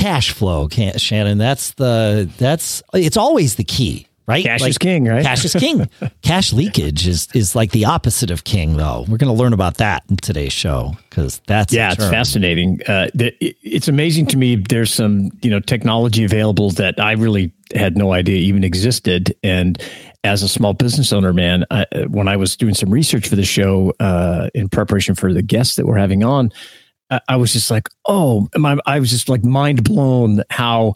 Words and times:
cash 0.00 0.32
flow, 0.32 0.68
Shannon. 0.68 1.38
That's 1.38 1.72
the 1.72 2.30
that's 2.38 2.82
it's 2.94 3.16
always 3.16 3.56
the 3.56 3.64
key, 3.64 4.06
right? 4.26 4.44
Cash 4.44 4.60
like, 4.60 4.70
is 4.70 4.78
king, 4.78 5.04
right? 5.04 5.22
Cash 5.22 5.44
is 5.44 5.54
king. 5.54 5.88
cash 6.22 6.52
leakage 6.52 7.06
is 7.06 7.28
is 7.34 7.54
like 7.54 7.72
the 7.72 7.84
opposite 7.84 8.30
of 8.30 8.44
king, 8.44 8.76
though. 8.76 9.04
We're 9.08 9.18
going 9.18 9.34
to 9.34 9.40
learn 9.40 9.52
about 9.52 9.76
that 9.76 10.04
in 10.08 10.16
today's 10.16 10.52
show 10.52 10.96
because 11.08 11.40
that's 11.46 11.72
yeah, 11.72 11.92
it's 11.92 12.04
fascinating. 12.04 12.80
Uh, 12.86 13.08
it's 13.14 13.88
amazing 13.88 14.26
to 14.26 14.36
me. 14.36 14.56
There's 14.56 14.92
some 14.92 15.30
you 15.42 15.50
know 15.50 15.60
technology 15.60 16.24
available 16.24 16.70
that 16.72 16.98
I 16.98 17.12
really 17.12 17.52
had 17.74 17.96
no 17.96 18.12
idea 18.12 18.36
even 18.36 18.64
existed, 18.64 19.34
and 19.42 19.80
as 20.22 20.42
a 20.42 20.48
small 20.48 20.74
business 20.74 21.12
owner, 21.12 21.32
man, 21.32 21.64
I, 21.70 21.86
when 22.08 22.28
I 22.28 22.36
was 22.36 22.56
doing 22.56 22.74
some 22.74 22.90
research 22.90 23.28
for 23.28 23.36
the 23.36 23.44
show 23.44 23.94
uh, 24.00 24.50
in 24.54 24.68
preparation 24.68 25.14
for 25.14 25.32
the 25.32 25.40
guests 25.40 25.76
that 25.76 25.86
we're 25.86 25.96
having 25.96 26.22
on, 26.22 26.52
I, 27.28 27.36
was 27.36 27.52
just 27.52 27.70
like, 27.70 27.88
oh, 28.06 28.48
my, 28.56 28.78
I 28.86 29.00
was 29.00 29.10
just 29.10 29.28
like 29.28 29.44
mind 29.44 29.84
blown 29.84 30.42
how 30.50 30.94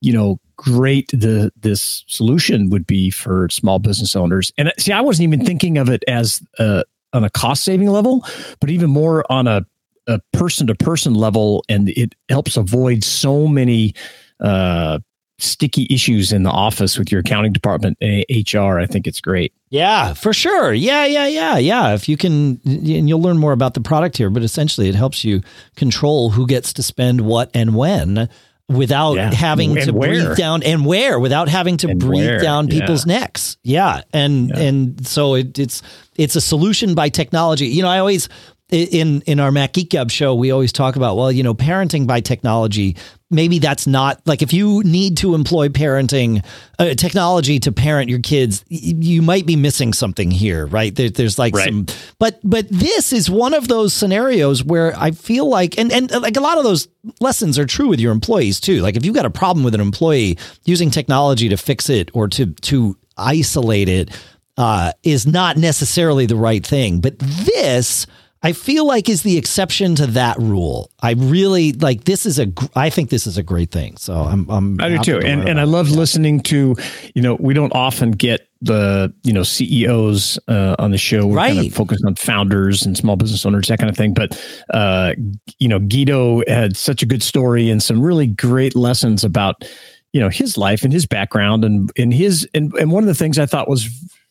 you 0.00 0.12
know 0.12 0.38
great 0.56 1.08
the 1.08 1.52
this 1.56 2.04
solution 2.06 2.70
would 2.70 2.86
be 2.86 3.10
for 3.10 3.48
small 3.50 3.78
business 3.78 4.16
owners. 4.16 4.52
And 4.58 4.72
see, 4.78 4.92
I 4.92 5.00
wasn't 5.00 5.24
even 5.24 5.44
thinking 5.44 5.78
of 5.78 5.88
it 5.88 6.04
as 6.08 6.42
uh, 6.58 6.82
on 7.12 7.24
a 7.24 7.30
cost 7.30 7.64
saving 7.64 7.88
level, 7.88 8.24
but 8.60 8.70
even 8.70 8.90
more 8.90 9.24
on 9.30 9.46
a 9.46 9.66
a 10.08 10.20
person 10.32 10.68
to 10.68 10.74
person 10.74 11.14
level, 11.14 11.64
and 11.68 11.88
it 11.90 12.14
helps 12.28 12.56
avoid 12.56 13.02
so 13.02 13.48
many 13.48 13.94
uh, 14.40 15.00
sticky 15.38 15.86
issues 15.90 16.32
in 16.32 16.42
the 16.42 16.50
office 16.50 16.98
with 16.98 17.12
your 17.12 17.20
accounting 17.20 17.52
department 17.52 17.98
HR. 18.00 18.78
I 18.78 18.86
think 18.86 19.06
it's 19.06 19.20
great. 19.20 19.52
Yeah, 19.68 20.14
for 20.14 20.32
sure. 20.32 20.72
Yeah, 20.72 21.04
yeah, 21.04 21.26
yeah, 21.26 21.58
yeah. 21.58 21.94
If 21.94 22.08
you 22.08 22.16
can, 22.16 22.60
and 22.64 23.08
you'll 23.08 23.20
learn 23.20 23.38
more 23.38 23.52
about 23.52 23.74
the 23.74 23.80
product 23.80 24.16
here, 24.16 24.30
but 24.30 24.42
essentially 24.42 24.88
it 24.88 24.94
helps 24.94 25.24
you 25.24 25.42
control 25.76 26.30
who 26.30 26.46
gets 26.46 26.72
to 26.74 26.82
spend 26.82 27.20
what 27.20 27.50
and 27.52 27.74
when 27.74 28.28
without 28.68 29.14
yeah. 29.14 29.32
having 29.32 29.76
and 29.76 29.86
to 29.86 29.92
where. 29.92 30.08
breathe 30.08 30.36
down 30.36 30.62
and 30.62 30.84
where 30.84 31.20
without 31.20 31.48
having 31.48 31.76
to 31.78 31.88
and 31.88 32.00
breathe 32.00 32.26
where. 32.26 32.40
down 32.40 32.68
people's 32.68 33.06
yeah. 33.06 33.20
necks. 33.20 33.56
Yeah. 33.62 34.00
And, 34.12 34.48
yeah. 34.48 34.58
and 34.58 35.06
so 35.06 35.34
it, 35.34 35.58
it's, 35.58 35.82
it's 36.16 36.34
a 36.34 36.40
solution 36.40 36.94
by 36.94 37.08
technology. 37.08 37.66
You 37.66 37.82
know, 37.82 37.88
I 37.88 37.98
always, 37.98 38.28
in 38.68 39.22
in 39.22 39.38
our 39.38 39.52
Mac 39.52 39.74
Geek 39.74 39.90
Gab 39.90 40.10
show, 40.10 40.34
we 40.34 40.50
always 40.50 40.72
talk 40.72 40.96
about 40.96 41.16
well, 41.16 41.30
you 41.30 41.42
know, 41.42 41.54
parenting 41.54 42.06
by 42.06 42.20
technology. 42.20 42.96
Maybe 43.28 43.58
that's 43.58 43.88
not 43.88 44.20
like 44.24 44.40
if 44.40 44.52
you 44.52 44.82
need 44.84 45.16
to 45.16 45.34
employ 45.34 45.68
parenting 45.68 46.44
uh, 46.78 46.94
technology 46.94 47.58
to 47.58 47.72
parent 47.72 48.08
your 48.08 48.20
kids, 48.20 48.64
you 48.68 49.20
might 49.20 49.46
be 49.46 49.56
missing 49.56 49.92
something 49.92 50.30
here, 50.30 50.66
right? 50.66 50.94
There, 50.94 51.10
there's 51.10 51.36
like 51.36 51.54
right. 51.54 51.66
some, 51.66 51.86
but 52.20 52.38
but 52.44 52.68
this 52.68 53.12
is 53.12 53.28
one 53.28 53.52
of 53.52 53.66
those 53.66 53.92
scenarios 53.92 54.62
where 54.62 54.96
I 54.96 55.10
feel 55.10 55.48
like, 55.48 55.76
and 55.76 55.90
and 55.90 56.08
like 56.22 56.36
a 56.36 56.40
lot 56.40 56.56
of 56.56 56.62
those 56.62 56.86
lessons 57.20 57.58
are 57.58 57.66
true 57.66 57.88
with 57.88 57.98
your 57.98 58.12
employees 58.12 58.60
too. 58.60 58.80
Like 58.80 58.96
if 58.96 59.04
you've 59.04 59.14
got 59.14 59.26
a 59.26 59.30
problem 59.30 59.64
with 59.64 59.74
an 59.74 59.80
employee, 59.80 60.38
using 60.64 60.90
technology 60.90 61.48
to 61.48 61.56
fix 61.56 61.90
it 61.90 62.10
or 62.14 62.28
to 62.28 62.46
to 62.46 62.96
isolate 63.16 63.88
it 63.88 64.10
uh, 64.56 64.92
is 65.02 65.26
not 65.26 65.56
necessarily 65.56 66.26
the 66.26 66.36
right 66.36 66.64
thing. 66.64 67.00
But 67.00 67.18
this 67.18 68.06
I 68.46 68.52
feel 68.52 68.86
like 68.86 69.08
is 69.08 69.24
the 69.24 69.36
exception 69.36 69.96
to 69.96 70.06
that 70.06 70.38
rule. 70.38 70.92
I 71.00 71.14
really 71.14 71.72
like 71.72 72.04
this 72.04 72.24
is 72.24 72.38
a 72.38 72.46
I 72.76 72.90
think 72.90 73.10
this 73.10 73.26
is 73.26 73.36
a 73.36 73.42
great 73.42 73.72
thing. 73.72 73.96
So 73.96 74.14
I'm, 74.14 74.48
I'm 74.48 74.80
I 74.80 74.88
do 74.88 74.98
too. 74.98 75.18
And 75.18 75.48
and 75.48 75.58
I 75.58 75.64
love 75.64 75.90
listening 75.90 76.38
to, 76.42 76.76
you 77.12 77.22
know, 77.22 77.34
we 77.40 77.54
don't 77.54 77.74
often 77.74 78.12
get 78.12 78.48
the, 78.60 79.12
you 79.24 79.32
know, 79.32 79.42
CEOs 79.42 80.38
uh, 80.46 80.76
on 80.78 80.92
the 80.92 80.96
show. 80.96 81.26
We're 81.26 81.38
right. 81.38 81.54
kind 81.56 81.66
of 81.66 81.74
focused 81.74 82.04
on 82.06 82.14
founders 82.14 82.86
and 82.86 82.96
small 82.96 83.16
business 83.16 83.44
owners, 83.44 83.66
that 83.66 83.80
kind 83.80 83.90
of 83.90 83.96
thing. 83.96 84.14
But 84.14 84.40
uh, 84.72 85.14
you 85.58 85.66
know, 85.66 85.80
Guido 85.80 86.44
had 86.46 86.76
such 86.76 87.02
a 87.02 87.06
good 87.06 87.24
story 87.24 87.68
and 87.68 87.82
some 87.82 88.00
really 88.00 88.28
great 88.28 88.76
lessons 88.76 89.24
about 89.24 89.64
you 90.12 90.20
know 90.20 90.28
his 90.28 90.56
life 90.56 90.84
and 90.84 90.92
his 90.92 91.04
background 91.04 91.64
and 91.64 91.90
in 91.96 92.12
his 92.12 92.48
and, 92.54 92.72
and 92.74 92.92
one 92.92 93.02
of 93.02 93.08
the 93.08 93.14
things 93.14 93.40
I 93.40 93.46
thought 93.46 93.68
was 93.68 93.88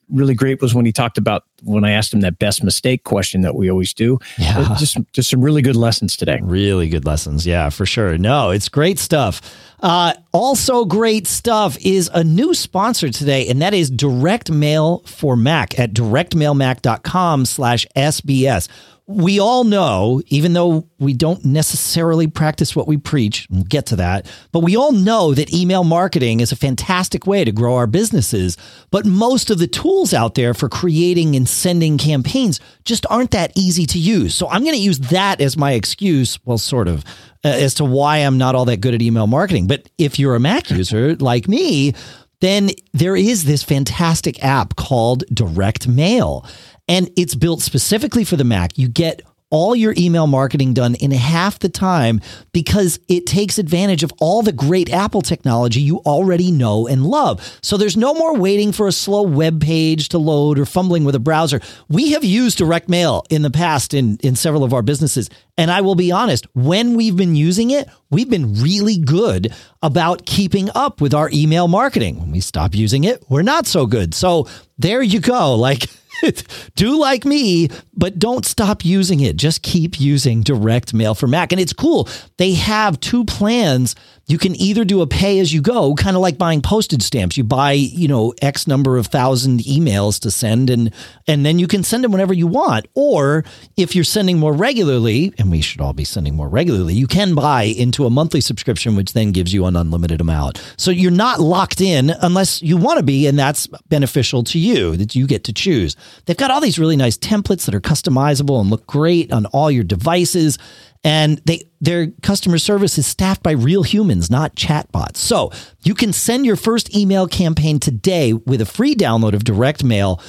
really 0.10 0.34
great 0.34 0.62
was 0.62 0.74
when 0.74 0.86
he 0.86 0.92
talked 0.92 1.18
about 1.18 1.46
when 1.64 1.84
I 1.84 1.92
asked 1.92 2.14
him 2.14 2.22
that 2.22 2.40
best 2.40 2.64
mistake 2.64 3.04
question 3.04 3.42
that 3.42 3.56
we 3.56 3.70
always 3.70 3.94
do. 3.94 4.20
Yeah. 4.38 4.76
Just 4.78 4.98
just 5.14 5.30
some 5.30 5.42
really 5.42 5.62
good 5.62 5.76
lessons 5.76 6.16
today. 6.16 6.40
Really 6.42 6.90
good 6.90 7.06
lessons. 7.06 7.46
Yeah, 7.46 7.70
for 7.70 7.86
sure. 7.86 8.18
No, 8.18 8.52
it's 8.52 8.70
great 8.70 9.00
stuff. 9.00 9.42
Uh, 9.82 10.14
also 10.32 10.86
great 10.86 11.28
stuff 11.28 11.78
is 11.82 12.10
a 12.14 12.24
new 12.24 12.54
sponsor 12.54 13.10
today, 13.10 13.48
and 13.48 13.62
that 13.62 13.74
is 13.74 13.90
Direct 13.90 14.50
Mail 14.50 15.00
for 15.06 15.36
Mac 15.36 15.78
at 15.78 15.94
directmailmac.com 15.94 17.46
slash 17.46 17.86
SBS 17.96 18.68
we 19.08 19.40
all 19.40 19.64
know, 19.64 20.22
even 20.28 20.54
though 20.54 20.90
we 20.98 21.14
don't 21.14 21.46
necessarily 21.46 22.26
practice 22.26 22.76
what 22.76 22.88
we 22.88 22.98
preach, 22.98 23.48
we'll 23.52 23.64
get 23.64 23.86
to 23.88 23.96
that, 23.98 24.26
but 24.52 24.62
we 24.62 24.76
all 24.76 24.92
know 24.92 25.36
that 25.36 25.54
email 25.54 25.84
marketing 25.84 26.40
is 26.40 26.52
a 26.52 26.56
fantastic 26.56 27.28
way 27.28 27.46
to 27.46 27.52
grow 27.52 27.76
our 27.76 27.86
businesses. 27.86 28.58
But 28.90 29.06
most 29.06 29.52
of 29.52 29.60
the 29.60 29.68
tools 29.68 30.12
out 30.12 30.34
there 30.34 30.56
for 30.56 30.70
creating 30.70 31.36
and 31.36 31.48
sending 31.48 32.00
campaigns 32.00 32.60
just 32.84 33.06
aren't 33.10 33.32
that 33.32 33.52
easy 33.56 33.86
to 33.88 34.00
use. 34.00 34.34
So 34.34 34.50
I'm 34.50 34.64
going 34.64 34.76
to 34.76 34.82
use 34.82 35.00
that 35.00 35.40
as 35.40 35.56
my 35.56 35.74
excuse, 35.74 36.40
well, 36.44 36.58
sort 36.58 36.88
of, 36.88 37.04
uh, 37.44 37.50
as 37.50 37.76
to 37.76 37.86
why 37.86 38.18
I'm 38.18 38.40
not 38.40 38.56
all 38.56 38.66
that 38.66 38.82
good 38.82 38.96
at 38.96 39.04
email 39.04 39.28
marketing. 39.28 39.68
But 39.68 39.88
if 40.00 40.18
you're 40.18 40.36
a 40.36 40.40
Mac 40.40 40.70
user 40.72 41.16
like 41.18 41.48
me, 41.48 41.94
then 42.42 42.70
there 42.94 43.16
is 43.16 43.46
this 43.46 43.64
fantastic 43.64 44.44
app 44.44 44.76
called 44.76 45.24
Direct 45.34 45.88
Mail 45.88 46.46
and 46.88 47.10
it's 47.16 47.36
built 47.36 47.62
specifically 47.62 48.24
for 48.24 48.36
the 48.36 48.44
Mac. 48.44 48.78
You 48.78 48.88
get 48.88 49.22
all 49.52 49.76
your 49.76 49.94
email 49.98 50.28
marketing 50.28 50.74
done 50.74 50.96
in 50.96 51.12
half 51.12 51.60
the 51.60 51.70
time 51.70 52.20
because 52.52 53.00
it 53.08 53.26
takes 53.26 53.58
advantage 53.58 54.04
of 54.04 54.12
all 54.20 54.42
the 54.42 54.52
great 54.52 54.92
Apple 54.92 55.22
technology 55.22 55.80
you 55.82 56.00
already 56.00 56.52
know 56.52 56.88
and 56.88 57.06
love. 57.06 57.58
So 57.62 57.78
there's 57.78 57.96
no 57.96 58.14
more 58.14 58.36
waiting 58.36 58.72
for 58.72 58.88
a 58.88 58.92
slow 58.92 59.22
web 59.22 59.62
page 59.62 60.10
to 60.10 60.18
load 60.18 60.58
or 60.58 60.66
fumbling 60.66 61.06
with 61.06 61.16
a 61.16 61.20
browser. 61.20 61.62
We 61.88 62.12
have 62.12 62.24
used 62.24 62.58
direct 62.58 62.90
mail 62.90 63.24
in 63.30 63.44
the 63.44 63.52
past 63.52 63.94
in, 63.94 64.18
in 64.24 64.36
several 64.36 64.64
of 64.64 64.74
our 64.74 64.82
businesses. 64.82 65.30
And 65.58 65.72
I 65.72 65.82
will 65.82 65.96
be 65.96 66.12
honest, 66.12 66.48
when 66.54 66.96
we've 66.96 67.16
been 67.16 67.36
using 67.36 67.72
it, 67.72 67.88
we've 68.10 68.30
been 68.30 68.62
really 68.62 68.98
good 68.98 69.54
about 69.82 70.26
keeping 70.26 70.70
up 70.76 71.00
with 71.00 71.14
our 71.14 71.30
email 71.32 71.68
marketing. 71.68 72.20
When 72.20 72.32
we 72.32 72.40
stop 72.42 72.76
using 72.76 73.04
it, 73.06 73.24
we're 73.30 73.42
not 73.44 73.68
so 73.68 73.86
good. 73.86 74.14
So 74.14 74.50
there 74.78 75.02
you 75.02 75.22
go. 75.22 75.56
Like, 75.56 75.86
do 76.76 77.00
like 77.00 77.26
me, 77.26 77.70
but 77.94 78.20
don't 78.20 78.46
stop 78.46 78.84
using 78.86 79.20
it. 79.20 79.36
Just 79.36 79.62
keep 79.62 80.00
using 80.00 80.42
direct 80.42 80.94
mail 80.94 81.16
for 81.16 81.28
Mac. 81.28 81.52
And 81.52 81.62
it's 81.62 81.74
cool. 81.74 82.08
They 82.38 82.54
have 82.54 83.00
two 83.00 83.26
plans 83.26 83.96
you 84.28 84.38
can 84.38 84.56
either 84.60 84.84
do 84.84 85.02
a 85.02 85.08
pay 85.08 85.40
as 85.40 85.54
you 85.54 85.62
go, 85.62 85.94
kind 85.94 86.16
of 86.16 86.22
like 86.22 86.38
buying 86.38 86.62
postage 86.62 87.04
stamps. 87.04 87.38
You 87.38 87.44
buy, 87.44 87.74
you 87.74 88.08
know, 88.08 88.34
X 88.42 88.66
number 88.68 88.98
of 88.98 89.08
thousand 89.08 89.60
emails 89.62 90.20
to 90.22 90.32
send 90.32 90.70
and 90.70 90.92
and 91.28 91.46
then 91.46 91.60
you 91.60 91.68
can 91.68 91.84
send 91.84 92.04
them 92.04 92.12
whenever 92.12 92.34
you 92.34 92.48
want. 92.48 92.88
Or 92.96 93.46
if 93.78 93.94
you're 93.94 94.04
sending 94.04 94.40
more 94.40 94.54
regularly, 94.54 95.34
and 95.38 95.52
we 95.52 95.62
should 95.62 95.82
all 95.82 95.94
be 95.94 96.06
sending 96.06 96.36
more 96.36 96.50
regularly, 96.50 96.94
you 96.94 97.08
can 97.08 97.36
buy 97.36 97.64
into 97.64 98.06
a 98.06 98.10
monthly 98.10 98.42
subscription, 98.42 98.96
which 98.96 99.14
then 99.14 99.32
gives 99.32 99.54
you 99.54 99.66
an 99.66 99.76
unlimited 99.76 100.22
amount. 100.22 100.62
So 100.78 100.92
you're 100.92 101.12
not 101.12 101.40
locked 101.40 101.82
in 101.82 102.10
unless 102.10 102.62
you 102.62 102.78
want 102.78 102.98
to 102.98 103.04
be, 103.04 103.28
and 103.28 103.38
that's 103.38 103.68
beneficial 103.90 104.44
to 104.46 104.60
you 104.60 104.98
that 104.98 105.16
you 105.16 105.28
get 105.28 105.44
to 105.46 105.54
choose. 105.54 105.96
They've 106.26 106.38
got 106.38 106.52
all 106.52 106.62
these 106.62 106.80
really 106.80 106.98
nice 106.98 107.18
templates 107.18 107.66
that 107.66 107.76
are 107.76 107.82
customizable 107.82 108.60
and 108.60 108.70
look 108.70 108.88
great 108.88 109.32
on 109.32 109.46
all 109.48 109.70
your 109.70 109.84
devices 109.84 110.58
and 111.06 111.38
they 111.46 111.62
their 111.80 112.08
customer 112.24 112.58
service 112.58 112.98
is 112.98 113.06
staffed 113.06 113.44
by 113.44 113.52
real 113.52 113.84
humans, 113.84 114.32
not 114.32 114.56
chatbots. 114.56 115.18
So 115.18 115.52
you 115.84 115.94
can 115.94 116.12
send 116.12 116.48
your 116.48 116.56
first 116.56 116.96
email 116.96 117.28
campaign 117.28 117.80
today 117.80 118.34
with 118.34 118.60
a 118.60 118.66
free 118.66 118.96
download 118.96 119.34
of 119.34 119.44
direct 119.44 119.84
mail. 119.84 120.20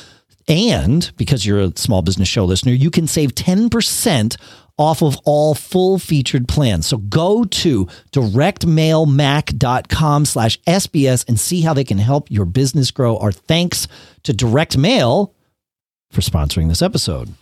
And 0.46 1.10
because 1.16 1.46
you're 1.46 1.60
a 1.60 1.72
small 1.76 2.02
business 2.02 2.28
show 2.28 2.44
listener, 2.44 2.72
you 2.72 2.90
can 2.90 3.06
save 3.06 3.34
10% 3.34 4.36
off 4.78 5.02
of 5.02 5.16
all 5.24 5.54
full 5.54 5.98
featured 5.98 6.46
plans. 6.46 6.86
So 6.86 6.98
go 6.98 7.44
to 7.44 7.86
directmailmac.com 8.12 10.26
slash 10.26 10.60
SBS 10.62 11.26
and 11.26 11.40
see 11.40 11.62
how 11.62 11.72
they 11.72 11.84
can 11.84 11.96
help 11.96 12.30
your 12.30 12.44
business 12.44 12.90
grow. 12.90 13.16
Our 13.16 13.32
thanks 13.32 13.88
to 14.24 14.34
Direct 14.34 14.76
Mail 14.76 15.32
for 16.10 16.20
sponsoring 16.20 16.68
this 16.68 16.82
episode. 16.82 17.32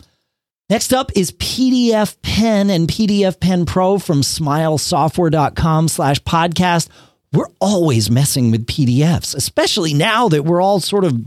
Next 0.67 0.93
up 0.93 1.11
is 1.15 1.31
PDF 1.33 2.19
Pen 2.23 2.71
and 2.71 2.87
PDF 2.87 3.39
Pen 3.39 3.67
Pro 3.67 3.99
from 3.99 4.21
smilesoftware.com 4.21 5.87
slash 5.87 6.19
podcast. 6.23 6.89
We're 7.31 7.51
always 7.59 8.09
messing 8.09 8.49
with 8.49 8.65
PDFs, 8.65 9.35
especially 9.35 9.93
now 9.93 10.27
that 10.29 10.43
we're 10.43 10.61
all 10.61 10.79
sort 10.79 11.03
of 11.03 11.21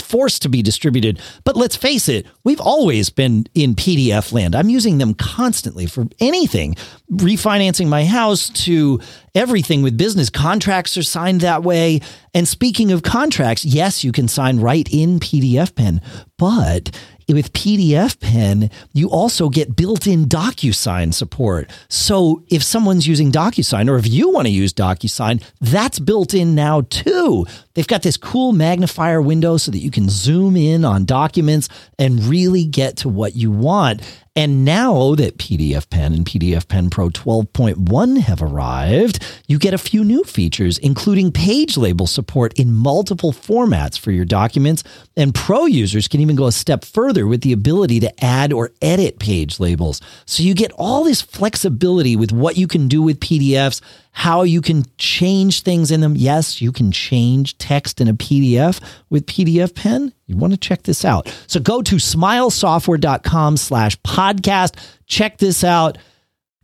forced 0.00 0.42
to 0.42 0.48
be 0.48 0.62
distributed. 0.62 1.18
But 1.42 1.56
let's 1.56 1.74
face 1.74 2.08
it, 2.08 2.26
we've 2.44 2.60
always 2.60 3.10
been 3.10 3.46
in 3.54 3.74
PDF 3.74 4.32
land. 4.32 4.54
I'm 4.54 4.68
using 4.68 4.98
them 4.98 5.14
constantly 5.14 5.86
for 5.86 6.04
anything, 6.20 6.76
refinancing 7.10 7.88
my 7.88 8.04
house 8.04 8.48
to 8.64 9.00
everything 9.34 9.82
with 9.82 9.96
business. 9.96 10.30
Contracts 10.30 10.96
are 10.98 11.02
signed 11.02 11.40
that 11.40 11.64
way. 11.64 12.00
And 12.32 12.46
speaking 12.46 12.92
of 12.92 13.02
contracts, 13.02 13.64
yes, 13.64 14.04
you 14.04 14.12
can 14.12 14.28
sign 14.28 14.60
right 14.60 14.88
in 14.92 15.18
PDF 15.18 15.74
Pen, 15.74 16.00
but 16.36 16.90
with 17.28 17.52
PDF 17.52 18.20
Pen, 18.20 18.70
you 18.92 19.08
also 19.08 19.48
get 19.48 19.76
built 19.76 20.06
in 20.06 20.26
DocuSign 20.26 21.14
support. 21.14 21.70
So 21.88 22.42
if 22.48 22.62
someone's 22.62 23.06
using 23.06 23.32
DocuSign 23.32 23.88
or 23.88 23.96
if 23.96 24.06
you 24.06 24.30
want 24.30 24.46
to 24.46 24.52
use 24.52 24.72
DocuSign, 24.72 25.42
that's 25.60 25.98
built 25.98 26.34
in 26.34 26.54
now 26.54 26.82
too. 26.82 27.46
They've 27.74 27.86
got 27.86 28.02
this 28.02 28.16
cool 28.16 28.52
magnifier 28.52 29.20
window 29.20 29.56
so 29.56 29.70
that 29.70 29.78
you 29.78 29.90
can 29.90 30.08
zoom 30.08 30.56
in 30.56 30.84
on 30.84 31.04
documents 31.04 31.68
and 31.98 32.24
really 32.24 32.64
get 32.64 32.98
to 32.98 33.08
what 33.08 33.34
you 33.34 33.50
want. 33.50 34.02
And 34.36 34.64
now 34.64 35.14
that 35.14 35.38
PDF 35.38 35.88
Pen 35.90 36.12
and 36.12 36.26
PDF 36.26 36.66
Pen 36.66 36.90
Pro 36.90 37.08
12.1 37.08 38.18
have 38.18 38.42
arrived, 38.42 39.24
you 39.46 39.60
get 39.60 39.74
a 39.74 39.78
few 39.78 40.02
new 40.02 40.24
features, 40.24 40.76
including 40.78 41.30
page 41.30 41.76
label 41.76 42.08
support 42.08 42.52
in 42.58 42.74
multiple 42.74 43.32
formats 43.32 43.96
for 43.96 44.10
your 44.10 44.24
documents. 44.24 44.82
And 45.16 45.32
Pro 45.32 45.66
users 45.66 46.08
can 46.08 46.20
even 46.20 46.34
go 46.34 46.46
a 46.46 46.52
step 46.52 46.84
further 46.84 47.28
with 47.28 47.42
the 47.42 47.52
ability 47.52 48.00
to 48.00 48.24
add 48.24 48.52
or 48.52 48.72
edit 48.82 49.20
page 49.20 49.60
labels. 49.60 50.00
So 50.26 50.42
you 50.42 50.54
get 50.54 50.72
all 50.72 51.04
this 51.04 51.22
flexibility 51.22 52.16
with 52.16 52.32
what 52.32 52.56
you 52.56 52.66
can 52.66 52.88
do 52.88 53.02
with 53.02 53.20
PDFs 53.20 53.80
how 54.16 54.42
you 54.42 54.60
can 54.60 54.84
change 54.96 55.62
things 55.62 55.90
in 55.90 56.00
them. 56.00 56.14
Yes, 56.16 56.62
you 56.62 56.70
can 56.70 56.92
change 56.92 57.58
text 57.58 58.00
in 58.00 58.06
a 58.06 58.14
PDF 58.14 58.80
with 59.10 59.26
PDF 59.26 59.74
Pen. 59.74 60.14
You 60.26 60.36
want 60.36 60.52
to 60.52 60.56
check 60.56 60.84
this 60.84 61.04
out. 61.04 61.26
So 61.48 61.58
go 61.58 61.82
to 61.82 61.96
smilesoftware.com 61.96 63.56
slash 63.56 64.00
podcast. 64.02 64.76
Check 65.06 65.38
this 65.38 65.64
out. 65.64 65.98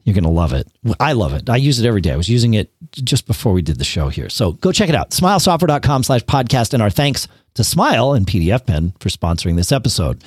You're 0.05 0.15
going 0.15 0.25
to 0.25 0.31
love 0.31 0.53
it. 0.53 0.69
I 1.01 1.13
love 1.13 1.35
it. 1.35 1.51
I 1.51 1.57
use 1.57 1.81
it 1.81 1.87
every 1.87 2.01
day. 2.01 2.13
I 2.13 2.17
was 2.17 2.29
using 2.29 2.55
it 2.55 2.71
just 2.93 3.27
before 3.27 3.53
we 3.53 3.63
did 3.63 3.79
the 3.79 3.85
show 3.85 4.09
here. 4.09 4.29
So 4.29 4.53
go 4.53 4.71
check 4.71 4.89
it 4.89 4.95
out. 4.95 5.11
Smilesoftware.com 5.11 6.05
slash 6.05 6.23
podcast. 6.23 6.73
And 6.73 6.83
our 6.83 6.89
thanks 6.89 7.27
to 7.55 7.65
Smile 7.65 8.13
and 8.13 8.27
PDF 8.27 8.65
Pen 8.65 8.95
for 9.01 9.09
sponsoring 9.09 9.57
this 9.57 9.73
episode. 9.73 10.23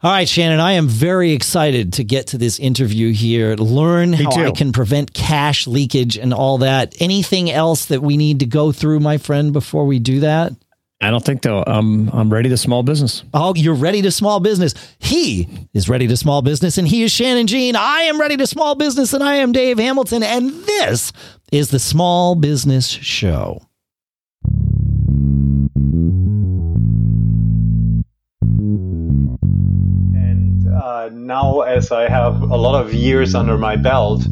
All 0.00 0.12
right, 0.12 0.28
Shannon, 0.28 0.60
I 0.60 0.72
am 0.74 0.86
very 0.86 1.32
excited 1.32 1.94
to 1.94 2.04
get 2.04 2.28
to 2.28 2.38
this 2.38 2.60
interview 2.60 3.12
here, 3.12 3.56
learn 3.56 4.12
how 4.12 4.30
I 4.30 4.52
can 4.52 4.70
prevent 4.70 5.12
cash 5.12 5.66
leakage 5.66 6.16
and 6.16 6.32
all 6.32 6.58
that. 6.58 6.94
Anything 7.00 7.50
else 7.50 7.86
that 7.86 8.00
we 8.00 8.16
need 8.16 8.38
to 8.38 8.46
go 8.46 8.70
through, 8.70 9.00
my 9.00 9.18
friend, 9.18 9.52
before 9.52 9.86
we 9.86 9.98
do 9.98 10.20
that? 10.20 10.52
I 11.00 11.10
don't 11.10 11.24
think 11.24 11.42
so. 11.42 11.64
Um, 11.66 12.10
I'm 12.12 12.32
ready 12.32 12.48
to 12.48 12.56
small 12.56 12.84
business. 12.84 13.24
Oh, 13.34 13.54
you're 13.56 13.74
ready 13.74 14.00
to 14.02 14.12
small 14.12 14.38
business. 14.38 14.72
He 15.00 15.48
is 15.74 15.88
ready 15.88 16.06
to 16.06 16.16
small 16.16 16.42
business, 16.42 16.78
and 16.78 16.86
he 16.86 17.02
is 17.02 17.10
Shannon 17.10 17.48
Jean. 17.48 17.74
I 17.74 18.02
am 18.02 18.20
ready 18.20 18.36
to 18.36 18.46
small 18.46 18.76
business, 18.76 19.12
and 19.12 19.24
I 19.24 19.36
am 19.36 19.50
Dave 19.50 19.78
Hamilton, 19.78 20.22
and 20.22 20.50
this 20.64 21.12
is 21.50 21.70
the 21.70 21.80
Small 21.80 22.36
Business 22.36 22.86
Show. 22.86 23.62
Uh, 30.78 31.10
now 31.12 31.60
as 31.60 31.90
I 31.90 32.08
have 32.08 32.40
a 32.40 32.56
lot 32.56 32.80
of 32.80 32.94
years 32.94 33.34
under 33.34 33.58
my 33.58 33.76
belt, 33.76 34.24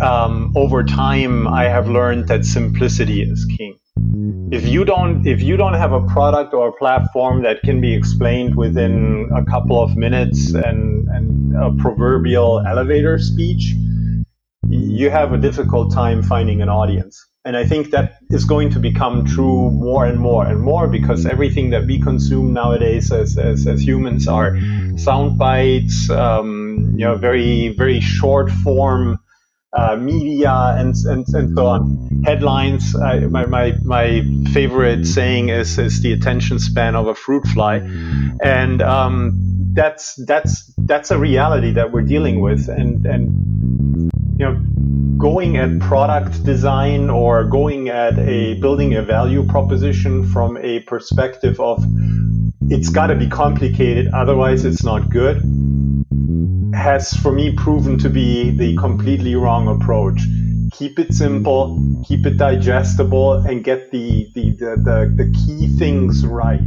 um, 0.00 0.52
over 0.56 0.84
time 0.84 1.48
I 1.48 1.64
have 1.64 1.88
learned 1.88 2.28
that 2.28 2.44
simplicity 2.44 3.22
is 3.22 3.44
king. 3.56 3.78
If 4.52 4.66
you 4.68 4.84
don't 4.84 5.26
if 5.26 5.42
you 5.42 5.56
don't 5.56 5.74
have 5.74 5.92
a 5.92 6.06
product 6.06 6.54
or 6.54 6.68
a 6.68 6.72
platform 6.72 7.42
that 7.42 7.62
can 7.62 7.80
be 7.80 7.94
explained 7.94 8.54
within 8.54 9.28
a 9.34 9.44
couple 9.44 9.82
of 9.82 9.96
minutes 9.96 10.54
and, 10.54 11.08
and 11.08 11.56
a 11.56 11.72
proverbial 11.82 12.60
elevator 12.60 13.18
speech, 13.18 13.74
you 14.68 15.10
have 15.10 15.32
a 15.32 15.38
difficult 15.38 15.92
time 15.92 16.22
finding 16.22 16.62
an 16.62 16.68
audience. 16.68 17.25
And 17.46 17.56
I 17.56 17.64
think 17.64 17.92
that 17.92 18.18
is 18.30 18.44
going 18.44 18.70
to 18.70 18.80
become 18.80 19.24
true 19.24 19.70
more 19.70 20.04
and 20.04 20.18
more 20.18 20.44
and 20.44 20.60
more 20.60 20.88
because 20.88 21.26
everything 21.26 21.70
that 21.70 21.86
we 21.86 22.00
consume 22.00 22.52
nowadays 22.52 23.12
as, 23.12 23.38
as, 23.38 23.68
as 23.68 23.80
humans 23.80 24.26
are 24.26 24.58
sound 24.96 25.38
bites, 25.38 26.10
um, 26.10 26.94
you 26.96 27.04
know, 27.04 27.14
very, 27.14 27.68
very 27.68 28.00
short 28.00 28.50
form 28.50 29.20
uh, 29.72 29.94
media 29.94 30.74
and, 30.76 30.96
and, 31.04 31.24
and 31.34 31.56
so 31.56 31.66
on. 31.66 32.22
Headlines, 32.24 32.96
uh, 32.96 33.28
my, 33.30 33.46
my, 33.46 33.74
my 33.84 34.26
favorite 34.52 35.06
saying 35.06 35.50
is, 35.50 35.78
is 35.78 36.02
the 36.02 36.14
attention 36.14 36.58
span 36.58 36.96
of 36.96 37.06
a 37.06 37.14
fruit 37.14 37.46
fly. 37.46 37.76
And 38.42 38.82
um, 38.82 39.55
that's, 39.76 40.16
that's, 40.26 40.74
that's 40.78 41.12
a 41.12 41.18
reality 41.18 41.72
that 41.74 41.92
we're 41.92 42.02
dealing 42.02 42.40
with. 42.40 42.68
And, 42.68 43.06
and 43.06 44.10
you 44.38 44.44
know, 44.44 44.54
going 45.18 45.56
at 45.56 45.78
product 45.80 46.44
design 46.44 47.08
or 47.08 47.44
going 47.44 47.88
at 47.88 48.18
a 48.18 48.54
building 48.54 48.94
a 48.94 49.02
value 49.02 49.46
proposition 49.46 50.28
from 50.30 50.56
a 50.58 50.80
perspective 50.80 51.60
of 51.60 51.84
it's 52.68 52.88
got 52.90 53.06
to 53.08 53.14
be 53.14 53.28
complicated, 53.28 54.08
otherwise 54.12 54.64
it's 54.64 54.82
not 54.82 55.08
good, 55.08 55.36
has 56.74 57.12
for 57.14 57.32
me 57.32 57.54
proven 57.54 57.98
to 57.98 58.10
be 58.10 58.50
the 58.50 58.76
completely 58.76 59.36
wrong 59.36 59.68
approach. 59.68 60.20
Keep 60.72 60.98
it 60.98 61.14
simple, 61.14 62.04
keep 62.06 62.26
it 62.26 62.36
digestible, 62.36 63.34
and 63.34 63.64
get 63.64 63.90
the, 63.92 64.28
the, 64.34 64.50
the, 64.50 64.76
the, 64.76 65.24
the 65.24 65.32
key 65.32 65.68
things 65.78 66.26
right. 66.26 66.60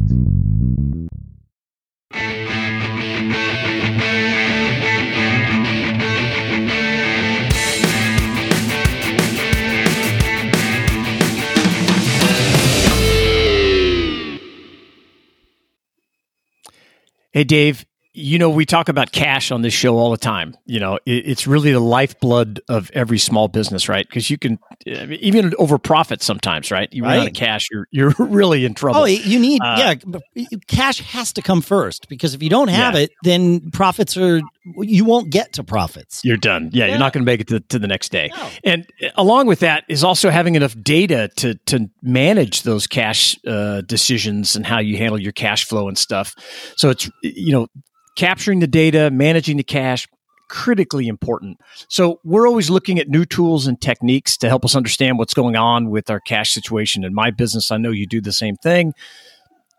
Hey, 17.31 17.43
Dave, 17.43 17.85
you 18.19 18.37
know, 18.37 18.49
we 18.49 18.65
talk 18.65 18.89
about 18.89 19.11
cash 19.11 19.51
on 19.51 19.61
this 19.61 19.73
show 19.73 19.97
all 19.97 20.11
the 20.11 20.17
time. 20.17 20.55
You 20.65 20.79
know, 20.79 20.95
it, 21.05 21.25
it's 21.25 21.47
really 21.47 21.71
the 21.71 21.79
lifeblood 21.79 22.61
of 22.67 22.91
every 22.93 23.17
small 23.17 23.47
business, 23.47 23.87
right? 23.87 24.07
Because 24.07 24.29
you 24.29 24.37
can 24.37 24.59
even 24.85 25.53
over 25.57 25.77
profit 25.77 26.21
sometimes, 26.21 26.69
right? 26.69 26.91
You 26.91 27.03
run 27.03 27.11
right. 27.11 27.21
out 27.21 27.27
of 27.27 27.33
cash, 27.33 27.67
you're 27.71 27.87
you're 27.91 28.13
really 28.19 28.65
in 28.65 28.73
trouble. 28.73 29.01
Oh, 29.01 29.05
you 29.05 29.39
need 29.39 29.61
uh, 29.61 29.95
yeah, 30.35 30.43
cash 30.67 30.99
has 30.99 31.33
to 31.33 31.41
come 31.41 31.61
first 31.61 32.09
because 32.09 32.33
if 32.33 32.43
you 32.43 32.49
don't 32.49 32.67
have 32.67 32.95
yeah. 32.95 33.01
it, 33.01 33.11
then 33.23 33.71
profits 33.71 34.17
are 34.17 34.41
you 34.77 35.05
won't 35.05 35.29
get 35.29 35.53
to 35.53 35.63
profits. 35.63 36.21
You're 36.23 36.37
done. 36.37 36.69
Yeah, 36.73 36.85
yeah. 36.85 36.91
you're 36.91 36.99
not 36.99 37.13
going 37.13 37.23
to 37.23 37.25
make 37.25 37.41
it 37.41 37.47
to, 37.47 37.59
to 37.59 37.79
the 37.79 37.87
next 37.87 38.11
day. 38.11 38.29
No. 38.35 38.49
And 38.63 38.87
uh, 39.01 39.09
along 39.15 39.47
with 39.47 39.59
that 39.59 39.85
is 39.87 40.03
also 40.03 40.29
having 40.29 40.55
enough 40.55 40.75
data 40.81 41.29
to 41.37 41.55
to 41.55 41.89
manage 42.01 42.63
those 42.63 42.87
cash 42.87 43.37
uh, 43.47 43.81
decisions 43.81 44.55
and 44.55 44.65
how 44.65 44.79
you 44.79 44.97
handle 44.97 45.19
your 45.19 45.31
cash 45.31 45.65
flow 45.65 45.87
and 45.87 45.97
stuff. 45.97 46.35
So 46.75 46.89
it's 46.89 47.09
you 47.21 47.53
know 47.53 47.67
capturing 48.15 48.59
the 48.59 48.67
data, 48.67 49.09
managing 49.11 49.57
the 49.57 49.63
cash, 49.63 50.07
critically 50.49 51.07
important. 51.07 51.59
So 51.87 52.19
we're 52.23 52.47
always 52.47 52.69
looking 52.69 52.99
at 52.99 53.07
new 53.07 53.23
tools 53.23 53.67
and 53.67 53.79
techniques 53.79 54.35
to 54.37 54.49
help 54.49 54.65
us 54.65 54.75
understand 54.75 55.17
what's 55.17 55.33
going 55.33 55.55
on 55.55 55.89
with 55.89 56.09
our 56.09 56.19
cash 56.19 56.51
situation. 56.51 57.03
In 57.03 57.13
my 57.13 57.31
business, 57.31 57.71
I 57.71 57.77
know 57.77 57.91
you 57.91 58.07
do 58.07 58.19
the 58.19 58.31
same 58.31 58.55
thing. 58.55 58.93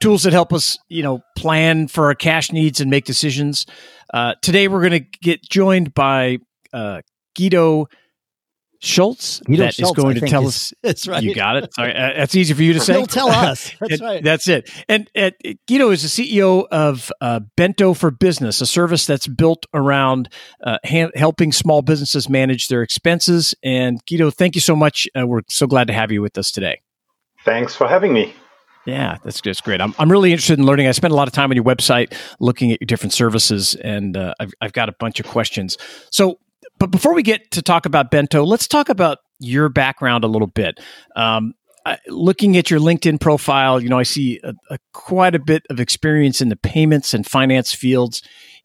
Tools 0.01 0.23
that 0.23 0.33
help 0.33 0.53
us, 0.53 0.79
you 0.89 1.03
know, 1.03 1.21
plan 1.37 1.89
for 1.89 2.07
our 2.07 2.15
cash 2.15 2.53
needs 2.53 2.81
and 2.81 2.91
make 2.91 3.05
decisions. 3.05 3.67
Uh, 4.15 4.35
today, 4.41 4.67
we're 4.67 4.81
going 4.81 5.05
to 5.05 5.19
get 5.21 5.43
joined 5.43 5.93
by 5.93 6.39
uh, 6.73 7.03
Guido 7.37 7.89
Schultz 8.83 9.41
Guido 9.41 9.65
that 9.65 9.75
Schultz, 9.75 9.99
is 9.99 10.03
going 10.03 10.17
I 10.17 10.21
to 10.21 10.27
tell 10.27 10.43
is, 10.43 10.49
us. 10.49 10.73
That's 10.83 11.07
right. 11.07 11.23
You 11.23 11.35
got 11.35 11.57
it. 11.57 11.75
Sorry, 11.75 11.95
uh, 11.95 12.13
that's 12.17 12.35
easy 12.35 12.55
for 12.55 12.63
you 12.63 12.73
to 12.73 12.81
say. 12.81 12.95
He'll 12.95 13.07
tell 13.07 13.29
us. 13.31 13.73
That's 13.79 14.01
right. 14.01 14.23
that's 14.25 14.49
it. 14.49 14.71
And 14.89 15.11
uh, 15.15 15.31
Guido 15.69 15.91
is 15.91 16.03
the 16.03 16.09
CEO 16.41 16.67
of 16.71 17.13
uh, 17.21 17.41
Bento 17.57 17.93
for 17.95 18.11
Business, 18.11 18.61
a 18.61 18.67
service 18.67 19.07
that's 19.07 19.27
built 19.27 19.67
around 19.75 20.31
uh, 20.65 20.79
ha- 20.85 21.11
helping 21.15 21.53
small 21.53 21.83
businesses 21.83 22.29
manage 22.29 22.69
their 22.69 22.83
expenses. 22.83 23.55
And 23.63 24.01
Guido, 24.07 24.31
thank 24.31 24.55
you 24.55 24.61
so 24.63 24.75
much. 24.75 25.07
Uh, 25.19 25.27
we're 25.27 25.43
so 25.49 25.67
glad 25.67 25.87
to 25.89 25.93
have 25.93 26.11
you 26.11 26.23
with 26.23 26.39
us 26.39 26.51
today. 26.51 26.81
Thanks 27.45 27.75
for 27.75 27.87
having 27.87 28.13
me. 28.13 28.35
Yeah, 28.87 29.19
that's 29.23 29.41
just 29.41 29.63
great. 29.63 29.81
I'm, 29.81 29.95
I'm 29.99 30.11
really 30.11 30.33
interested 30.33 30.59
in 30.59 30.65
learning. 30.65 30.87
I 30.87 30.93
spent 30.93 31.13
a 31.13 31.17
lot 31.17 31.29
of 31.29 31.35
time 31.35 31.51
on 31.51 31.57
your 31.57 31.65
website 31.65 32.15
looking 32.41 32.73
at 32.73 32.81
your 32.81 32.87
different 32.87 33.13
services, 33.13 33.75
and 33.75 34.17
uh, 34.17 34.35
I've, 34.41 34.55
I've 34.61 34.73
got 34.73 34.89
a 34.89 34.93
bunch 34.99 35.21
of 35.21 35.27
questions. 35.27 35.77
So, 36.11 36.39
but 36.81 36.91
before 36.91 37.15
we 37.15 37.23
get 37.23 37.53
to 37.53 37.63
talk 37.63 37.87
about 37.87 38.11
Bento, 38.11 38.43
let's 38.43 38.67
talk 38.67 38.89
about 38.89 39.19
your 39.39 39.69
background 39.69 40.25
a 40.25 40.27
little 40.27 40.49
bit. 40.49 40.81
Um, 41.15 41.55
I, 41.87 41.99
looking 42.09 42.57
at 42.57 42.71
your 42.71 42.81
LinkedIn 42.81 43.21
profile, 43.21 43.81
you 43.81 43.89
know, 43.89 43.99
I 43.99 44.03
see 44.03 44.41
a, 44.43 44.55
a, 44.71 44.79
quite 44.93 45.35
a 45.35 45.39
bit 45.39 45.63
of 45.71 45.79
experience 45.79 46.41
in 46.41 46.49
the 46.49 46.57
payments 46.57 47.15
and 47.15 47.27
finance 47.27 47.73
fields. 47.73 48.23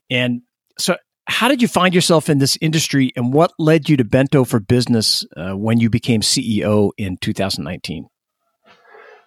And 0.09 0.41
so, 0.79 0.97
how 1.27 1.47
did 1.47 1.61
you 1.61 1.67
find 1.67 1.93
yourself 1.93 2.29
in 2.29 2.37
this 2.37 2.57
industry, 2.61 3.11
and 3.15 3.33
what 3.33 3.51
led 3.57 3.89
you 3.89 3.97
to 3.97 4.03
Bento 4.03 4.43
for 4.43 4.59
Business 4.59 5.25
uh, 5.35 5.53
when 5.53 5.79
you 5.79 5.89
became 5.89 6.21
CEO 6.21 6.91
in 6.97 7.17
2019? 7.17 8.07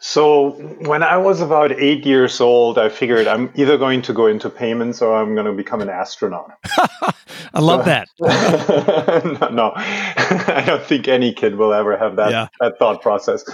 So 0.01 0.51
when 0.87 1.03
I 1.03 1.17
was 1.17 1.41
about 1.41 1.73
eight 1.73 2.07
years 2.07 2.41
old, 2.41 2.79
I 2.79 2.89
figured 2.89 3.27
I'm 3.27 3.51
either 3.57 3.77
going 3.77 4.03
to 4.03 4.13
go 4.13 4.27
into 4.27 4.49
payments 4.49 5.03
or 5.03 5.17
I'm 5.17 5.35
going 5.35 5.47
to 5.47 5.53
become 5.53 5.81
an 5.81 5.89
astronaut. 5.89 6.53
I 7.55 7.61
love 7.61 7.87
that. 7.87 8.09
no, 8.21 9.49
no, 9.49 9.73
I 9.77 10.63
don't 10.67 10.85
think 10.85 11.09
any 11.09 11.33
kid 11.33 11.57
will 11.57 11.73
ever 11.73 11.97
have 11.97 12.17
that, 12.17 12.31
yeah. 12.31 12.49
that 12.61 12.79
thought 12.79 13.03
process. 13.03 13.45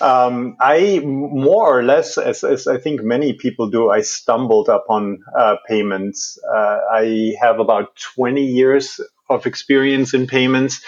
Um, 0.00 0.56
I 0.58 1.00
more 1.04 1.78
or 1.78 1.82
less, 1.84 2.18
as, 2.18 2.42
as, 2.42 2.66
I 2.66 2.78
think 2.78 3.02
many 3.02 3.34
people 3.34 3.70
do, 3.70 3.90
I 3.90 4.00
stumbled 4.00 4.68
upon 4.68 5.22
uh, 5.38 5.56
payments. 5.68 6.38
Uh, 6.52 6.78
I 6.92 7.34
have 7.40 7.60
about 7.60 7.94
20 7.96 8.44
years 8.44 9.00
of 9.30 9.46
experience 9.46 10.14
in 10.14 10.26
payments, 10.26 10.82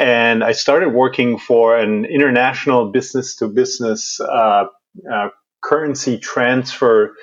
and 0.00 0.42
I 0.42 0.52
started 0.52 0.94
working 0.94 1.38
for 1.38 1.76
an 1.76 2.06
international 2.06 2.90
business 2.90 3.36
to 3.36 3.48
business 3.48 4.18
uh, 4.18 4.64
uh, 5.12 5.28
currency 5.62 6.18
transfer 6.18 7.14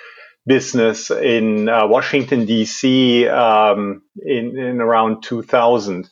business 0.46 1.10
in 1.10 1.70
uh, 1.70 1.88
Washington 1.88 2.46
D.C. 2.46 3.28
Um, 3.28 4.04
in, 4.24 4.58
in 4.60 4.80
around 4.80 5.24
2000. 5.24 6.08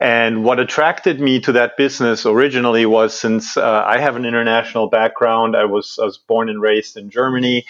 And 0.00 0.44
what 0.44 0.60
attracted 0.60 1.18
me 1.18 1.40
to 1.40 1.52
that 1.52 1.78
business 1.78 2.26
originally 2.26 2.84
was 2.84 3.18
since 3.18 3.56
uh, 3.56 3.82
I 3.86 3.98
have 3.98 4.14
an 4.16 4.26
international 4.26 4.88
background, 4.88 5.56
I 5.56 5.64
was, 5.64 5.98
I 6.00 6.04
was 6.04 6.18
born 6.18 6.50
and 6.50 6.60
raised 6.60 6.98
in 6.98 7.08
Germany. 7.08 7.64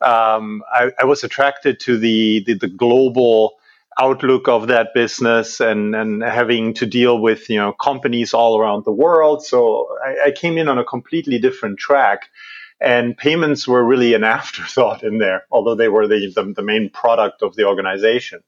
Um, 0.00 0.64
I, 0.72 0.90
I, 0.98 1.04
was 1.04 1.22
attracted 1.22 1.78
to 1.80 1.96
the, 1.96 2.42
the, 2.44 2.54
the, 2.54 2.68
global 2.68 3.54
outlook 3.98 4.48
of 4.48 4.68
that 4.68 4.88
business 4.94 5.60
and, 5.60 5.94
and 5.94 6.22
having 6.22 6.74
to 6.74 6.86
deal 6.86 7.18
with 7.18 7.48
you 7.48 7.58
know 7.58 7.72
companies 7.72 8.34
all 8.34 8.58
around 8.58 8.84
the 8.84 8.92
world. 8.92 9.44
So 9.44 9.88
I, 10.04 10.28
I 10.28 10.30
came 10.30 10.58
in 10.58 10.68
on 10.68 10.78
a 10.78 10.84
completely 10.84 11.38
different 11.38 11.78
track. 11.78 12.22
And 12.80 13.16
payments 13.16 13.66
were 13.68 13.82
really 13.82 14.14
an 14.14 14.24
afterthought 14.38 15.04
in 15.04 15.18
there, 15.18 15.44
although 15.50 15.76
they 15.76 15.88
were 15.88 16.06
the, 16.08 16.32
the, 16.34 16.52
the 16.56 16.62
main 16.62 16.90
product 16.90 17.40
of 17.40 17.54
the 17.54 17.66
organization. 17.66 18.40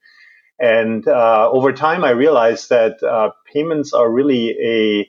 And 0.59 1.07
uh, 1.07 1.49
over 1.51 1.73
time, 1.73 2.05
I 2.05 2.11
realized 2.11 2.71
that 2.71 3.03
uh, 3.03 3.31
payments 3.53 3.93
are 3.93 4.11
really 4.11 4.51
a 4.61 5.09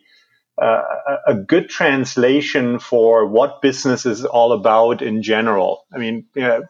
uh, 0.61 0.81
a 1.27 1.35
good 1.35 1.69
translation 1.69 2.79
for 2.79 3.27
what 3.27 3.61
business 3.61 4.05
is 4.07 4.25
all 4.25 4.53
about 4.53 5.03
in 5.03 5.21
general. 5.21 5.85
I 5.93 5.99
mean, 5.99 6.25
you 6.33 6.41
know, 6.41 6.63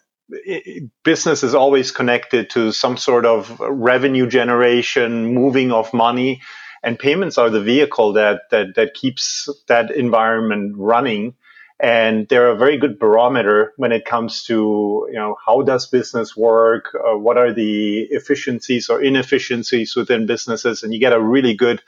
business 1.04 1.44
is 1.44 1.56
always 1.56 1.92
connected 1.92 2.50
to 2.52 2.72
some 2.72 2.98
sort 2.98 3.26
of 3.26 3.60
revenue 3.60 4.28
generation, 4.28 5.34
moving 5.34 5.72
of 5.72 5.94
money, 5.94 6.42
and 6.84 7.00
payments 7.00 7.38
are 7.38 7.50
the 7.50 7.62
vehicle 7.62 8.14
that 8.14 8.42
that 8.52 8.76
that 8.76 8.94
keeps 8.94 9.50
that 9.68 9.92
environment 9.92 10.76
running. 10.78 11.36
And 11.80 12.28
they're 12.28 12.50
a 12.50 12.58
very 12.58 12.78
good 12.78 12.98
barometer 12.98 13.74
when 13.78 13.92
it 13.92 14.04
comes 14.04 14.44
to 14.46 15.08
you 15.10 15.16
know 15.16 15.38
how 15.46 15.62
does 15.62 15.88
business 15.88 16.36
work 16.36 16.96
uh, 16.96 17.18
what 17.18 17.38
are 17.38 17.54
the 17.54 18.08
efficiencies 18.10 18.90
or 18.90 19.02
inefficiencies 19.02 19.96
within 19.96 20.26
businesses 20.26 20.82
and 20.82 20.92
you 20.92 21.00
get 21.00 21.14
a 21.14 21.22
really 21.22 21.54
good 21.54 21.84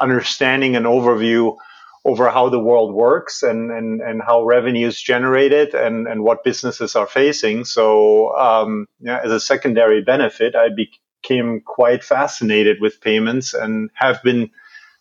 understanding 0.00 0.74
and 0.74 0.84
overview 0.84 1.56
over 2.04 2.30
how 2.30 2.48
the 2.48 2.58
world 2.58 2.94
works 2.94 3.42
and, 3.42 3.70
and, 3.70 4.00
and 4.00 4.22
how 4.22 4.42
revenue 4.42 4.86
is 4.86 5.00
generated 5.00 5.74
and, 5.74 6.06
and 6.06 6.24
what 6.24 6.44
businesses 6.44 6.96
are 6.96 7.06
facing. 7.06 7.64
So, 7.64 8.36
um, 8.38 8.86
yeah, 9.00 9.20
as 9.22 9.30
a 9.30 9.40
secondary 9.40 10.02
benefit, 10.02 10.54
I 10.56 10.68
became 10.70 11.60
quite 11.60 12.02
fascinated 12.02 12.78
with 12.80 13.00
payments 13.00 13.52
and 13.52 13.90
have 13.94 14.22
been 14.22 14.50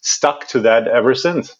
stuck 0.02 0.48
to 0.50 0.60
that 0.62 0.88
ever 0.88 1.16
since. 1.16 1.56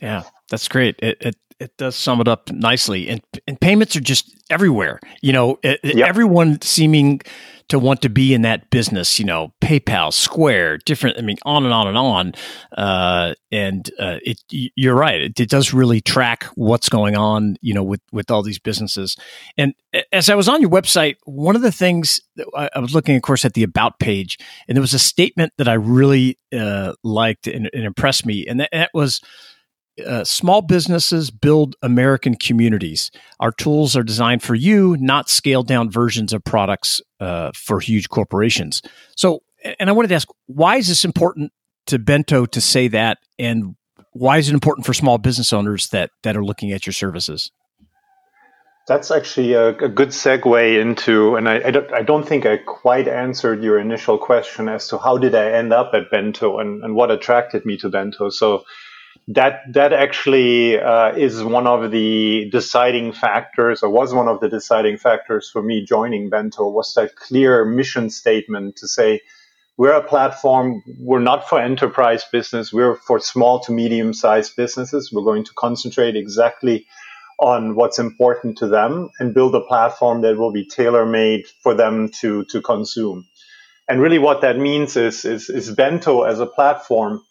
Yeah, 0.00 0.24
that's 0.50 0.68
great. 0.68 0.96
It, 1.00 1.18
it 1.20 1.36
it 1.60 1.76
does 1.76 1.94
sum 1.94 2.20
it 2.20 2.28
up 2.28 2.50
nicely. 2.50 3.08
And 3.08 3.22
and 3.46 3.60
payments 3.60 3.94
are 3.96 4.00
just 4.00 4.34
everywhere. 4.50 4.98
You 5.22 5.32
know, 5.32 5.58
it, 5.62 5.80
yep. 5.82 6.08
everyone 6.08 6.60
seeming 6.62 7.20
to 7.68 7.78
want 7.78 8.02
to 8.02 8.08
be 8.08 8.34
in 8.34 8.42
that 8.42 8.70
business. 8.70 9.18
You 9.18 9.24
know, 9.24 9.52
PayPal, 9.60 10.12
Square, 10.12 10.78
different. 10.78 11.18
I 11.18 11.22
mean, 11.22 11.38
on 11.44 11.64
and 11.64 11.72
on 11.72 11.88
and 11.88 11.98
on. 11.98 12.32
Uh, 12.76 13.34
and 13.50 13.90
uh, 13.98 14.18
it, 14.22 14.42
you're 14.50 14.94
right. 14.94 15.20
It, 15.20 15.40
it, 15.40 15.48
does 15.48 15.72
really 15.72 16.00
track 16.00 16.44
what's 16.54 16.88
going 16.88 17.16
on. 17.16 17.56
You 17.60 17.74
know, 17.74 17.82
with 17.82 18.00
with 18.12 18.30
all 18.30 18.42
these 18.42 18.58
businesses. 18.58 19.16
And 19.56 19.74
as 20.12 20.30
I 20.30 20.34
was 20.34 20.48
on 20.48 20.60
your 20.60 20.70
website, 20.70 21.16
one 21.24 21.56
of 21.56 21.62
the 21.62 21.72
things 21.72 22.20
I, 22.56 22.70
I, 22.74 22.78
was 22.80 22.94
looking, 22.94 23.16
of 23.16 23.22
course, 23.22 23.44
at 23.44 23.54
the 23.54 23.62
about 23.62 23.98
page, 23.98 24.38
and 24.68 24.76
there 24.76 24.82
was 24.82 24.94
a 24.94 24.98
statement 24.98 25.52
that 25.58 25.68
I 25.68 25.74
really 25.74 26.38
uh, 26.56 26.94
liked 27.02 27.46
and, 27.46 27.70
and 27.72 27.84
impressed 27.84 28.26
me, 28.26 28.46
and 28.46 28.60
that, 28.60 28.70
that 28.72 28.90
was 28.94 29.20
uh, 30.04 30.24
small 30.24 30.62
businesses 30.62 31.30
build 31.30 31.76
American 31.82 32.34
communities. 32.34 33.10
Our 33.40 33.52
tools 33.52 33.96
are 33.96 34.02
designed 34.02 34.42
for 34.42 34.54
you, 34.54 34.96
not 34.98 35.28
scaled 35.28 35.68
down 35.68 35.90
versions 35.90 36.32
of 36.32 36.42
products 36.44 37.00
uh, 37.20 37.52
for 37.54 37.80
huge 37.80 38.08
corporations. 38.08 38.82
So, 39.16 39.42
and 39.78 39.88
I 39.88 39.92
wanted 39.92 40.08
to 40.08 40.14
ask, 40.14 40.28
why 40.46 40.76
is 40.76 40.88
this 40.88 41.04
important 41.04 41.52
to 41.86 41.98
Bento 41.98 42.46
to 42.46 42.60
say 42.60 42.88
that, 42.88 43.18
and 43.38 43.76
why 44.12 44.38
is 44.38 44.48
it 44.48 44.54
important 44.54 44.86
for 44.86 44.94
small 44.94 45.18
business 45.18 45.52
owners 45.52 45.88
that 45.88 46.10
that 46.22 46.36
are 46.36 46.44
looking 46.44 46.72
at 46.72 46.86
your 46.86 46.92
services? 46.92 47.50
That's 48.86 49.10
actually 49.10 49.54
a, 49.54 49.68
a 49.68 49.88
good 49.88 50.08
segue 50.10 50.80
into, 50.80 51.36
and 51.36 51.48
I, 51.48 51.68
I, 51.68 51.70
don't, 51.70 51.92
I, 51.94 52.02
don't, 52.02 52.28
think 52.28 52.44
I 52.44 52.58
quite 52.58 53.08
answered 53.08 53.62
your 53.62 53.78
initial 53.78 54.18
question 54.18 54.68
as 54.68 54.88
to 54.88 54.98
how 54.98 55.16
did 55.16 55.34
I 55.34 55.52
end 55.52 55.72
up 55.72 55.94
at 55.94 56.10
Bento 56.10 56.58
and, 56.58 56.84
and 56.84 56.94
what 56.94 57.10
attracted 57.10 57.64
me 57.64 57.78
to 57.78 57.88
Bento. 57.88 58.28
So 58.28 58.64
that 59.28 59.60
that 59.72 59.92
actually 59.92 60.78
uh, 60.78 61.12
is 61.16 61.42
one 61.42 61.66
of 61.66 61.90
the 61.90 62.48
deciding 62.50 63.12
factors, 63.12 63.82
or 63.82 63.88
was 63.88 64.12
one 64.12 64.28
of 64.28 64.40
the 64.40 64.48
deciding 64.48 64.98
factors 64.98 65.48
for 65.50 65.62
me 65.62 65.84
joining 65.84 66.28
Bento. 66.28 66.68
Was 66.68 66.92
that 66.94 67.16
clear 67.16 67.64
mission 67.64 68.10
statement 68.10 68.76
to 68.76 68.88
say 68.88 69.20
we're 69.76 69.92
a 69.92 70.02
platform. 70.02 70.82
We're 71.00 71.20
not 71.20 71.48
for 71.48 71.60
enterprise 71.60 72.24
business. 72.30 72.72
We're 72.72 72.96
for 72.96 73.18
small 73.18 73.60
to 73.60 73.72
medium 73.72 74.12
sized 74.14 74.56
businesses. 74.56 75.10
We're 75.12 75.24
going 75.24 75.44
to 75.44 75.52
concentrate 75.56 76.16
exactly 76.16 76.86
on 77.40 77.74
what's 77.74 77.98
important 77.98 78.58
to 78.58 78.68
them 78.68 79.10
and 79.18 79.34
build 79.34 79.54
a 79.54 79.60
platform 79.60 80.20
that 80.20 80.36
will 80.36 80.52
be 80.52 80.64
tailor 80.64 81.04
made 81.04 81.46
for 81.62 81.74
them 81.74 82.08
to 82.20 82.44
to 82.44 82.60
consume. 82.60 83.26
And 83.88 84.00
really, 84.00 84.18
what 84.18 84.42
that 84.42 84.58
means 84.58 84.96
is 84.96 85.24
is, 85.24 85.50
is 85.50 85.70
Bento 85.70 86.22
as 86.22 86.40
a 86.40 86.46
platform 86.46 87.22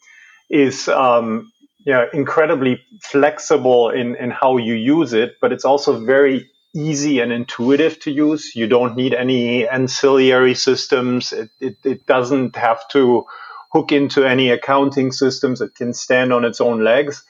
is 0.50 0.90
um, 0.90 1.53
yeah, 1.86 2.06
incredibly 2.14 2.82
flexible 3.02 3.90
in, 3.90 4.16
in 4.16 4.32
how 4.32 4.58
you 4.58 4.74
use 4.74 5.14
it, 5.14 5.38
but 5.42 5.52
it's 5.52 5.66
also 5.66 6.00
very 6.06 6.50
easy 6.76 7.20
and 7.20 7.32
intuitive 7.32 8.00
to 8.02 8.12
use. 8.12 8.56
You 8.56 8.68
don't 8.68 8.96
need 8.96 9.14
any 9.14 9.68
ancillary 9.68 10.56
systems. 10.56 11.34
It, 11.34 11.50
it, 11.60 11.78
it 11.84 12.06
doesn't 12.08 12.56
have 12.56 12.88
to 12.90 13.26
hook 13.74 13.92
into 13.92 14.26
any 14.26 14.50
accounting 14.50 15.12
systems. 15.12 15.62
It 15.62 15.76
can 15.76 15.94
stand 15.94 16.34
on 16.34 16.46
its 16.46 16.62
own 16.62 16.84
legs 16.84 17.26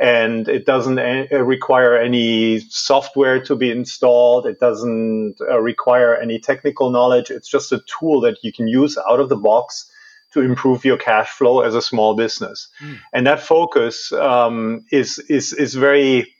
and 0.00 0.48
it 0.48 0.64
doesn't 0.64 0.98
a- 0.98 1.28
uh, 1.32 1.38
require 1.38 1.96
any 1.98 2.60
software 2.60 3.42
to 3.44 3.56
be 3.56 3.70
installed. 3.70 4.46
It 4.46 4.60
doesn't 4.60 5.36
uh, 5.40 5.60
require 5.60 6.16
any 6.16 6.38
technical 6.38 6.90
knowledge. 6.90 7.30
It's 7.30 7.48
just 7.48 7.72
a 7.72 7.82
tool 8.00 8.20
that 8.22 8.38
you 8.42 8.52
can 8.52 8.68
use 8.68 8.96
out 9.10 9.20
of 9.20 9.28
the 9.28 9.36
box 9.36 9.90
to 10.32 10.40
improve 10.40 10.84
your 10.84 10.96
cash 10.96 11.30
flow 11.30 11.60
as 11.60 11.74
a 11.74 11.82
small 11.82 12.14
business. 12.14 12.68
Mm. 12.80 12.98
And 13.12 13.26
that 13.26 13.40
focus 13.40 14.12
um, 14.12 14.84
is 14.90 15.18
is 15.18 15.52
is 15.52 15.74
very 15.74 16.34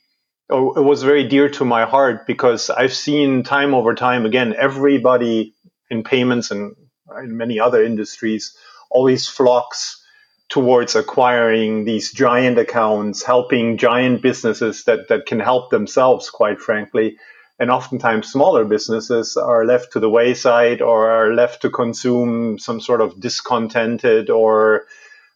oh, 0.49 0.73
it 0.73 0.83
was 0.83 1.03
very 1.03 1.27
dear 1.27 1.49
to 1.49 1.65
my 1.65 1.85
heart 1.85 2.27
because 2.27 2.69
I've 2.69 2.93
seen 2.93 3.43
time 3.43 3.73
over 3.73 3.95
time 3.95 4.25
again 4.25 4.53
everybody 4.57 5.53
in 5.89 6.03
payments 6.03 6.51
and 6.51 6.75
in 7.23 7.37
many 7.37 7.59
other 7.59 7.83
industries 7.83 8.55
always 8.91 9.27
flocks 9.27 10.03
towards 10.49 10.95
acquiring 10.95 11.85
these 11.85 12.11
giant 12.11 12.57
accounts, 12.57 13.23
helping 13.23 13.77
giant 13.77 14.21
businesses 14.21 14.83
that, 14.85 15.07
that 15.07 15.27
can 15.27 15.39
help 15.39 15.69
themselves, 15.69 16.31
quite 16.31 16.59
frankly 16.59 17.17
and 17.59 17.69
oftentimes 17.69 18.31
smaller 18.31 18.63
businesses 18.63 19.35
are 19.35 19.65
left 19.65 19.93
to 19.93 19.99
the 19.99 20.09
wayside 20.09 20.81
or 20.81 21.09
are 21.09 21.33
left 21.33 21.61
to 21.61 21.69
consume 21.69 22.57
some 22.57 22.79
sort 22.79 23.01
of 23.01 23.19
discontented 23.19 24.29
or 24.29 24.85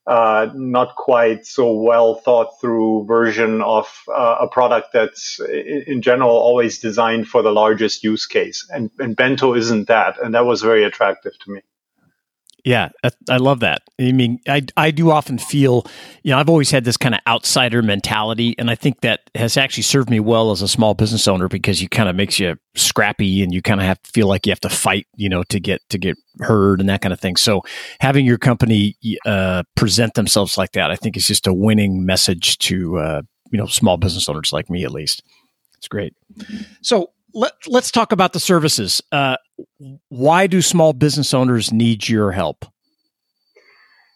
uh, 0.07 0.49
not 0.53 0.95
quite 0.95 1.45
so 1.45 1.73
well 1.73 2.15
thought 2.15 2.59
through 2.59 3.05
version 3.05 3.61
of 3.61 3.87
uh, 4.13 4.37
a 4.41 4.47
product 4.47 4.91
that's 4.93 5.39
in 5.39 6.01
general 6.01 6.31
always 6.31 6.79
designed 6.79 7.27
for 7.27 7.41
the 7.41 7.51
largest 7.51 8.03
use 8.03 8.25
case. 8.25 8.67
And, 8.69 8.89
and 8.99 9.15
Bento 9.15 9.53
isn't 9.53 9.87
that. 9.87 10.21
And 10.21 10.33
that 10.33 10.45
was 10.45 10.61
very 10.61 10.83
attractive 10.83 11.33
to 11.39 11.51
me. 11.51 11.61
Yeah, 12.65 12.89
I 13.29 13.37
love 13.37 13.59
that. 13.59 13.81
I 13.99 14.13
mean, 14.13 14.39
I 14.47 14.61
I 14.77 14.91
do 14.91 15.11
often 15.11 15.37
feel, 15.37 15.85
you 16.23 16.31
know, 16.31 16.37
I've 16.37 16.49
always 16.49 16.71
had 16.71 16.85
this 16.85 16.95
kind 16.95 17.13
of 17.13 17.19
outsider 17.27 17.81
mentality, 17.81 18.55
and 18.57 18.71
I 18.71 18.75
think 18.75 19.01
that 19.01 19.29
has 19.35 19.57
actually 19.57 19.83
served 19.83 20.09
me 20.09 20.21
well 20.21 20.49
as 20.51 20.61
a 20.61 20.67
small 20.69 20.93
business 20.93 21.27
owner 21.27 21.49
because 21.49 21.81
you 21.81 21.89
kind 21.89 22.07
of 22.07 22.15
makes 22.15 22.39
you 22.39 22.55
scrappy, 22.75 23.43
and 23.43 23.53
you 23.53 23.61
kind 23.61 23.81
of 23.81 23.85
have 23.85 24.01
to 24.03 24.11
feel 24.11 24.27
like 24.27 24.45
you 24.45 24.51
have 24.51 24.61
to 24.61 24.69
fight, 24.69 25.07
you 25.17 25.27
know, 25.27 25.43
to 25.43 25.59
get 25.59 25.81
to 25.89 25.97
get 25.97 26.17
heard 26.39 26.79
and 26.79 26.87
that 26.87 27.01
kind 27.01 27.11
of 27.11 27.19
thing. 27.19 27.35
So 27.35 27.63
having 27.99 28.25
your 28.25 28.37
company 28.37 28.95
uh, 29.25 29.63
present 29.75 30.13
themselves 30.13 30.57
like 30.57 30.71
that, 30.71 30.89
I 30.89 30.95
think 30.95 31.17
is 31.17 31.27
just 31.27 31.47
a 31.47 31.53
winning 31.53 32.05
message 32.05 32.57
to 32.59 32.97
uh, 32.97 33.21
you 33.51 33.57
know 33.57 33.65
small 33.65 33.97
business 33.97 34.29
owners 34.29 34.53
like 34.53 34.69
me, 34.69 34.85
at 34.85 34.91
least. 34.91 35.21
It's 35.77 35.89
great. 35.89 36.13
So 36.81 37.11
let, 37.33 37.53
us 37.73 37.91
talk 37.91 38.11
about 38.11 38.33
the 38.33 38.39
services. 38.39 39.01
Uh, 39.11 39.37
why 40.09 40.47
do 40.47 40.61
small 40.61 40.93
business 40.93 41.33
owners 41.33 41.71
need 41.71 42.07
your 42.07 42.31
help? 42.31 42.65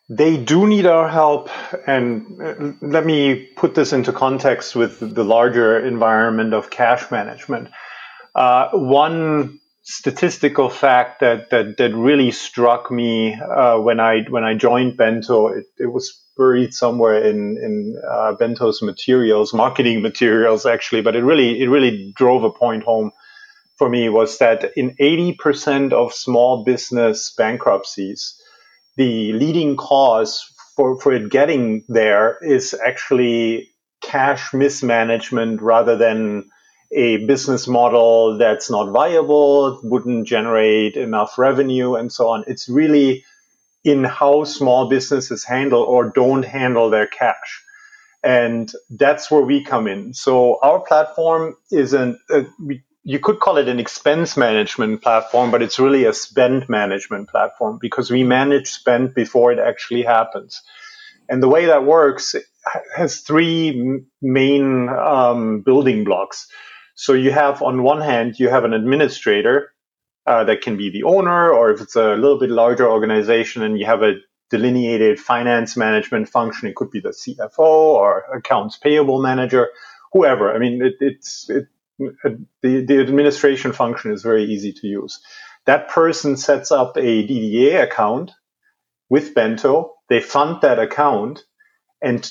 they 0.10 0.38
do 0.38 0.68
need 0.68 0.86
our 0.86 1.10
help. 1.10 1.50
And 1.86 2.42
uh, 2.42 2.74
let 2.82 3.06
me 3.06 3.36
put 3.56 3.76
this 3.76 3.94
into 3.94 4.14
context 4.14 4.76
with 4.76 5.00
the 5.00 5.24
larger 5.24 5.86
environment 5.86 6.54
of 6.54 6.70
cash 6.70 7.12
management. 7.12 7.70
Uh, 8.34 8.70
one 8.72 9.60
statistical 9.84 10.70
fact 10.70 11.20
that, 11.22 11.50
that, 11.50 11.78
that 11.78 11.94
really 11.94 12.32
struck 12.32 12.92
me 12.92 13.34
uh, 13.34 13.78
when 13.80 14.00
I 14.00 14.24
when 14.30 14.44
I 14.44 14.54
joined 14.54 14.98
Bento, 14.98 15.48
it, 15.48 15.66
it 15.78 15.88
was 15.88 16.22
buried 16.38 16.74
somewhere 16.74 17.22
in 17.24 17.58
in 17.58 18.02
uh, 18.10 18.34
Bento's 18.34 18.82
materials, 18.82 19.54
marketing 19.54 20.02
materials 20.10 20.66
actually, 20.66 21.02
but 21.02 21.16
it 21.16 21.24
really 21.24 21.62
it 21.62 21.68
really 21.68 22.14
drove 22.16 22.44
a 22.44 22.52
point 22.52 22.84
home 22.84 23.12
for 23.78 23.90
me 23.90 24.10
was 24.10 24.40
that 24.40 24.72
in 24.76 24.96
80% 25.00 25.94
of 25.94 26.14
small 26.14 26.64
business 26.64 27.32
bankruptcies, 27.38 28.42
the 28.96 29.34
leading 29.34 29.76
cause 29.76 30.44
for, 30.76 31.00
for 31.00 31.14
it 31.14 31.30
getting 31.30 31.84
there 31.88 32.38
is 32.42 32.74
actually 32.74 33.70
cash 34.02 34.54
mismanagement 34.54 35.62
rather 35.62 35.96
than 35.96 36.50
a 36.92 37.26
business 37.26 37.68
model 37.68 38.38
that's 38.38 38.72
not 38.72 38.92
viable, 38.92 39.80
wouldn't 39.84 40.28
generate 40.28 40.96
enough 40.96 41.38
revenue, 41.38 41.96
and 41.96 42.12
so 42.12 42.30
on. 42.30 42.44
It's 42.48 42.70
really 42.70 43.26
in 43.84 44.04
how 44.04 44.44
small 44.44 44.90
businesses 44.90 45.44
handle 45.44 45.84
or 45.84 46.10
don't 46.10 46.44
handle 46.44 46.90
their 46.90 47.08
cash. 47.08 47.64
And 48.24 48.72
that's 48.90 49.30
where 49.32 49.44
we 49.44 49.64
come 49.64 49.88
in. 49.88 50.14
So 50.14 50.60
our 50.62 50.80
platform 50.80 51.56
isn't, 51.72 52.18
uh, 52.30 52.44
we 52.60 52.84
you 53.08 53.20
could 53.20 53.40
call 53.40 53.56
it 53.58 53.70
an 53.70 53.80
expense 53.80 54.36
management 54.36 55.02
platform, 55.02 55.50
but 55.50 55.62
it's 55.62 55.80
really 55.80 56.04
a 56.04 56.12
spend 56.12 56.68
management 56.68 57.30
platform 57.30 57.80
because 57.80 58.12
we 58.12 58.26
manage 58.26 58.68
spend 58.68 59.14
before 59.14 59.54
it 59.54 59.60
actually 59.60 60.04
happens. 60.04 60.62
And 61.30 61.42
the 61.42 61.48
way 61.48 61.68
that 61.68 61.86
works 61.86 62.36
has 62.98 63.22
three 63.22 64.02
main 64.22 64.90
um, 64.90 65.62
building 65.62 66.04
blocks. 66.04 66.50
So 66.96 67.14
you 67.14 67.32
have, 67.32 67.62
on 67.62 67.82
one 67.82 68.02
hand, 68.02 68.40
you 68.40 68.50
have 68.50 68.66
an 68.66 68.74
administrator 68.74 69.72
uh, 70.28 70.44
that 70.44 70.62
can 70.62 70.78
be 70.78 70.90
the 70.90 71.04
owner, 71.04 71.50
or 71.52 71.72
if 71.72 71.82
it's 71.82 71.96
a 71.96 72.16
little 72.16 72.38
bit 72.38 72.50
larger 72.50 72.88
organization 72.90 73.64
and 73.64 73.80
you 73.80 73.86
have 73.86 74.04
a 74.04 74.16
delineated 74.50 75.20
finance 75.20 75.78
management 75.78 76.28
function, 76.30 76.68
it 76.68 76.76
could 76.76 76.92
be 76.92 77.00
the 77.00 77.10
CFO 77.10 77.60
or 77.60 78.26
accounts 78.36 78.78
payable 78.78 79.22
manager, 79.22 79.70
whoever. 80.12 80.54
I 80.54 80.60
mean, 80.60 80.82
it, 80.82 80.96
it's 81.00 81.50
it, 81.50 81.68
the, 81.98 82.46
the 82.62 83.00
administration 83.00 83.72
function 83.72 84.12
is 84.12 84.22
very 84.22 84.44
easy 84.44 84.74
to 84.74 84.88
use. 84.88 85.20
That 85.66 85.90
person 85.90 86.38
sets 86.38 86.72
up 86.72 86.98
a 86.98 87.28
DDA 87.28 87.84
account 87.84 88.32
with 89.10 89.34
Bento. 89.34 89.96
They 90.10 90.22
fund 90.22 90.62
that 90.62 90.80
account 90.80 91.44
and 92.02 92.30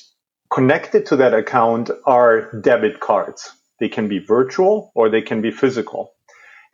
connected 0.53 1.07
to 1.07 1.17
that 1.17 1.35
account 1.35 1.91
are 2.05 2.53
debit 2.61 3.01
cards. 3.01 3.51
They 3.81 3.89
can 3.89 4.09
be 4.09 4.19
virtual 4.19 4.93
or 4.95 5.11
they 5.11 5.23
can 5.23 5.43
be 5.43 5.51
physical. 5.51 6.13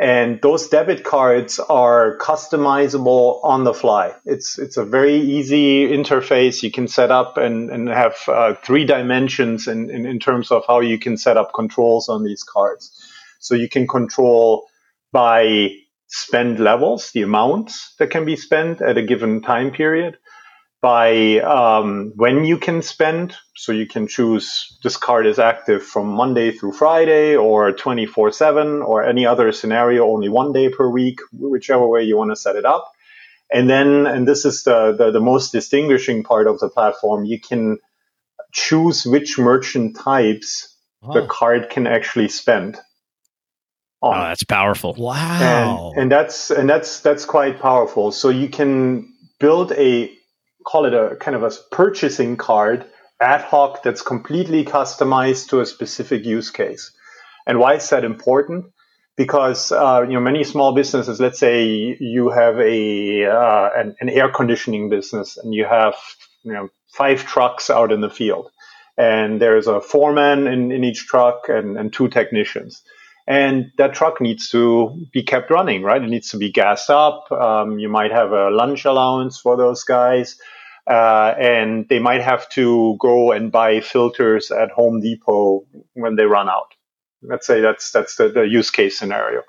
And 0.03 0.43
those 0.43 0.69
debit 0.69 1.05
cards 1.05 1.61
are 1.61 2.19
customizable 2.19 3.39
on 3.45 3.63
the 3.63 3.73
fly. 3.73 4.13
It's 4.25 4.59
it's 4.59 4.77
a 4.77 4.85
very 4.85 5.15
easy 5.15 5.87
interface 5.87 6.61
you 6.65 6.73
can 6.73 6.89
set 6.89 7.13
up 7.13 7.37
and, 7.37 7.71
and 7.71 7.89
have 7.89 8.17
uh, 8.27 8.55
three 8.65 8.85
dimensions 8.85 9.69
in, 9.69 9.91
in, 9.91 10.05
in 10.05 10.19
terms 10.19 10.51
of 10.51 10.65
how 10.67 10.81
you 10.81 10.99
can 10.99 11.17
set 11.17 11.37
up 11.37 11.53
controls 11.55 12.09
on 12.09 12.25
these 12.25 12.43
cards. 12.43 12.91
So 13.39 13.55
you 13.55 13.69
can 13.69 13.87
control 13.87 14.67
by 15.13 15.69
spend 16.09 16.59
levels, 16.59 17.13
the 17.13 17.23
amounts 17.23 17.95
that 18.01 18.11
can 18.11 18.25
be 18.25 18.35
spent 18.35 18.83
at 18.83 18.99
a 18.99 19.03
given 19.03 19.41
time 19.41 19.71
period 19.71 20.19
by 20.83 21.39
um, 21.39 22.13
when 22.17 22.45
you 22.45 22.59
can 22.59 22.83
spend. 22.83 23.35
So 23.57 23.73
you 23.73 23.87
can 23.87 24.09
choose 24.09 24.79
this 24.83 24.97
card 24.97 25.27
is 25.27 25.39
active 25.39 25.83
from 25.83 26.09
Monday 26.09 26.51
through 26.51 26.73
Friday 26.73 27.37
or 27.37 27.73
24 27.73 28.33
7 28.33 28.83
or 28.83 29.05
any 29.05 29.25
other 29.25 29.53
scenario, 29.53 30.07
only 30.13 30.29
one 30.29 30.53
day 30.53 30.69
per 30.69 30.87
week, 30.89 31.21
whichever 31.33 31.87
way 31.87 32.03
you 32.03 32.19
want 32.19 32.33
to 32.33 32.37
set 32.37 32.57
it 32.57 32.67
up. 32.67 32.93
And 33.51 33.71
then, 33.71 34.07
and 34.07 34.27
this 34.27 34.45
is 34.45 34.65
the, 34.65 34.93
the, 34.93 35.11
the 35.13 35.21
most 35.21 35.53
distinguishing 35.53 36.25
part 36.25 36.47
of 36.47 36.59
the 36.59 36.69
platform, 36.69 37.25
you 37.25 37.39
can 37.39 37.79
choose 38.51 39.07
which 39.07 39.39
merchant 39.39 39.97
types 39.97 40.75
oh. 41.03 41.13
the 41.13 41.27
card 41.27 41.71
can 41.71 41.87
actually 41.87 42.29
spend. 42.29 42.77
On. 44.01 44.17
Oh, 44.17 44.21
that's 44.21 44.43
powerful. 44.43 44.95
Wow. 44.99 45.93
And, 45.93 46.03
and 46.03 46.13
that's 46.13 46.51
and 46.51 46.69
that's 46.69 47.01
that's 47.01 47.25
quite 47.25 47.61
powerful. 47.61 48.11
So 48.11 48.31
you 48.31 48.49
can 48.49 49.15
build 49.39 49.71
a 49.73 50.11
call 50.65 50.87
it 50.87 50.95
a 50.95 51.17
kind 51.17 51.37
of 51.37 51.43
a 51.43 51.51
purchasing 51.71 52.37
card 52.37 52.87
ad 53.21 53.43
hoc 53.43 53.83
that's 53.83 54.03
completely 54.03 54.65
customized 54.65 55.49
to 55.49 55.61
a 55.61 55.67
specific 55.67 56.25
use 56.25 56.51
case. 56.51 56.93
And 57.47 57.59
why 57.59 57.75
is 57.75 57.89
that 57.91 58.05
important? 58.05 58.67
Because 59.17 59.73
uh, 59.73 60.05
you 60.09 60.15
know 60.15 60.21
many 60.21 60.45
small 60.45 60.75
businesses. 60.75 61.21
Let's 61.21 61.39
say 61.39 61.65
you 62.01 62.31
have 62.31 62.59
a 62.59 63.27
uh, 63.27 63.69
an, 63.77 63.95
an, 64.01 64.09
air 64.09 64.31
conditioning 64.31 64.89
business, 64.89 65.37
and 65.37 65.55
you 65.55 65.67
have 65.67 65.95
you 66.45 66.53
know 66.53 66.69
five 66.97 67.25
trucks 67.27 67.69
out 67.69 67.93
in 67.93 68.01
the 68.01 68.09
field, 68.09 68.51
and 68.97 69.41
there's 69.41 69.67
a 69.67 69.81
foreman 69.81 70.47
in, 70.47 70.73
in 70.73 70.83
each 70.83 71.07
truck 71.07 71.49
and, 71.49 71.77
and 71.77 71.93
two 71.93 72.09
technicians 72.09 72.83
and 73.27 73.73
that 73.79 73.95
truck 73.95 74.21
needs 74.21 74.51
to 74.51 75.07
be 75.13 75.23
kept 75.23 75.51
running, 75.51 75.83
right? 75.83 76.03
It 76.03 76.09
needs 76.09 76.31
to 76.31 76.39
be 76.39 76.51
gassed 76.51 76.91
up. 76.91 77.31
Um, 77.31 77.79
you 77.79 77.89
might 77.89 78.13
have 78.13 78.33
a 78.33 78.51
lunch 78.51 78.85
allowance 78.85 79.39
for 79.39 79.57
those 79.57 79.85
guys, 79.85 80.37
uh, 80.89 81.35
and 81.39 81.89
they 81.89 81.99
might 81.99 82.23
have 82.23 82.49
to 82.51 82.97
go 83.01 83.33
and 83.33 83.53
buy 83.53 83.81
filters 83.81 84.51
at 84.51 84.71
Home 84.73 85.01
Depot 85.01 85.65
when 85.95 86.17
they 86.17 86.25
run 86.25 86.49
out. 86.49 86.75
Let's 87.23 87.47
say 87.47 87.61
that's 87.61 87.93
that's 87.93 88.17
the, 88.17 88.29
the 88.29 88.43
use 88.43 88.71
case 88.71 88.99
scenario. 88.99 89.43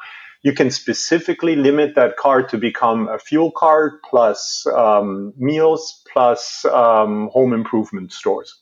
You 0.43 0.53
can 0.53 0.71
specifically 0.71 1.55
limit 1.55 1.95
that 1.95 2.17
card 2.17 2.49
to 2.49 2.57
become 2.57 3.07
a 3.07 3.17
fuel 3.17 3.51
card 3.51 3.93
plus 4.07 4.67
um, 4.67 5.33
meals 5.37 6.03
plus 6.11 6.65
um, 6.65 7.29
home 7.33 7.53
improvement 7.53 8.11
stores. 8.11 8.61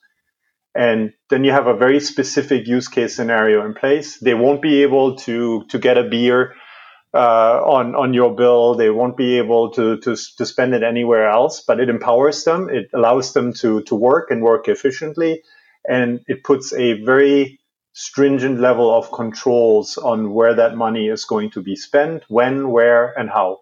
And 0.74 1.14
then 1.30 1.44
you 1.44 1.52
have 1.52 1.68
a 1.68 1.76
very 1.76 2.00
specific 2.00 2.66
use 2.66 2.88
case 2.88 3.16
scenario 3.16 3.66
in 3.66 3.74
place. 3.74 4.18
They 4.20 4.34
won't 4.34 4.62
be 4.62 4.84
able 4.84 5.18
to, 5.18 5.66
to 5.70 5.80
get 5.80 5.98
a 5.98 6.04
beer 6.04 6.56
uh, 7.14 7.62
on, 7.66 7.94
on 7.96 8.14
your 8.14 8.34
bill. 8.36 8.76
They 8.76 8.90
won't 8.90 9.18
be 9.18 9.38
able 9.38 9.72
to, 9.72 9.98
to, 9.98 10.16
to 10.38 10.46
spend 10.46 10.74
it 10.74 10.84
anywhere 10.84 11.30
else, 11.30 11.62
but 11.62 11.80
it 11.80 11.90
empowers 11.90 12.44
them. 12.46 12.70
It 12.70 12.90
allows 12.94 13.34
them 13.34 13.52
to, 13.56 13.82
to 13.84 13.96
work 13.96 14.32
and 14.32 14.42
work 14.42 14.70
efficiently. 14.70 15.44
And 15.88 16.22
it 16.28 16.44
puts 16.44 16.74
a 16.74 17.04
very 17.04 17.60
stringent 17.94 18.62
level 18.62 18.96
of 18.96 19.12
controls 19.12 19.98
on 19.98 20.34
where 20.34 20.54
that 20.54 20.78
money 20.78 21.10
is 21.10 21.26
going 21.26 21.52
to 21.52 21.62
be 21.62 21.76
spent, 21.76 22.24
when, 22.30 22.70
where, 22.70 23.12
and 23.20 23.30
how 23.30 23.60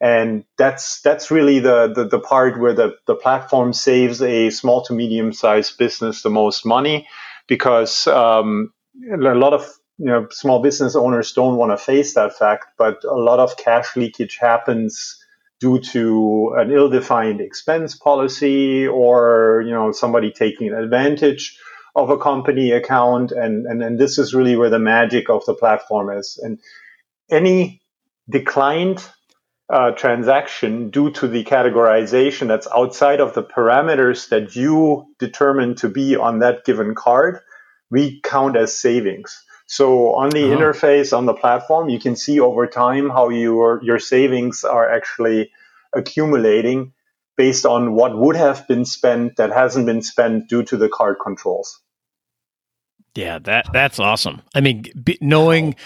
and 0.00 0.44
that's 0.58 1.00
that's 1.02 1.30
really 1.30 1.60
the, 1.60 1.92
the, 1.94 2.04
the 2.08 2.18
part 2.18 2.58
where 2.60 2.74
the, 2.74 2.94
the 3.06 3.14
platform 3.14 3.72
saves 3.72 4.20
a 4.22 4.50
small 4.50 4.82
to 4.84 4.92
medium 4.92 5.32
sized 5.32 5.78
business 5.78 6.22
the 6.22 6.30
most 6.30 6.66
money 6.66 7.06
because 7.46 8.06
um, 8.06 8.72
a 9.12 9.16
lot 9.16 9.52
of 9.52 9.66
you 9.98 10.06
know 10.06 10.26
small 10.30 10.60
business 10.62 10.96
owners 10.96 11.32
don't 11.32 11.56
want 11.56 11.70
to 11.70 11.76
face 11.76 12.14
that 12.14 12.36
fact 12.36 12.66
but 12.76 13.04
a 13.04 13.14
lot 13.14 13.38
of 13.38 13.56
cash 13.56 13.94
leakage 13.96 14.36
happens 14.36 15.20
due 15.60 15.78
to 15.78 16.54
an 16.58 16.72
ill-defined 16.72 17.40
expense 17.40 17.94
policy 17.94 18.86
or 18.86 19.62
you 19.64 19.70
know 19.70 19.92
somebody 19.92 20.32
taking 20.32 20.72
advantage 20.72 21.58
of 21.94 22.10
a 22.10 22.18
company 22.18 22.72
account. 22.72 23.32
And, 23.32 23.66
and 23.66 23.82
and 23.82 23.98
this 23.98 24.18
is 24.18 24.34
really 24.34 24.56
where 24.56 24.70
the 24.70 24.78
magic 24.78 25.30
of 25.30 25.44
the 25.46 25.54
platform 25.54 26.10
is. 26.16 26.38
And 26.42 26.58
any 27.30 27.82
declined 28.28 29.06
uh, 29.72 29.92
transaction 29.92 30.90
due 30.90 31.10
to 31.10 31.26
the 31.28 31.44
categorization 31.44 32.48
that's 32.48 32.68
outside 32.74 33.20
of 33.20 33.34
the 33.34 33.42
parameters 33.42 34.28
that 34.28 34.54
you 34.54 35.06
determine 35.18 35.74
to 35.76 35.88
be 35.88 36.16
on 36.16 36.40
that 36.40 36.64
given 36.64 36.94
card, 36.94 37.40
we 37.90 38.20
count 38.22 38.56
as 38.56 38.76
savings. 38.76 39.42
So 39.66 40.14
on 40.14 40.30
the 40.30 40.52
uh-huh. 40.52 40.60
interface 40.60 41.16
on 41.16 41.26
the 41.26 41.34
platform, 41.34 41.88
you 41.88 41.98
can 41.98 42.16
see 42.16 42.40
over 42.40 42.66
time 42.66 43.08
how 43.08 43.30
your 43.30 43.80
your 43.82 43.98
savings 43.98 44.64
are 44.64 44.90
actually 44.90 45.50
accumulating 45.94 46.92
based 47.36 47.64
on 47.64 47.94
what 47.94 48.16
would 48.16 48.36
have 48.36 48.68
been 48.68 48.84
spent 48.84 49.36
that 49.36 49.50
hasn't 49.50 49.86
been 49.86 50.02
spent 50.02 50.48
due 50.48 50.62
to 50.64 50.76
the 50.76 50.88
card 50.88 51.16
controls. 51.22 51.80
Yeah, 53.14 53.38
that 53.40 53.66
that's 53.72 53.98
awesome. 53.98 54.42
I 54.54 54.60
mean, 54.60 54.84
knowing 55.20 55.76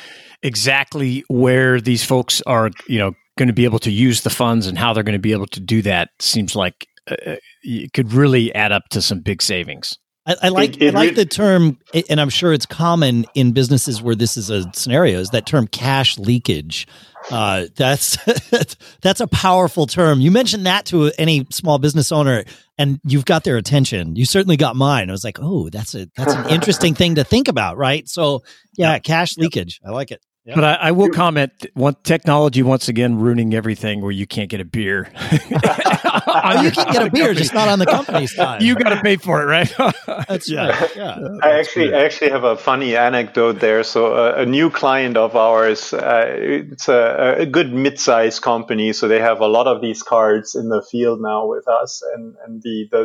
exactly 0.42 1.24
where 1.28 1.80
these 1.80 2.04
folks 2.04 2.42
are, 2.42 2.70
you 2.88 2.98
know, 2.98 3.14
going 3.38 3.48
to 3.48 3.54
be 3.54 3.64
able 3.64 3.78
to 3.80 3.90
use 3.90 4.20
the 4.22 4.30
funds 4.30 4.66
and 4.66 4.76
how 4.76 4.92
they're 4.92 5.02
going 5.02 5.14
to 5.14 5.18
be 5.18 5.32
able 5.32 5.46
to 5.46 5.60
do 5.60 5.80
that 5.82 6.10
seems 6.18 6.54
like 6.54 6.86
uh, 7.10 7.16
uh, 7.26 7.36
it 7.62 7.92
could 7.94 8.12
really 8.12 8.54
add 8.54 8.72
up 8.72 8.82
to 8.90 9.00
some 9.00 9.20
big 9.20 9.40
savings. 9.40 9.96
I, 10.26 10.36
I 10.42 10.48
like 10.50 10.76
it, 10.76 10.82
it 10.82 10.94
I 10.94 10.98
like 10.98 11.14
the 11.14 11.24
term, 11.24 11.78
and 12.10 12.20
I'm 12.20 12.28
sure 12.28 12.52
it's 12.52 12.66
common 12.66 13.24
in 13.34 13.52
businesses 13.52 14.02
where 14.02 14.14
this 14.14 14.36
is 14.36 14.50
a 14.50 14.70
scenario. 14.74 15.20
Is 15.20 15.30
that 15.30 15.46
term 15.46 15.66
cash 15.66 16.18
leakage? 16.18 16.86
Uh, 17.30 17.66
that's 17.76 18.18
that's 19.00 19.20
a 19.20 19.26
powerful 19.26 19.86
term. 19.86 20.20
You 20.20 20.30
mentioned 20.30 20.66
that 20.66 20.84
to 20.86 21.10
any 21.16 21.46
small 21.50 21.78
business 21.78 22.12
owner, 22.12 22.44
and 22.76 23.00
you've 23.04 23.24
got 23.24 23.44
their 23.44 23.56
attention. 23.56 24.16
You 24.16 24.26
certainly 24.26 24.58
got 24.58 24.76
mine. 24.76 25.08
I 25.08 25.12
was 25.12 25.24
like, 25.24 25.38
oh, 25.40 25.70
that's 25.70 25.94
a 25.94 26.08
that's 26.14 26.34
an 26.34 26.50
interesting 26.50 26.94
thing 26.94 27.14
to 27.14 27.24
think 27.24 27.48
about, 27.48 27.78
right? 27.78 28.06
So, 28.06 28.42
yeah, 28.76 28.98
cash 28.98 29.38
leakage. 29.38 29.80
I 29.82 29.90
like 29.90 30.10
it. 30.10 30.20
Yep. 30.48 30.54
But 30.54 30.64
I, 30.64 30.74
I, 30.74 30.90
will 30.92 31.10
comment: 31.10 31.66
one 31.74 31.94
technology 32.04 32.62
once 32.62 32.88
again 32.88 33.18
ruining 33.18 33.52
everything, 33.52 34.00
where 34.00 34.10
you 34.10 34.26
can't 34.26 34.48
get 34.48 34.62
a 34.62 34.64
beer. 34.64 35.12
oh, 35.20 36.62
you 36.62 36.70
can 36.70 36.90
get 36.90 37.06
a 37.06 37.10
beer, 37.10 37.34
just 37.34 37.52
not 37.52 37.68
on 37.68 37.78
the 37.78 37.84
company's 37.84 38.34
time. 38.34 38.62
You 38.62 38.74
got 38.74 38.88
to 38.88 39.02
pay 39.02 39.16
for 39.16 39.42
it, 39.42 39.44
right? 39.44 39.70
That's 40.26 40.48
yeah. 40.48 40.68
Right. 40.68 40.96
Yeah. 40.96 41.18
I 41.42 41.58
actually, 41.58 41.92
I 41.92 42.02
actually 42.02 42.30
have 42.30 42.44
a 42.44 42.56
funny 42.56 42.96
anecdote 42.96 43.60
there. 43.60 43.84
So, 43.84 44.14
uh, 44.14 44.36
a 44.38 44.46
new 44.46 44.70
client 44.70 45.18
of 45.18 45.36
ours, 45.36 45.92
uh, 45.92 46.24
it's 46.38 46.88
a, 46.88 47.34
a 47.40 47.44
good 47.44 47.74
mid-sized 47.74 48.40
company, 48.40 48.94
so 48.94 49.06
they 49.06 49.20
have 49.20 49.42
a 49.42 49.48
lot 49.48 49.66
of 49.66 49.82
these 49.82 50.02
cards 50.02 50.54
in 50.54 50.70
the 50.70 50.82
field 50.90 51.20
now 51.20 51.46
with 51.46 51.68
us, 51.68 52.02
and 52.14 52.34
and 52.46 52.62
the 52.62 52.88
the 52.90 53.02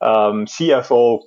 um, 0.00 0.46
CFO 0.46 1.20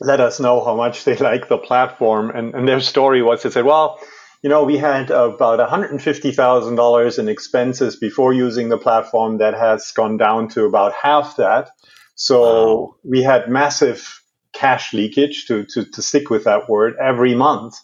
let 0.00 0.20
us 0.20 0.40
know 0.40 0.64
how 0.64 0.76
much 0.76 1.04
they 1.04 1.16
like 1.30 1.48
the 1.48 1.58
platform. 1.58 2.30
And, 2.30 2.54
and 2.54 2.66
their 2.66 2.80
story 2.80 3.22
was 3.22 3.42
they 3.42 3.50
said, 3.50 3.64
well, 3.64 4.00
you 4.44 4.50
know, 4.50 4.62
we 4.62 4.76
had 4.76 5.10
about 5.10 5.58
$150,000 5.58 7.18
in 7.18 7.28
expenses 7.30 7.96
before 7.96 8.34
using 8.34 8.68
the 8.68 8.76
platform 8.76 9.38
that 9.38 9.54
has 9.54 9.90
gone 9.92 10.18
down 10.18 10.48
to 10.48 10.66
about 10.66 10.92
half 10.92 11.36
that. 11.36 11.70
So 12.14 12.42
wow. 12.42 12.96
we 13.02 13.22
had 13.22 13.48
massive 13.48 14.20
cash 14.52 14.92
leakage 14.92 15.46
to, 15.46 15.64
to, 15.64 15.86
to 15.86 16.02
stick 16.02 16.28
with 16.28 16.44
that 16.44 16.68
word 16.68 16.94
every 17.00 17.34
month. 17.34 17.78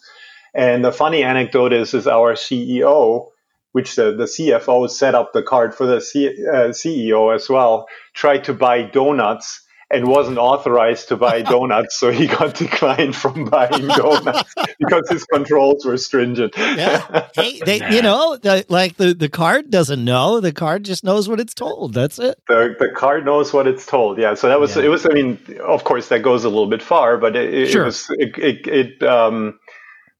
And 0.53 0.85
the 0.85 0.91
funny 0.91 1.23
anecdote 1.23 1.73
is, 1.73 1.95
is 1.95 2.05
our 2.05 2.35
CEO, 2.35 3.29
which 3.71 3.95
the, 3.95 4.11
the 4.15 4.25
CFO 4.25 4.87
set 4.87 5.15
up 5.15 5.33
the 5.33 5.41
card 5.41 5.73
for 5.73 5.87
the 5.87 5.99
C, 5.99 6.27
uh, 6.27 6.69
CEO 6.69 7.33
as 7.33 7.49
well, 7.49 7.87
tried 8.13 8.43
to 8.43 8.53
buy 8.53 8.83
donuts 8.83 9.65
and 9.91 10.07
wasn't 10.07 10.37
authorized 10.37 11.09
to 11.09 11.17
buy 11.17 11.41
donuts, 11.41 11.97
so 11.97 12.11
he 12.11 12.27
got 12.27 12.55
declined 12.55 13.15
from 13.15 13.45
buying 13.45 13.87
donuts 13.87 14.53
because 14.79 15.09
his 15.09 15.25
controls 15.25 15.85
were 15.85 15.97
stringent. 15.97 16.53
yeah, 16.57 17.27
hey, 17.35 17.59
they, 17.65 17.77
you 17.93 18.01
know, 18.01 18.37
the, 18.37 18.65
like 18.69 18.97
the 18.97 19.13
the 19.13 19.29
card 19.29 19.69
doesn't 19.69 20.03
know; 20.03 20.39
the 20.39 20.53
card 20.53 20.85
just 20.85 21.03
knows 21.03 21.27
what 21.27 21.39
it's 21.39 21.53
told. 21.53 21.93
That's 21.93 22.19
it. 22.19 22.39
The 22.47 22.75
the 22.79 22.89
card 22.89 23.25
knows 23.25 23.53
what 23.53 23.67
it's 23.67 23.85
told. 23.85 24.17
Yeah, 24.17 24.33
so 24.35 24.47
that 24.47 24.59
was 24.59 24.75
yeah. 24.75 24.83
it. 24.83 24.87
Was 24.87 25.05
I 25.05 25.09
mean, 25.09 25.39
of 25.61 25.83
course, 25.83 26.07
that 26.07 26.23
goes 26.23 26.45
a 26.45 26.49
little 26.49 26.69
bit 26.69 26.81
far, 26.81 27.17
but 27.17 27.35
it, 27.35 27.69
sure. 27.69 27.83
it 27.83 27.85
was 27.85 28.07
it, 28.11 28.37
it, 28.37 28.67
it 28.67 29.03
um, 29.03 29.59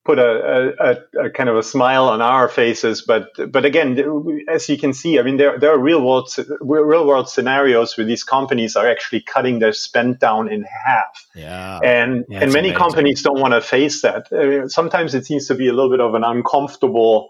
put 0.04 0.18
a, 0.18 0.74
a, 0.80 1.26
a, 1.26 1.30
kind 1.30 1.48
of 1.50 1.58
a 1.58 1.64
smile 1.64 2.10
on 2.10 2.22
our 2.22 2.48
faces. 2.48 3.02
But 3.02 3.30
but 3.52 3.66
again, 3.66 4.44
as 4.48 4.68
you 4.68 4.78
can 4.78 4.94
see, 4.94 5.20
I 5.20 5.24
mean, 5.24 5.38
there 5.38 5.60
there 5.60 5.72
are 5.72 5.78
real 5.78 6.04
world 6.06 6.34
real 6.60 7.06
world 7.06 7.30
scenarios 7.30 7.98
where 7.98 8.06
these 8.06 8.24
companies 8.24 8.76
are 8.76 8.88
actually 8.88 9.22
cutting 9.22 9.60
their 9.60 9.74
spend 9.74 10.20
down 10.20 10.52
in 10.52 10.64
half. 10.64 11.28
Yeah, 11.36 11.80
and 11.84 12.26
yeah, 12.30 12.42
and 12.42 12.54
many 12.54 12.70
amazing. 12.70 12.78
companies 12.78 13.22
don't 13.22 13.40
want 13.40 13.54
to 13.54 13.62
face 13.62 14.02
that. 14.02 14.28
I 14.32 14.46
mean, 14.46 14.70
sometimes 14.70 15.14
it 15.14 15.26
seems 15.26 15.48
to 15.48 15.56
be 15.56 15.68
a 15.68 15.74
little 15.74 15.92
bit 15.92 16.02
of 16.02 16.16
an 16.16 16.24
uncomfortable 16.24 17.30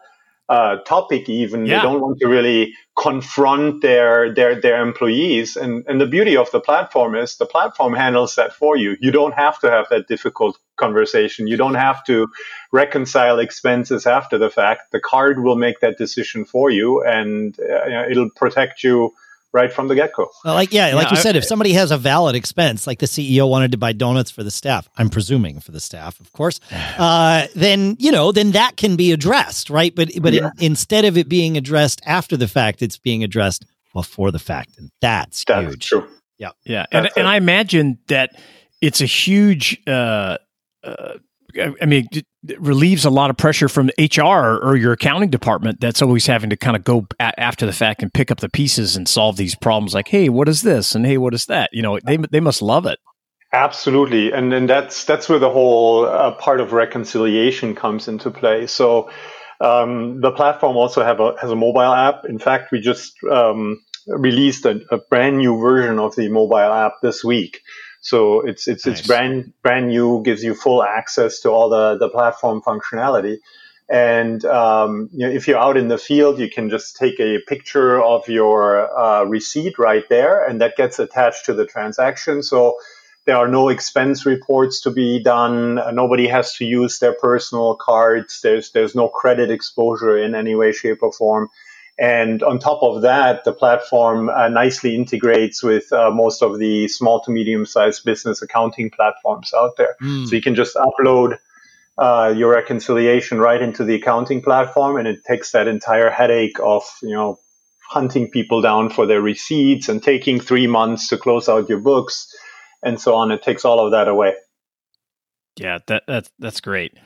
uh, 0.51 0.77
topic 0.83 1.29
even 1.29 1.65
yeah. 1.65 1.77
they 1.77 1.81
don't 1.81 2.01
want 2.01 2.19
to 2.19 2.27
really 2.27 2.73
confront 2.99 3.81
their 3.81 4.33
their 4.33 4.59
their 4.59 4.81
employees 4.81 5.55
and 5.55 5.85
and 5.87 6.01
the 6.01 6.05
beauty 6.05 6.35
of 6.35 6.51
the 6.51 6.59
platform 6.59 7.15
is 7.15 7.37
the 7.37 7.45
platform 7.45 7.93
handles 7.93 8.35
that 8.35 8.51
for 8.51 8.75
you 8.75 8.97
you 8.99 9.11
don't 9.11 9.33
have 9.33 9.57
to 9.57 9.71
have 9.71 9.87
that 9.89 10.09
difficult 10.09 10.57
conversation 10.85 11.47
you 11.47 11.57
don't 11.57 11.79
have 11.87 12.03
to 12.03 12.27
reconcile 12.71 13.37
expenses 13.39 14.05
after 14.05 14.37
the 14.37 14.49
fact 14.49 14.91
the 14.91 14.99
card 14.99 15.43
will 15.43 15.55
make 15.55 15.79
that 15.79 15.97
decision 15.97 16.45
for 16.45 16.69
you 16.69 17.03
and 17.03 17.59
uh, 17.59 18.09
it'll 18.09 18.29
protect 18.43 18.83
you 18.83 19.13
right 19.53 19.71
from 19.71 19.87
the 19.87 19.95
get 19.95 20.13
go. 20.13 20.29
Well, 20.43 20.53
like 20.53 20.73
yeah, 20.73 20.95
like 20.95 21.07
yeah, 21.07 21.11
you 21.11 21.17
said, 21.17 21.35
if 21.35 21.45
somebody 21.45 21.73
has 21.73 21.91
a 21.91 21.97
valid 21.97 22.35
expense, 22.35 22.87
like 22.87 22.99
the 22.99 23.05
CEO 23.05 23.49
wanted 23.49 23.71
to 23.71 23.77
buy 23.77 23.93
donuts 23.93 24.31
for 24.31 24.43
the 24.43 24.51
staff, 24.51 24.89
I'm 24.97 25.09
presuming 25.09 25.59
for 25.59 25.71
the 25.71 25.79
staff, 25.79 26.19
of 26.19 26.31
course, 26.31 26.59
uh, 26.71 27.47
then 27.55 27.95
you 27.99 28.11
know, 28.11 28.31
then 28.31 28.51
that 28.51 28.77
can 28.77 28.95
be 28.95 29.11
addressed, 29.11 29.69
right? 29.69 29.93
But 29.93 30.09
but 30.21 30.33
yeah. 30.33 30.51
in, 30.59 30.71
instead 30.71 31.05
of 31.05 31.17
it 31.17 31.29
being 31.29 31.57
addressed 31.57 32.01
after 32.05 32.37
the 32.37 32.47
fact, 32.47 32.81
it's 32.81 32.97
being 32.97 33.23
addressed 33.23 33.65
before 33.93 34.31
the 34.31 34.39
fact, 34.39 34.77
and 34.77 34.89
that's, 35.01 35.43
that's 35.45 35.67
huge. 35.67 35.87
True. 35.87 36.07
Yeah, 36.37 36.51
yeah, 36.63 36.85
and 36.91 37.09
and 37.15 37.27
I 37.27 37.35
imagine 37.35 37.99
that 38.07 38.39
it's 38.81 39.01
a 39.01 39.05
huge. 39.05 39.81
Uh, 39.87 40.37
uh, 40.83 41.13
I 41.59 41.85
mean, 41.85 42.07
it 42.13 42.25
relieves 42.59 43.05
a 43.05 43.09
lot 43.09 43.29
of 43.29 43.37
pressure 43.37 43.67
from 43.67 43.89
HR 43.99 44.59
or 44.63 44.75
your 44.75 44.93
accounting 44.93 45.29
department 45.29 45.79
that's 45.79 46.01
always 46.01 46.25
having 46.25 46.49
to 46.49 46.57
kind 46.57 46.75
of 46.75 46.83
go 46.83 47.07
after 47.19 47.65
the 47.65 47.73
fact 47.73 48.01
and 48.01 48.13
pick 48.13 48.31
up 48.31 48.39
the 48.39 48.49
pieces 48.49 48.95
and 48.95 49.07
solve 49.07 49.37
these 49.37 49.55
problems. 49.55 49.93
Like, 49.93 50.07
hey, 50.07 50.29
what 50.29 50.47
is 50.47 50.61
this? 50.61 50.95
And 50.95 51.05
hey, 51.05 51.17
what 51.17 51.33
is 51.33 51.45
that? 51.47 51.69
You 51.73 51.81
know, 51.81 51.99
they 52.05 52.17
they 52.17 52.39
must 52.39 52.61
love 52.61 52.85
it. 52.85 52.99
Absolutely, 53.53 54.31
and 54.31 54.53
and 54.53 54.69
that's 54.69 55.03
that's 55.03 55.27
where 55.27 55.39
the 55.39 55.49
whole 55.49 56.05
uh, 56.05 56.31
part 56.35 56.61
of 56.61 56.71
reconciliation 56.71 57.75
comes 57.75 58.07
into 58.07 58.31
play. 58.31 58.67
So. 58.67 59.09
Um, 59.59 60.21
the 60.21 60.31
platform 60.31 60.75
also 60.75 61.03
have 61.03 61.19
a, 61.19 61.35
has 61.39 61.51
a 61.51 61.55
mobile 61.55 61.81
app. 61.81 62.25
In 62.25 62.39
fact, 62.39 62.71
we 62.71 62.79
just 62.79 63.13
um, 63.31 63.79
released 64.07 64.65
a, 64.65 64.81
a 64.89 64.97
brand 64.97 65.37
new 65.37 65.55
version 65.59 65.99
of 65.99 66.15
the 66.15 66.29
mobile 66.29 66.57
app 66.57 66.93
this 67.03 67.23
week. 67.23 67.61
So 68.01 68.41
it's 68.41 68.67
it's 68.67 68.85
nice. 68.85 68.99
it's 68.99 69.07
brand 69.07 69.53
brand 69.61 69.87
new, 69.87 70.21
gives 70.23 70.43
you 70.43 70.55
full 70.55 70.83
access 70.83 71.39
to 71.41 71.49
all 71.49 71.69
the 71.69 71.97
the 71.97 72.09
platform 72.09 72.61
functionality. 72.61 73.37
And 73.89 74.43
um, 74.45 75.09
you 75.13 75.27
know, 75.27 75.31
if 75.31 75.47
you're 75.47 75.59
out 75.59 75.77
in 75.77 75.87
the 75.87 75.97
field, 75.97 76.39
you 76.39 76.49
can 76.49 76.69
just 76.69 76.95
take 76.95 77.19
a 77.19 77.39
picture 77.47 78.01
of 78.01 78.27
your 78.27 78.89
uh, 78.97 79.23
receipt 79.25 79.77
right 79.77 80.07
there, 80.09 80.43
and 80.43 80.61
that 80.61 80.77
gets 80.77 80.97
attached 80.97 81.45
to 81.45 81.53
the 81.53 81.65
transaction. 81.65 82.41
So 82.41 82.77
there 83.25 83.35
are 83.35 83.47
no 83.47 83.69
expense 83.69 84.25
reports 84.25 84.81
to 84.81 84.91
be 84.91 85.21
done. 85.21 85.75
Nobody 85.93 86.27
has 86.27 86.55
to 86.55 86.65
use 86.65 86.99
their 86.99 87.13
personal 87.13 87.75
cards. 87.75 88.41
There's 88.41 88.71
there's 88.71 88.95
no 88.95 89.09
credit 89.09 89.51
exposure 89.51 90.17
in 90.17 90.33
any 90.35 90.55
way, 90.55 90.71
shape, 90.71 91.03
or 91.03 91.11
form. 91.11 91.49
And 92.01 92.41
on 92.41 92.57
top 92.57 92.81
of 92.81 93.03
that, 93.03 93.43
the 93.43 93.53
platform 93.53 94.27
uh, 94.27 94.49
nicely 94.49 94.95
integrates 94.95 95.61
with 95.61 95.93
uh, 95.93 96.09
most 96.09 96.41
of 96.41 96.57
the 96.57 96.87
small 96.87 97.21
to 97.21 97.31
medium 97.31 97.63
sized 97.63 98.03
business 98.03 98.41
accounting 98.41 98.89
platforms 98.89 99.53
out 99.53 99.77
there. 99.77 99.95
Mm. 100.01 100.27
So 100.27 100.35
you 100.35 100.41
can 100.41 100.55
just 100.55 100.75
upload 100.75 101.37
uh, 101.99 102.33
your 102.35 102.53
reconciliation 102.53 103.37
right 103.37 103.61
into 103.61 103.83
the 103.83 103.93
accounting 103.93 104.41
platform, 104.41 104.97
and 104.97 105.07
it 105.07 105.23
takes 105.25 105.51
that 105.51 105.67
entire 105.67 106.09
headache 106.09 106.57
of 106.59 106.83
you 107.03 107.13
know 107.13 107.37
hunting 107.87 108.31
people 108.31 108.61
down 108.61 108.89
for 108.89 109.05
their 109.05 109.21
receipts 109.21 109.87
and 109.87 110.01
taking 110.01 110.39
three 110.39 110.65
months 110.65 111.09
to 111.09 111.19
close 111.19 111.47
out 111.47 111.69
your 111.69 111.81
books 111.81 112.35
and 112.81 112.99
so 112.99 113.13
on. 113.13 113.29
It 113.29 113.43
takes 113.43 113.63
all 113.63 113.85
of 113.85 113.91
that 113.91 114.07
away. 114.07 114.33
Yeah, 115.55 115.77
that, 115.85 116.03
that 116.07 116.31
that's 116.39 116.61
great. 116.61 116.97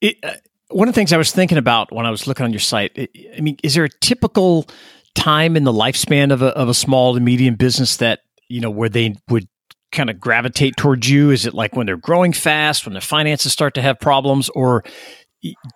It, 0.00 0.16
uh, 0.24 0.32
one 0.70 0.88
of 0.88 0.94
the 0.94 0.98
things 0.98 1.12
I 1.12 1.16
was 1.16 1.32
thinking 1.32 1.58
about 1.58 1.92
when 1.92 2.06
I 2.06 2.10
was 2.10 2.26
looking 2.26 2.44
on 2.44 2.52
your 2.52 2.60
site, 2.60 2.92
I 3.36 3.40
mean, 3.40 3.56
is 3.62 3.74
there 3.74 3.84
a 3.84 3.90
typical 4.00 4.66
time 5.14 5.56
in 5.56 5.64
the 5.64 5.72
lifespan 5.72 6.32
of 6.32 6.42
a, 6.42 6.48
of 6.48 6.68
a 6.68 6.74
small 6.74 7.14
to 7.14 7.20
medium 7.20 7.56
business 7.56 7.96
that, 7.98 8.20
you 8.48 8.60
know, 8.60 8.70
where 8.70 8.88
they 8.88 9.14
would 9.28 9.48
kind 9.92 10.10
of 10.10 10.20
gravitate 10.20 10.76
towards 10.76 11.08
you? 11.10 11.30
Is 11.30 11.46
it 11.46 11.54
like 11.54 11.74
when 11.74 11.86
they're 11.86 11.96
growing 11.96 12.32
fast, 12.32 12.86
when 12.86 12.92
their 12.92 13.00
finances 13.00 13.52
start 13.52 13.74
to 13.74 13.82
have 13.82 13.98
problems, 13.98 14.48
or 14.50 14.84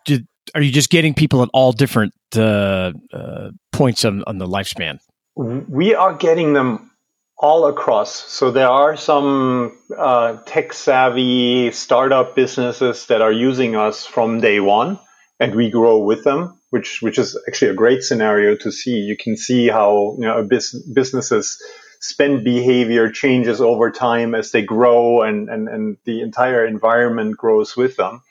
did, 0.04 0.26
are 0.54 0.62
you 0.62 0.70
just 0.70 0.90
getting 0.90 1.14
people 1.14 1.42
at 1.42 1.50
all 1.52 1.72
different 1.72 2.12
uh, 2.37 2.92
uh, 3.12 3.50
points 3.72 4.04
on, 4.04 4.22
on 4.26 4.38
the 4.38 4.46
lifespan? 4.46 4.98
We 5.37 5.94
are 5.94 6.14
getting 6.14 6.52
them 6.52 6.92
all 7.37 7.66
across. 7.66 8.14
So 8.14 8.51
there 8.51 8.68
are 8.68 8.97
some 8.97 9.77
uh, 9.97 10.38
tech 10.47 10.73
savvy 10.73 11.70
startup 11.73 12.35
businesses 12.35 13.07
that 13.07 13.23
are 13.23 13.33
using 13.33 13.77
us 13.77 14.07
from 14.07 14.40
day 14.40 14.61
one, 14.61 14.99
and 15.40 15.55
we 15.55 15.70
grow 15.70 15.99
with 15.99 16.25
them, 16.25 16.59
which 16.70 17.03
which 17.03 17.18
is 17.18 17.38
actually 17.49 17.73
a 17.73 17.75
great 17.75 18.03
scenario 18.03 18.57
to 18.57 18.70
see. 18.70 18.92
You 18.92 19.16
can 19.16 19.37
see 19.37 19.68
how 19.68 20.16
you 20.18 20.25
know 20.25 20.49
businesses 20.92 21.61
spend 22.01 22.44
behavior 22.44 23.11
changes 23.11 23.61
over 23.61 23.90
time 23.90 24.35
as 24.35 24.53
they 24.53 24.62
grow, 24.62 25.23
and 25.23 25.49
and 25.49 25.68
and 25.68 25.97
the 26.05 26.23
entire 26.23 26.64
environment 26.64 27.37
grows 27.37 27.77
with 27.77 27.97
them. 27.97 28.23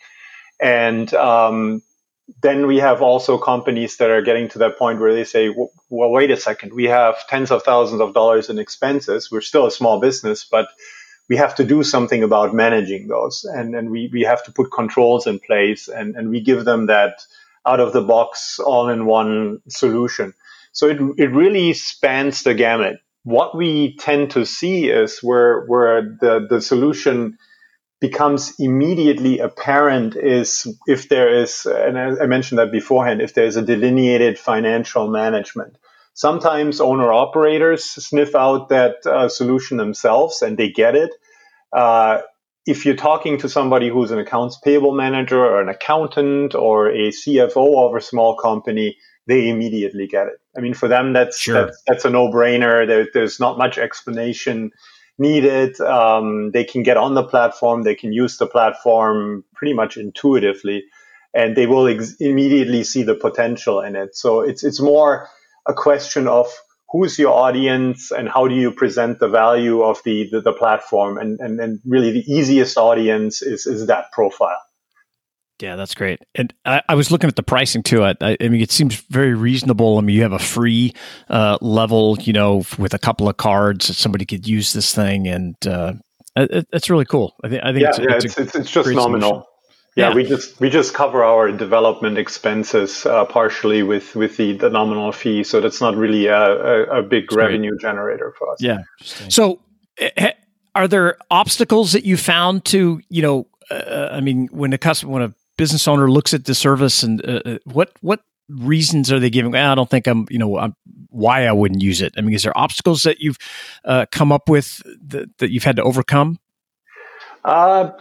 And 0.62 1.14
um, 1.14 1.82
then 2.42 2.68
we 2.68 2.78
have 2.78 3.02
also 3.02 3.38
companies 3.38 3.98
that 3.98 4.10
are 4.10 4.22
getting 4.22 4.50
to 4.50 4.60
that 4.60 4.78
point 4.78 5.00
where 5.00 5.14
they 5.14 5.26
say, 5.26 5.50
well, 5.50 5.70
wait 6.12 6.32
a 6.32 6.38
second, 6.38 6.74
we 6.74 6.86
have 6.86 7.16
tens 7.28 7.52
of 7.52 7.64
thousands 7.64 8.02
of 8.02 8.14
dollars 8.14 8.50
in 8.50 8.60
expenses. 8.60 9.30
We're 9.32 9.42
still 9.42 9.66
a 9.68 9.72
small 9.72 10.00
business, 10.00 10.46
but 10.50 10.68
we 11.30 11.38
have 11.38 11.56
to 11.56 11.64
do 11.64 11.84
something 11.84 12.24
about 12.24 12.54
managing 12.54 13.08
those. 13.08 13.46
And, 13.46 13.76
and 13.76 13.90
we, 13.90 14.10
we 14.14 14.22
have 14.22 14.44
to 14.46 14.52
put 14.52 14.72
controls 14.72 15.28
in 15.28 15.40
place 15.40 15.88
and, 15.88 16.16
and 16.16 16.30
we 16.30 16.42
give 16.42 16.66
them 16.66 16.88
that 16.88 17.26
out 17.66 17.80
of 17.80 17.94
the 17.94 18.02
box, 18.02 18.60
all 18.60 18.90
in 18.90 19.06
one 19.06 19.62
solution. 19.70 20.34
So 20.72 20.88
it, 20.88 21.00
it 21.18 21.32
really 21.32 21.74
spans 21.74 22.44
the 22.44 22.54
gamut. 22.54 23.00
what 23.24 23.56
we 23.56 23.96
tend 23.98 24.32
to 24.32 24.46
see 24.46 24.90
is 24.90 25.20
where 25.20 25.66
where 25.66 26.02
the 26.22 26.46
the 26.50 26.62
solution 26.62 27.38
becomes 28.04 28.54
immediately 28.60 29.40
apparent 29.40 30.18
is 30.18 30.68
if 30.88 31.08
there 31.08 31.42
is, 31.42 31.66
and 31.66 31.98
I 31.98 32.26
mentioned 32.26 32.60
that 32.60 32.70
beforehand, 32.70 33.22
if 33.22 33.34
there's 33.34 33.56
a 33.56 33.62
delineated 33.62 34.38
financial 34.38 35.10
management. 35.10 35.78
Sometimes 36.14 36.82
owner 36.82 37.14
operators 37.14 37.86
sniff 37.86 38.36
out 38.36 38.68
that 38.68 38.96
uh, 39.06 39.30
solution 39.30 39.78
themselves 39.78 40.42
and 40.42 40.58
they 40.58 40.70
get 40.70 40.96
it. 40.98 41.12
Uh, 41.72 42.24
if 42.66 42.86
you're 42.86 42.98
talking 42.98 43.38
to 43.38 43.48
somebody 43.48 43.88
who's 43.88 44.12
an 44.12 44.20
accounts 44.20 44.58
payable 44.58 44.94
manager 44.94 45.40
or 45.40 45.62
an 45.62 45.70
accountant 45.70 46.56
or 46.56 46.90
a 46.90 47.08
CFO 47.08 47.88
of 47.88 47.96
a 47.96 48.02
small 48.02 48.36
company, 48.36 48.98
they 49.28 49.48
immediately 49.48 50.08
get 50.08 50.28
it. 50.28 50.40
I 50.58 50.60
mean, 50.60 50.74
for 50.74 50.90
them, 50.90 51.14
that's 51.14 51.40
sure. 51.40 51.54
that's, 51.54 51.82
that's, 51.88 52.04
a 52.04 52.10
no-brainer. 52.10 52.86
There, 52.86 53.08
there's 53.14 53.40
not 53.40 53.58
much 53.58 53.78
explanation 53.78 54.72
needed. 55.18 55.80
Um, 55.82 56.52
they 56.52 56.64
can 56.64 56.84
get 56.84 56.98
on 56.98 57.14
the 57.14 57.24
platform. 57.24 57.84
They 57.84 57.96
can 57.96 58.14
use 58.14 58.38
the 58.38 58.48
platform 58.48 59.44
pretty 59.54 59.74
much 59.74 59.98
intuitively, 59.98 60.86
and 61.34 61.56
they 61.56 61.66
will 61.66 61.88
ex- 61.88 62.16
immediately 62.20 62.84
see 62.84 63.04
the 63.04 63.16
potential 63.16 63.82
in 63.82 63.96
it. 63.96 64.16
So 64.16 64.42
it's 64.42 64.64
it's 64.64 64.82
more 64.82 65.30
a 65.68 65.74
question 65.74 66.28
of 66.28 66.48
who's 66.90 67.18
your 67.18 67.34
audience 67.34 68.12
and 68.12 68.30
how 68.30 68.48
do 68.48 68.56
you 68.56 68.72
present 68.72 69.20
the 69.20 69.30
value 69.30 69.82
of 69.82 70.02
the 70.04 70.30
the, 70.32 70.42
the 70.42 70.54
platform, 70.54 71.18
and, 71.18 71.40
and 71.40 71.60
and 71.60 71.80
really 71.86 72.12
the 72.12 72.32
easiest 72.32 72.78
audience 72.78 73.42
is 73.42 73.66
is 73.66 73.88
that 73.88 74.12
profile. 74.12 74.62
Yeah, 75.62 75.76
that's 75.76 75.96
great. 75.96 76.20
And 76.36 76.54
I, 76.66 76.82
I, 76.90 76.96
was 76.96 77.12
looking 77.12 77.28
at 77.28 77.36
the 77.36 77.44
pricing 77.44 77.84
too. 77.84 78.04
I, 78.04 78.16
I, 78.20 78.38
mean, 78.42 78.62
it 78.62 78.72
seems 78.72 78.96
very 79.10 79.34
reasonable. 79.34 79.98
I 79.98 80.02
mean, 80.02 80.16
you 80.16 80.24
have 80.24 80.34
a 80.34 80.40
free 80.40 80.94
uh, 81.30 81.58
level, 81.62 82.18
you 82.22 82.34
know, 82.34 82.64
with 82.78 82.94
a 82.94 83.00
couple 83.00 83.30
of 83.30 83.38
cards 83.38 83.88
that 83.88 83.94
somebody 83.94 84.26
could 84.26 84.48
use 84.48 84.74
this 84.74 84.94
thing, 84.94 85.28
and 85.28 85.56
uh, 85.66 85.94
it, 86.36 86.68
it's 86.74 86.90
really 86.90 87.06
cool. 87.06 87.36
I 87.44 87.50
think. 87.50 87.64
I 87.64 87.72
think 87.72 87.84
yeah, 87.84 87.90
it's, 87.90 88.00
yeah, 88.00 88.06
it's, 88.16 88.38
it's, 88.38 88.56
it's 88.56 88.72
just 88.72 88.90
nominal. 88.90 89.48
Yeah, 89.96 90.10
yeah, 90.10 90.16
we 90.16 90.24
just 90.24 90.60
we 90.60 90.72
just 90.72 90.96
cover 90.96 91.24
our 91.24 91.52
development 91.52 92.18
expenses 92.18 93.06
uh, 93.06 93.26
partially 93.26 93.84
with 93.84 94.16
with 94.16 94.38
the, 94.38 94.54
the 94.58 94.70
nominal 94.70 95.12
fee, 95.12 95.44
so 95.44 95.62
that's 95.62 95.80
not 95.80 95.96
really 95.96 96.26
a, 96.26 96.36
a, 96.36 97.00
a 97.00 97.04
big 97.04 97.26
that's 97.26 97.38
revenue 97.38 97.72
great. 97.72 97.82
generator 97.82 98.34
for 98.38 98.52
us. 98.52 98.58
Yeah. 98.60 98.80
So, 99.02 99.60
eh, 100.00 100.32
are 100.74 100.88
there 100.88 101.18
obstacles 101.30 101.92
that 101.92 102.06
you 102.06 102.18
found 102.18 102.66
to 102.66 103.02
you 103.10 103.22
know? 103.22 103.48
Uh, 103.70 104.10
I 104.12 104.20
mean, 104.20 104.50
when 104.52 104.74
a 104.74 104.78
customer 104.80 105.12
when 105.14 105.22
a 105.22 105.34
business 105.58 105.88
owner 105.88 106.10
looks 106.10 106.34
at 106.34 106.46
the 106.46 106.56
service 106.56 107.04
and 107.04 107.24
uh, 107.26 107.42
uh, 107.46 107.58
what 107.66 107.92
what 108.02 108.22
reasons 108.50 109.12
are 109.12 109.20
they 109.20 109.30
giving? 109.30 109.56
I 109.56 109.76
don't 109.76 109.90
think 109.90 110.08
I'm, 110.08 110.26
you 110.30 110.38
know, 110.38 110.58
I'm, 110.58 110.76
why 111.10 111.46
I 111.46 111.52
wouldn't 111.52 111.82
use 111.82 112.02
it. 112.02 112.14
I 112.18 112.22
mean, 112.22 112.34
is 112.34 112.44
there 112.44 112.58
obstacles 112.58 113.04
that 113.04 113.20
you've 113.20 113.38
uh, 113.86 114.06
come 114.12 114.32
up 114.32 114.50
with 114.50 114.82
that, 115.08 115.30
that 115.38 115.52
you've 115.52 115.64
had 115.64 115.78
to 115.78 115.84
overcome? 115.84 116.40
Uh, 117.46 117.92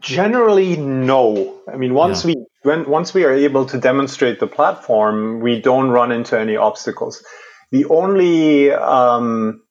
generally, 0.00 0.76
no. 0.76 1.60
I 1.72 1.76
mean, 1.76 1.94
once 1.94 2.24
yeah. 2.24 2.34
we 2.34 2.46
when 2.62 2.88
once 2.88 3.14
we 3.14 3.24
are 3.24 3.32
able 3.32 3.66
to 3.66 3.78
demonstrate 3.78 4.40
the 4.40 4.46
platform, 4.46 5.40
we 5.40 5.60
don't 5.60 5.90
run 5.90 6.12
into 6.12 6.38
any 6.38 6.56
obstacles. 6.56 7.24
The 7.70 7.84
only 7.86 8.70
um, 8.72 9.62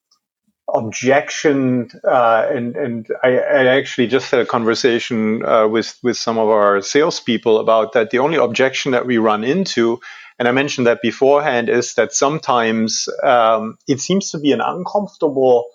objection, 0.72 1.90
uh, 2.04 2.48
and 2.50 2.76
and 2.76 3.06
I, 3.22 3.38
I, 3.38 3.64
actually 3.76 4.08
just 4.08 4.30
had 4.30 4.40
a 4.40 4.46
conversation 4.46 5.44
uh, 5.44 5.68
with 5.68 5.96
with 6.02 6.16
some 6.16 6.38
of 6.38 6.48
our 6.48 6.80
salespeople 6.80 7.58
about 7.58 7.92
that. 7.92 8.10
The 8.10 8.18
only 8.18 8.36
objection 8.36 8.92
that 8.92 9.06
we 9.06 9.18
run 9.18 9.44
into, 9.44 10.00
and 10.38 10.48
I 10.48 10.52
mentioned 10.52 10.86
that 10.86 11.02
beforehand, 11.02 11.68
is 11.68 11.94
that 11.94 12.12
sometimes 12.12 13.08
um, 13.22 13.78
it 13.86 14.00
seems 14.00 14.30
to 14.32 14.38
be 14.38 14.52
an 14.52 14.60
uncomfortable 14.60 15.66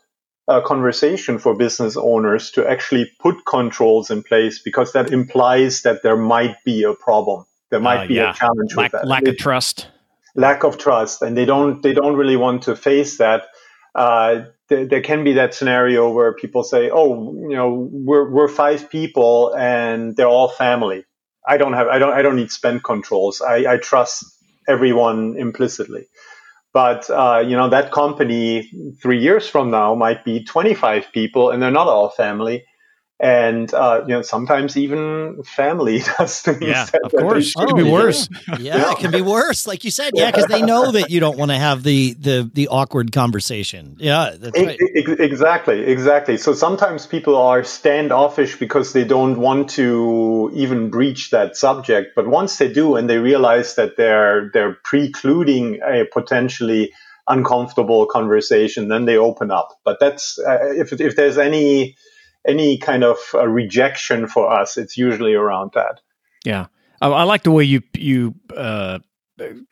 uh, 0.48 0.62
conversation 0.62 1.40
for 1.40 1.56
business 1.56 1.96
owners 1.96 2.52
to 2.52 2.70
actually 2.70 3.10
put 3.20 3.46
controls 3.46 4.12
in 4.12 4.24
place 4.24 4.60
because 4.60 4.92
that 4.94 5.12
implies 5.12 5.84
that 5.84 6.04
there 6.04 6.18
might 6.18 6.58
be 6.66 6.84
a 6.84 6.94
problem. 6.94 7.46
There 7.70 7.80
might 7.80 8.06
uh, 8.06 8.08
be 8.08 8.16
yeah. 8.16 8.32
a 8.32 8.34
challenge 8.34 8.76
lack, 8.76 8.92
with 8.92 9.02
that. 9.02 9.08
Lack 9.08 9.28
of 9.28 9.38
trust. 9.38 9.88
Lack 10.36 10.64
of 10.64 10.78
trust, 10.78 11.22
and 11.22 11.38
they 11.38 11.46
don't 11.46 11.82
they 11.82 11.94
don't 11.94 12.16
really 12.16 12.38
want 12.38 12.64
to 12.64 12.76
face 12.76 13.18
that. 13.18 13.44
Uh, 13.96 14.46
there, 14.72 14.86
there, 14.86 15.02
can 15.02 15.26
be 15.26 15.34
that 15.34 15.54
scenario 15.54 16.10
where 16.10 16.34
people 16.34 16.64
say, 16.64 16.90
"Oh, 16.90 17.34
you 17.50 17.56
know, 17.56 17.90
we're 17.92 18.32
we're 18.32 18.48
five 18.48 18.90
people 18.90 19.54
and 19.54 20.16
they're 20.16 20.30
all 20.30 20.48
family. 20.48 21.04
I 21.48 21.58
don't 21.58 21.74
have 21.74 21.88
I 21.88 22.00
don't 22.00 22.14
I 22.14 22.22
don't 22.24 22.38
need 22.38 22.52
spend 22.52 22.84
controls. 22.84 23.42
I, 23.42 23.74
I 23.74 23.78
trust 23.78 24.26
everyone 24.68 25.36
implicitly." 25.38 26.08
But 26.74 27.10
uh, 27.10 27.44
you 27.46 27.58
know, 27.58 27.70
that 27.70 27.92
company 27.92 28.72
three 29.02 29.20
years 29.20 29.48
from 29.48 29.72
now 29.72 29.94
might 29.94 30.24
be 30.24 30.46
25 30.46 31.12
people, 31.12 31.52
and 31.52 31.62
they're 31.62 31.70
not 31.70 31.88
all 31.88 32.10
family 32.10 32.64
and 33.22 33.72
uh, 33.72 34.02
you 34.08 34.16
know 34.16 34.24
sometimes 34.24 34.76
even 34.76 35.44
family 35.44 36.00
does 36.18 36.42
things. 36.42 36.62
Yeah, 36.62 36.88
of 37.04 37.12
course, 37.12 37.54
it 37.56 37.68
could 37.68 37.76
be 37.76 37.84
worse. 37.84 38.28
Yeah. 38.48 38.56
yeah, 38.60 38.92
it 38.92 38.98
can 38.98 39.12
be 39.12 39.22
worse, 39.22 39.68
like 39.68 39.84
you 39.84 39.92
said. 39.92 40.14
Yeah, 40.16 40.32
because 40.32 40.48
they 40.48 40.64
know 40.64 40.92
that 40.92 41.12
you 41.12 41.20
don't 41.20 41.38
want 41.38 41.52
to 41.52 41.58
have 41.58 41.84
the 41.84 42.14
the 42.14 42.50
the 42.52 42.68
awkward 42.70 43.12
conversation. 43.12 43.96
Yeah, 44.00 44.34
that's 44.38 44.60
right. 44.60 44.78
exactly, 44.96 45.86
exactly. 45.86 46.38
So 46.38 46.56
sometimes 46.56 47.06
people 47.06 47.38
are 47.38 47.64
standoffish 47.64 48.58
because 48.58 48.92
they 48.94 49.04
don't 49.04 49.40
want 49.40 49.70
to 49.72 50.52
even 50.56 50.90
breach 50.90 51.30
that 51.30 51.56
subject, 51.56 52.16
but 52.16 52.28
once 52.28 52.58
they 52.58 52.74
do 52.74 52.96
and 52.96 53.08
they 53.08 53.20
realize 53.20 53.76
that 53.76 53.98
they're 53.98 54.50
they're 54.52 54.74
precluding 54.84 55.80
a 55.86 56.06
potentially 56.12 56.92
uncomfortable 57.28 58.08
conversation, 58.08 58.88
then 58.88 59.06
they 59.06 59.18
open 59.18 59.52
up. 59.52 59.80
But 59.86 60.00
that's 60.00 60.40
uh, 60.40 60.58
if 60.74 60.92
if 61.00 61.16
there's 61.16 61.38
any 61.38 61.96
any 62.48 62.78
kind 62.78 63.04
of 63.04 63.18
uh, 63.34 63.48
rejection 63.48 64.28
for 64.28 64.52
us, 64.52 64.78
it's 64.78 64.98
usually 64.98 65.34
around 65.34 65.72
that. 65.76 66.02
Yeah, 66.44 66.68
I, 67.02 67.10
I 67.10 67.24
like 67.24 67.44
the 67.44 67.52
way 67.52 67.64
you 67.64 67.82
you 67.94 68.36
uh, 68.56 69.00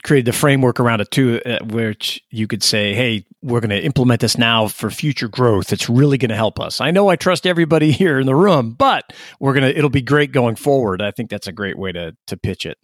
created 0.03 0.25
the 0.25 0.37
framework 0.37 0.79
around 0.79 1.01
it 1.01 1.11
too, 1.11 1.41
uh, 1.45 1.59
which 1.65 2.23
you 2.29 2.47
could 2.47 2.63
say, 2.63 2.93
"Hey, 2.93 3.25
we're 3.41 3.59
going 3.59 3.69
to 3.69 3.83
implement 3.83 4.21
this 4.21 4.37
now 4.37 4.67
for 4.67 4.89
future 4.89 5.27
growth. 5.27 5.71
It's 5.73 5.89
really 5.89 6.17
going 6.17 6.29
to 6.29 6.35
help 6.35 6.59
us." 6.59 6.81
I 6.81 6.91
know 6.91 7.07
I 7.07 7.15
trust 7.15 7.45
everybody 7.47 7.91
here 8.03 8.19
in 8.19 8.25
the 8.25 8.35
room, 8.35 8.71
but 8.71 9.13
we're 9.39 9.53
gonna 9.53 9.67
it'll 9.67 9.89
be 9.89 10.01
great 10.01 10.31
going 10.31 10.55
forward. 10.55 11.01
I 11.01 11.11
think 11.11 11.29
that's 11.29 11.47
a 11.47 11.51
great 11.51 11.77
way 11.77 11.91
to 11.91 12.15
to 12.27 12.37
pitch 12.37 12.65
it. 12.65 12.77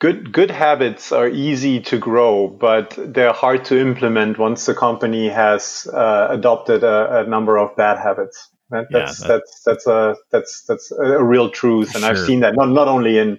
Good 0.00 0.32
good 0.32 0.50
habits 0.50 1.12
are 1.12 1.28
easy 1.28 1.80
to 1.82 1.98
grow, 1.98 2.48
but 2.48 2.98
they're 2.98 3.32
hard 3.32 3.64
to 3.66 3.78
implement 3.78 4.38
once 4.38 4.66
the 4.66 4.74
company 4.74 5.28
has 5.28 5.86
uh, 5.92 6.26
adopted 6.30 6.82
a, 6.82 7.20
a 7.20 7.26
number 7.28 7.56
of 7.56 7.76
bad 7.76 7.98
habits. 7.98 8.48
That, 8.72 8.86
that's, 8.90 9.20
yeah, 9.20 9.28
that, 9.28 9.42
that's 9.42 9.62
that's 9.64 9.86
a 9.86 10.16
that's 10.30 10.62
that's 10.62 10.92
a 10.92 11.22
real 11.22 11.50
truth, 11.50 11.94
and 11.94 12.02
sure. 12.02 12.10
I've 12.10 12.18
seen 12.18 12.40
that 12.40 12.54
not 12.56 12.70
not 12.70 12.88
only 12.88 13.18
in 13.18 13.38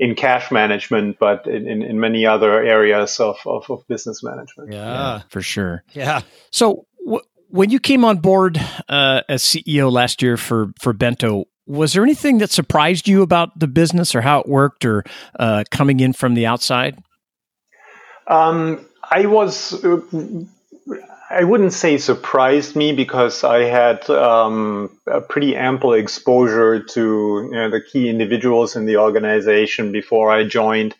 in 0.00 0.14
cash 0.16 0.50
management, 0.50 1.18
but 1.20 1.46
in, 1.46 1.68
in, 1.68 1.82
in 1.82 2.00
many 2.00 2.26
other 2.26 2.60
areas 2.60 3.20
of, 3.20 3.38
of, 3.46 3.70
of 3.70 3.86
business 3.86 4.24
management. 4.24 4.72
Yeah, 4.72 4.78
yeah, 4.78 5.22
for 5.28 5.40
sure. 5.40 5.84
Yeah. 5.92 6.22
So 6.50 6.86
w- 7.04 7.22
when 7.48 7.70
you 7.70 7.78
came 7.78 8.04
on 8.04 8.18
board 8.18 8.60
uh, 8.88 9.22
as 9.28 9.44
CEO 9.44 9.92
last 9.92 10.20
year 10.20 10.36
for 10.36 10.72
for 10.80 10.92
Bento, 10.92 11.44
was 11.66 11.92
there 11.92 12.02
anything 12.02 12.38
that 12.38 12.50
surprised 12.50 13.06
you 13.06 13.22
about 13.22 13.58
the 13.58 13.68
business 13.68 14.14
or 14.14 14.20
how 14.20 14.40
it 14.40 14.48
worked, 14.48 14.84
or 14.84 15.04
uh, 15.38 15.64
coming 15.70 16.00
in 16.00 16.12
from 16.12 16.34
the 16.34 16.46
outside? 16.46 16.98
Um, 18.26 18.84
I 19.10 19.26
was 19.26 19.84
uh, 19.84 20.00
I 21.34 21.42
wouldn't 21.42 21.72
say 21.72 21.98
surprised 21.98 22.76
me 22.76 22.92
because 22.92 23.42
I 23.42 23.64
had 23.64 24.08
um, 24.08 24.96
a 25.06 25.20
pretty 25.20 25.56
ample 25.56 25.92
exposure 25.92 26.80
to 26.80 27.00
you 27.50 27.50
know, 27.50 27.70
the 27.70 27.80
key 27.80 28.08
individuals 28.08 28.76
in 28.76 28.86
the 28.86 28.98
organization 28.98 29.90
before 29.90 30.30
I 30.30 30.44
joined. 30.44 30.94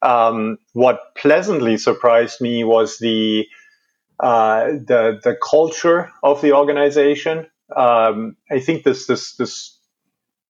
Um, 0.00 0.56
what 0.72 1.14
pleasantly 1.16 1.76
surprised 1.76 2.40
me 2.40 2.64
was 2.64 2.98
the 2.98 3.46
uh, 4.20 4.66
the 4.66 5.20
the 5.22 5.36
culture 5.36 6.10
of 6.22 6.40
the 6.40 6.52
organization. 6.52 7.46
Um, 7.74 8.36
I 8.50 8.60
think 8.60 8.84
this 8.84 9.06
this 9.06 9.36
this 9.36 9.78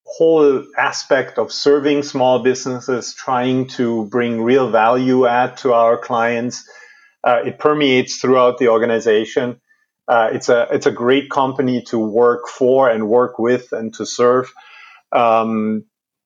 whole 0.04 0.64
aspect 0.78 1.38
of 1.38 1.50
serving 1.50 2.04
small 2.04 2.42
businesses, 2.42 3.14
trying 3.14 3.66
to 3.66 4.04
bring 4.06 4.42
real 4.42 4.70
value 4.70 5.26
add 5.26 5.56
to 5.58 5.72
our 5.72 5.98
clients 5.98 6.68
uh, 7.24 7.42
it 7.44 7.58
permeates 7.58 8.18
throughout 8.18 8.58
the 8.58 8.68
organization. 8.68 9.60
Uh, 10.06 10.30
it's 10.32 10.48
a 10.50 10.68
it's 10.70 10.86
a 10.86 10.92
great 10.92 11.30
company 11.30 11.82
to 11.82 11.98
work 11.98 12.48
for 12.48 12.90
and 12.90 13.08
work 13.08 13.38
with 13.38 13.72
and 13.72 13.94
to 13.94 14.04
serve. 14.06 14.52
Um, 15.12 15.84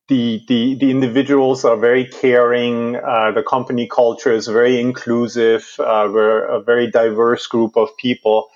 the, 0.09 0.43
the 0.49 0.77
the 0.77 0.91
individuals 0.91 1.65
are 1.65 1.77
very 1.77 2.07
caring. 2.07 2.97
Uh, 2.97 3.33
the 3.33 3.43
company 3.43 3.87
culture 3.87 4.33
is 4.33 4.49
very 4.49 4.81
inclusive. 4.81 5.69
Uh, 5.79 6.09
we're 6.13 6.45
a 6.47 6.63
very 6.63 6.91
diverse 6.91 7.47
group 7.47 7.77
of 7.77 7.91
people, 7.99 8.49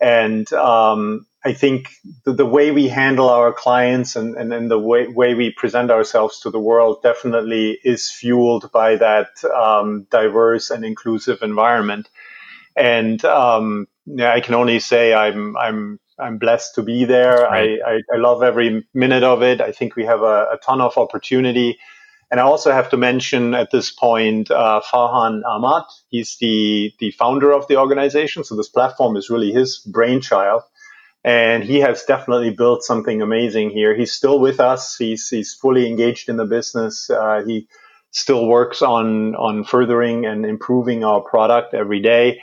and 0.00 0.52
um, 0.52 1.26
I 1.44 1.52
think 1.52 1.90
the, 2.24 2.32
the, 2.32 2.46
way 2.46 2.72
we 2.72 2.88
handle 2.88 3.30
our 3.30 3.52
clients 3.52 4.16
and, 4.16 4.34
and, 4.36 4.52
and 4.52 4.70
the 4.70 4.78
way, 4.78 5.06
way 5.06 5.34
we 5.34 5.52
present 5.52 5.90
ourselves 5.90 6.40
to 6.40 6.50
the 6.50 6.58
world 6.58 7.02
definitely 7.02 7.78
is 7.84 8.10
fueled 8.10 8.72
by 8.72 8.96
that 8.96 9.44
um, 9.44 10.06
diverse 10.10 10.70
and 10.70 10.84
inclusive 10.84 11.42
environment. 11.42 12.08
And 12.74 13.24
um, 13.24 13.86
yeah, 14.06 14.32
I 14.32 14.40
can 14.40 14.54
only 14.54 14.80
say 14.80 15.14
I'm 15.14 15.56
I'm 15.56 16.00
I'm 16.18 16.38
blessed 16.38 16.74
to 16.76 16.82
be 16.82 17.04
there. 17.04 17.42
Right. 17.42 17.78
I, 17.84 17.90
I, 17.90 18.00
I 18.14 18.16
love 18.16 18.42
every 18.42 18.86
minute 18.92 19.22
of 19.22 19.42
it. 19.42 19.60
I 19.60 19.70
think 19.70 19.94
we 19.94 20.04
have 20.06 20.22
a, 20.22 20.48
a, 20.52 20.58
ton 20.64 20.80
of 20.80 20.98
opportunity. 20.98 21.78
And 22.30 22.40
I 22.40 22.42
also 22.42 22.72
have 22.72 22.90
to 22.90 22.96
mention 22.96 23.54
at 23.54 23.70
this 23.70 23.92
point 23.92 24.50
uh, 24.50 24.80
Farhan 24.84 25.42
Ahmad. 25.46 25.84
He's 26.08 26.36
the 26.40 26.92
the 26.98 27.12
founder 27.12 27.52
of 27.52 27.68
the 27.68 27.76
organization, 27.76 28.44
so 28.44 28.56
this 28.56 28.68
platform 28.68 29.16
is 29.16 29.30
really 29.30 29.52
his 29.52 29.78
brainchild 29.78 30.62
and 31.24 31.64
he 31.64 31.80
has 31.80 32.04
definitely 32.04 32.50
built 32.50 32.82
something 32.82 33.22
amazing 33.22 33.70
here. 33.70 33.96
He's 33.96 34.12
still 34.12 34.38
with 34.38 34.60
us. 34.60 34.96
He's 34.96 35.28
he's 35.28 35.54
fully 35.54 35.86
engaged 35.86 36.28
in 36.28 36.36
the 36.36 36.44
business. 36.44 37.10
Uh, 37.10 37.42
he 37.46 37.68
still 38.10 38.46
works 38.46 38.82
on 38.82 39.34
on 39.34 39.64
furthering 39.64 40.26
and 40.26 40.44
improving 40.46 41.04
our 41.04 41.20
product 41.20 41.74
every 41.74 42.00
day, 42.00 42.40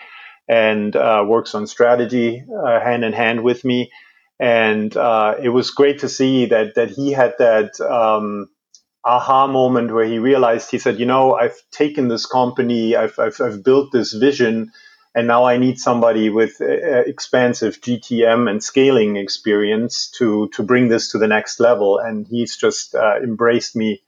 and 0.48 0.96
uh, 0.96 1.24
works 1.28 1.56
on 1.56 1.68
strategy 1.68 2.44
uh, 2.66 2.80
hand 2.80 3.04
in 3.04 3.14
hand 3.14 3.44
with 3.44 3.64
me. 3.64 3.92
And 4.40 4.96
uh, 4.98 5.36
it 5.42 5.50
was 5.50 5.72
great 5.72 6.00
to 6.00 6.10
see 6.10 6.48
that 6.48 6.76
that 6.76 6.92
he 6.92 7.12
had 7.12 7.34
that. 7.40 7.80
Um, 7.82 8.50
aha 9.08 9.46
moment 9.48 9.94
where 9.94 10.06
he 10.06 10.18
realized 10.18 10.72
he 10.72 10.80
said 10.80 11.00
you 11.00 11.06
know 11.06 11.36
i've 11.36 11.56
taken 11.72 12.08
this 12.08 12.26
company 12.26 12.96
i've, 12.96 13.18
I've, 13.20 13.40
I've 13.40 13.64
built 13.64 13.92
this 13.92 14.14
vision 14.14 14.72
and 15.16 15.28
now 15.28 15.46
I 15.46 15.58
need 15.58 15.80
somebody 15.80 16.30
with 16.30 16.60
uh, 16.60 16.66
expansive 16.66 17.80
GTM 17.80 18.50
and 18.50 18.62
scaling 18.62 19.16
experience 19.16 20.12
to 20.18 20.50
to 20.50 20.62
bring 20.62 20.90
this 20.90 21.12
to 21.12 21.18
the 21.18 21.28
next 21.28 21.62
level. 21.62 21.98
And 21.98 22.28
he's 22.28 22.58
just 22.58 22.94
uh, 22.94 23.16
embraced 23.24 23.78
me 23.78 24.02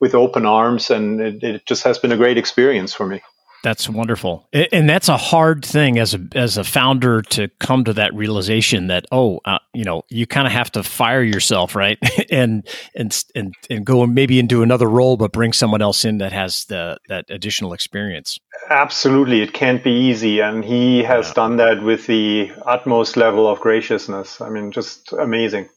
with 0.00 0.14
open 0.14 0.46
arms, 0.46 0.90
and 0.90 1.20
it, 1.20 1.42
it 1.42 1.66
just 1.66 1.84
has 1.84 1.98
been 1.98 2.12
a 2.12 2.16
great 2.16 2.38
experience 2.38 2.92
for 2.92 3.06
me. 3.06 3.22
That's 3.64 3.88
wonderful, 3.88 4.48
and 4.52 4.88
that's 4.88 5.08
a 5.08 5.16
hard 5.16 5.64
thing 5.64 5.98
as 5.98 6.14
a 6.14 6.20
as 6.34 6.56
a 6.56 6.64
founder 6.64 7.22
to 7.22 7.48
come 7.58 7.84
to 7.84 7.92
that 7.94 8.14
realization 8.14 8.86
that 8.86 9.06
oh, 9.10 9.40
uh, 9.44 9.58
you 9.74 9.84
know, 9.84 10.02
you 10.08 10.26
kind 10.26 10.46
of 10.46 10.52
have 10.52 10.72
to 10.72 10.82
fire 10.82 11.22
yourself, 11.22 11.74
right, 11.74 11.98
and 12.30 12.66
and 12.94 13.24
and 13.34 13.54
and 13.70 13.84
go 13.84 14.06
maybe 14.06 14.38
into 14.38 14.62
another 14.62 14.88
role, 14.88 15.16
but 15.16 15.32
bring 15.32 15.52
someone 15.52 15.82
else 15.82 16.04
in 16.04 16.18
that 16.18 16.32
has 16.32 16.64
the 16.66 16.98
that 17.08 17.26
additional 17.28 17.72
experience. 17.72 18.38
Absolutely, 18.70 19.40
it 19.40 19.52
can't 19.52 19.82
be 19.82 19.92
easy, 19.92 20.40
and 20.40 20.64
he 20.64 21.02
has 21.02 21.28
yeah. 21.28 21.34
done 21.34 21.56
that 21.56 21.82
with 21.82 22.06
the 22.06 22.52
utmost 22.66 23.16
level 23.16 23.48
of 23.48 23.60
graciousness. 23.60 24.40
I 24.40 24.48
mean, 24.50 24.72
just 24.72 25.12
amazing. 25.12 25.68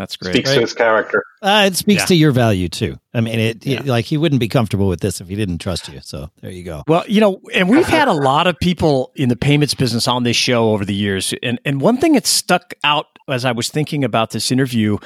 That's 0.00 0.16
great. 0.16 0.34
Speaks 0.34 0.54
to 0.54 0.60
his 0.60 0.72
character. 0.72 1.24
Uh, 1.42 1.64
it 1.66 1.76
speaks 1.76 2.02
yeah. 2.02 2.06
to 2.06 2.14
your 2.14 2.32
value 2.32 2.68
too. 2.68 2.96
I 3.12 3.20
mean, 3.20 3.38
it, 3.38 3.66
yeah. 3.66 3.80
it, 3.80 3.86
like 3.86 4.06
he 4.06 4.16
wouldn't 4.16 4.40
be 4.40 4.48
comfortable 4.48 4.88
with 4.88 5.00
this 5.00 5.20
if 5.20 5.28
he 5.28 5.36
didn't 5.36 5.58
trust 5.58 5.88
you. 5.88 6.00
So 6.02 6.30
there 6.40 6.50
you 6.50 6.64
go. 6.64 6.84
Well, 6.88 7.04
you 7.06 7.20
know, 7.20 7.40
and 7.52 7.68
we've 7.68 7.86
had 7.86 8.08
a 8.08 8.12
lot 8.12 8.46
of 8.46 8.58
people 8.58 9.12
in 9.14 9.28
the 9.28 9.36
payments 9.36 9.74
business 9.74 10.08
on 10.08 10.22
this 10.22 10.36
show 10.36 10.70
over 10.70 10.84
the 10.84 10.94
years, 10.94 11.34
and 11.42 11.60
and 11.66 11.82
one 11.82 11.98
thing 11.98 12.14
that 12.14 12.26
stuck 12.26 12.72
out 12.82 13.06
as 13.28 13.44
I 13.44 13.52
was 13.52 13.68
thinking 13.68 14.02
about 14.04 14.30
this 14.30 14.50
interview. 14.50 14.98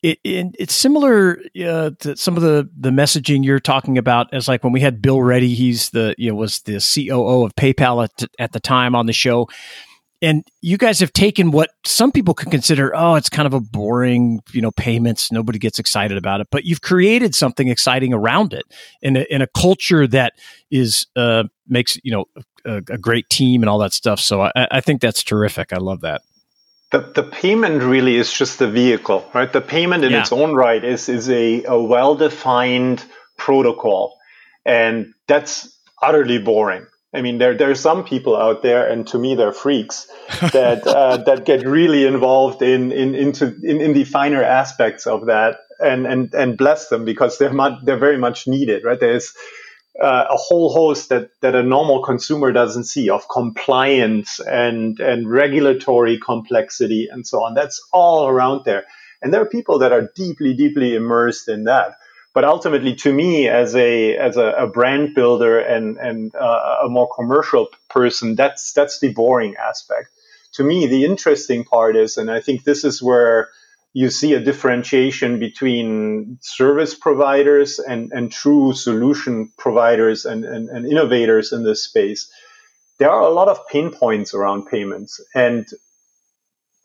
It, 0.00 0.20
it, 0.22 0.54
it's 0.60 0.74
similar 0.76 1.40
uh, 1.60 1.90
to 1.98 2.16
some 2.16 2.36
of 2.36 2.42
the, 2.44 2.70
the 2.78 2.90
messaging 2.90 3.44
you're 3.44 3.58
talking 3.58 3.98
about 3.98 4.32
as 4.32 4.46
like 4.46 4.62
when 4.62 4.72
we 4.72 4.78
had 4.78 5.02
Bill 5.02 5.20
Ready, 5.20 5.54
he's 5.54 5.90
the, 5.90 6.14
you 6.16 6.30
know, 6.30 6.36
was 6.36 6.60
the 6.60 6.74
COO 6.74 7.44
of 7.44 7.56
PayPal 7.56 8.04
at, 8.04 8.30
at 8.38 8.52
the 8.52 8.60
time 8.60 8.94
on 8.94 9.06
the 9.06 9.12
show 9.12 9.48
and 10.20 10.44
you 10.60 10.76
guys 10.76 11.00
have 11.00 11.12
taken 11.12 11.50
what 11.50 11.70
some 11.84 12.10
people 12.10 12.34
could 12.34 12.50
consider 12.50 12.94
oh 12.94 13.14
it's 13.14 13.28
kind 13.28 13.46
of 13.46 13.54
a 13.54 13.60
boring 13.60 14.40
you 14.52 14.60
know 14.60 14.70
payments. 14.72 15.30
Nobody 15.32 15.58
gets 15.58 15.78
excited 15.78 16.16
about 16.16 16.40
it. 16.40 16.48
But 16.50 16.64
you've 16.64 16.80
created 16.80 17.34
something 17.34 17.68
exciting 17.68 18.12
around 18.12 18.52
it 18.52 18.64
in 19.02 19.16
a, 19.16 19.26
in 19.30 19.42
a 19.42 19.46
culture 19.46 20.06
that 20.08 20.34
is 20.70 21.06
uh, 21.16 21.44
makes 21.66 21.98
you 22.02 22.12
know 22.12 22.24
a, 22.64 22.76
a, 22.76 22.98
great 22.98 23.28
team 23.30 23.62
and 23.62 23.70
all 23.70 23.78
that 23.78 23.92
stuff. 23.92 24.20
So 24.20 24.42
I, 24.42 24.52
I 24.56 24.80
think 24.80 25.00
that's 25.00 25.22
terrific. 25.22 25.72
I 25.72 25.78
love 25.78 26.00
that. 26.02 26.22
The, 26.90 27.00
the 27.00 27.22
payment 27.22 27.82
really 27.82 28.16
is 28.16 28.32
just 28.32 28.58
the 28.58 28.70
vehicle 28.70 29.28
right? 29.34 29.52
The 29.52 29.60
payment 29.60 30.04
in 30.04 30.12
yeah. 30.12 30.20
its 30.20 30.32
own 30.32 30.54
right 30.54 30.82
is 30.82 31.08
is 31.08 31.28
a, 31.28 31.64
a 31.64 31.80
well-defined 31.80 33.04
protocol. 33.36 34.16
And 34.64 35.14
that's 35.26 35.74
utterly 36.02 36.38
boring 36.38 36.86
I 37.14 37.22
mean, 37.22 37.38
there 37.38 37.56
there 37.56 37.70
are 37.70 37.74
some 37.74 38.04
people 38.04 38.36
out 38.36 38.62
there, 38.62 38.86
and 38.86 39.06
to 39.08 39.18
me, 39.18 39.34
they're 39.34 39.52
freaks 39.52 40.06
that 40.52 40.86
uh, 40.86 41.16
that 41.26 41.46
get 41.46 41.66
really 41.66 42.04
involved 42.04 42.60
in 42.60 42.92
in 42.92 43.14
into 43.14 43.56
in, 43.62 43.80
in 43.80 43.92
the 43.94 44.04
finer 44.04 44.42
aspects 44.42 45.06
of 45.06 45.26
that, 45.26 45.56
and 45.80 46.06
and 46.06 46.34
and 46.34 46.58
bless 46.58 46.88
them 46.88 47.06
because 47.06 47.38
they're 47.38 47.52
much, 47.52 47.82
they're 47.82 47.98
very 47.98 48.18
much 48.18 48.46
needed, 48.46 48.84
right? 48.84 49.00
There's 49.00 49.32
uh, 50.02 50.26
a 50.28 50.36
whole 50.36 50.70
host 50.70 51.08
that 51.08 51.30
that 51.40 51.54
a 51.54 51.62
normal 51.62 52.02
consumer 52.02 52.52
doesn't 52.52 52.84
see 52.84 53.08
of 53.08 53.26
compliance 53.30 54.38
and 54.40 55.00
and 55.00 55.30
regulatory 55.30 56.18
complexity 56.18 57.08
and 57.10 57.26
so 57.26 57.42
on. 57.42 57.54
That's 57.54 57.80
all 57.90 58.28
around 58.28 58.66
there, 58.66 58.84
and 59.22 59.32
there 59.32 59.40
are 59.40 59.48
people 59.48 59.78
that 59.78 59.92
are 59.92 60.10
deeply 60.14 60.52
deeply 60.52 60.94
immersed 60.94 61.48
in 61.48 61.64
that 61.64 61.94
but 62.38 62.44
ultimately 62.44 62.94
to 62.94 63.12
me 63.12 63.48
as 63.48 63.74
a 63.74 64.16
as 64.16 64.36
a, 64.36 64.50
a 64.64 64.68
brand 64.68 65.12
builder 65.12 65.58
and 65.58 65.96
and 65.96 66.32
uh, 66.36 66.76
a 66.84 66.88
more 66.88 67.08
commercial 67.12 67.66
person 67.90 68.36
that's 68.36 68.72
that's 68.72 69.00
the 69.00 69.12
boring 69.12 69.56
aspect. 69.56 70.10
To 70.52 70.62
me 70.62 70.86
the 70.86 71.04
interesting 71.04 71.64
part 71.64 71.96
is 71.96 72.16
and 72.16 72.30
i 72.30 72.38
think 72.38 72.62
this 72.62 72.84
is 72.84 73.02
where 73.02 73.48
you 73.92 74.08
see 74.08 74.34
a 74.34 74.44
differentiation 74.50 75.40
between 75.40 76.38
service 76.40 76.94
providers 76.94 77.80
and, 77.80 78.12
and 78.12 78.30
true 78.30 78.72
solution 78.72 79.50
providers 79.58 80.24
and, 80.24 80.44
and, 80.44 80.68
and 80.68 80.86
innovators 80.86 81.52
in 81.52 81.64
this 81.64 81.82
space 81.82 82.30
there 82.98 83.10
are 83.10 83.22
a 83.22 83.30
lot 83.30 83.48
of 83.48 83.66
pain 83.68 83.90
points 83.90 84.34
around 84.34 84.66
payments. 84.66 85.20
And 85.34 85.66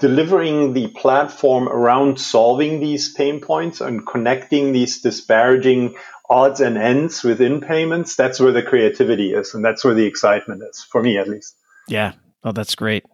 delivering 0.03 0.73
the 0.73 0.87
platform 0.87 1.69
around 1.69 2.19
solving 2.19 2.81
these 2.81 3.13
pain 3.13 3.39
points 3.39 3.79
and 3.79 4.05
connecting 4.05 4.73
these 4.73 4.99
disparaging 4.99 5.95
odds 6.29 6.59
and 6.59 6.77
ends 6.77 7.23
within 7.23 7.61
payments, 7.61 8.17
that's 8.17 8.37
where 8.37 8.51
the 8.51 8.61
creativity 8.61 9.33
is. 9.33 9.53
And 9.53 9.63
that's 9.63 9.81
where 9.85 9.93
the 9.93 10.05
excitement 10.05 10.61
is, 10.69 10.83
for 10.83 11.01
me 11.01 11.17
at 11.17 11.29
least. 11.29 11.55
Yeah. 11.87 12.11
Oh, 12.43 12.51
that's 12.51 12.75
great. 12.75 13.05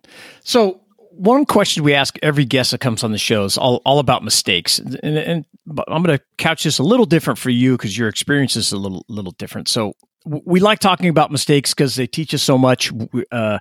So, 0.44 0.82
one 1.12 1.46
question 1.46 1.84
we 1.84 1.94
ask 1.94 2.18
every 2.24 2.46
guest 2.46 2.72
that 2.72 2.80
comes 2.80 3.04
on 3.04 3.12
the 3.12 3.20
show 3.20 3.44
is 3.44 3.56
all, 3.56 3.84
all 3.86 4.00
about 4.00 4.24
mistakes. 4.24 4.80
And, 4.80 4.98
and 5.04 5.46
I'm 5.88 6.02
going 6.02 6.18
to 6.18 6.24
couch 6.40 6.64
this 6.64 6.80
a 6.80 6.84
little 6.84 7.06
different 7.06 7.38
for 7.38 7.52
you 7.52 7.74
because 7.74 7.96
your 7.96 8.08
experience 8.08 8.56
is 8.56 8.72
a 8.72 8.78
little, 8.78 9.06
little 9.08 9.34
different. 9.34 9.68
So, 9.68 9.94
we 10.26 10.60
like 10.60 10.80
talking 10.80 11.10
about 11.10 11.32
mistakes 11.32 11.74
because 11.74 11.96
they 11.96 12.08
teach 12.08 12.34
us 12.34 12.44
so 12.44 12.58
much. 12.58 12.92
Uh, 13.32 13.60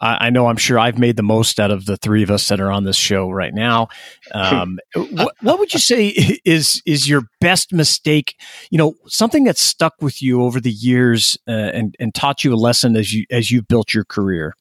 I, 0.00 0.26
I, 0.26 0.30
know 0.30 0.46
I'm 0.46 0.56
sure 0.56 0.78
I've 0.78 0.98
made 0.98 1.16
the 1.16 1.22
most 1.22 1.58
out 1.58 1.70
of 1.70 1.86
the 1.86 1.96
three 1.96 2.22
of 2.22 2.30
us 2.30 2.48
that 2.48 2.60
are 2.60 2.70
on 2.70 2.84
this 2.84 2.96
show 2.96 3.30
right 3.30 3.54
now. 3.54 3.88
Um, 4.32 4.78
what, 4.94 5.34
what, 5.40 5.58
would 5.58 5.72
you 5.72 5.80
say 5.80 6.08
is 6.44 6.82
is 6.86 7.08
your 7.08 7.22
best 7.40 7.72
mistake? 7.72 8.36
You 8.70 8.78
know, 8.78 8.94
something 9.06 9.44
that 9.44 9.56
stuck 9.56 9.94
with 10.00 10.22
you 10.22 10.42
over 10.42 10.60
the 10.60 10.70
years 10.70 11.38
uh, 11.48 11.52
and 11.52 11.96
and 11.98 12.14
taught 12.14 12.44
you 12.44 12.52
a 12.52 12.56
lesson 12.56 12.96
as 12.96 13.12
you 13.12 13.24
as 13.30 13.50
you've 13.50 13.68
built 13.68 13.94
your 13.94 14.04
career. 14.04 14.54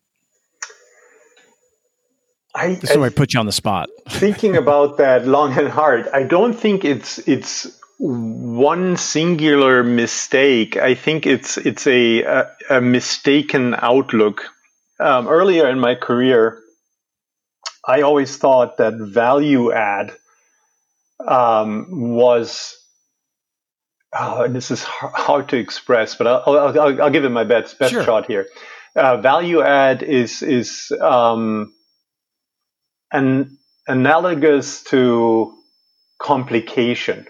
I, 2.56 2.76
this 2.76 2.92
is 2.92 2.98
where 2.98 3.08
I 3.08 3.10
put 3.10 3.34
you 3.34 3.40
on 3.40 3.48
the 3.48 3.52
spot. 3.52 3.90
thinking 4.10 4.56
about 4.56 4.98
that 4.98 5.26
long 5.26 5.58
and 5.58 5.68
hard, 5.68 6.08
I 6.14 6.24
don't 6.24 6.54
think 6.54 6.86
it's 6.86 7.18
it's 7.28 7.80
one 8.06 8.98
singular 8.98 9.82
mistake. 9.82 10.76
I 10.76 10.94
think 10.94 11.26
it's 11.26 11.58
it's 11.58 11.88
a 11.88 12.24
a, 12.24 12.52
a 12.70 12.82
mistaken 12.82 13.76
outlook. 13.78 14.44
Um, 15.00 15.30
earlier 15.30 15.70
in 15.70 15.80
my 15.80 15.96
career, 15.96 16.60
I 17.88 18.02
always 18.02 18.36
thought 18.36 18.78
that 18.78 18.96
value 18.96 19.72
add 19.72 20.12
um, 21.26 21.88
was. 21.90 22.78
Oh, 24.16 24.48
this 24.50 24.70
is 24.70 24.84
hard 24.84 25.50
to 25.50 25.58
express, 25.58 26.16
but 26.16 26.28
I'll, 26.28 26.58
I'll, 26.58 27.02
I'll 27.04 27.10
give 27.10 27.24
it 27.24 27.30
my 27.30 27.46
best 27.46 27.80
best 27.80 27.94
sure. 27.94 28.04
shot 28.04 28.28
here. 28.28 28.48
Uh, 28.98 29.18
value 29.18 29.62
add 29.62 30.04
is 30.04 30.42
is 30.44 30.92
um, 31.00 31.74
an 33.14 33.58
analogous 33.88 34.84
to 34.84 35.54
complication 36.20 37.28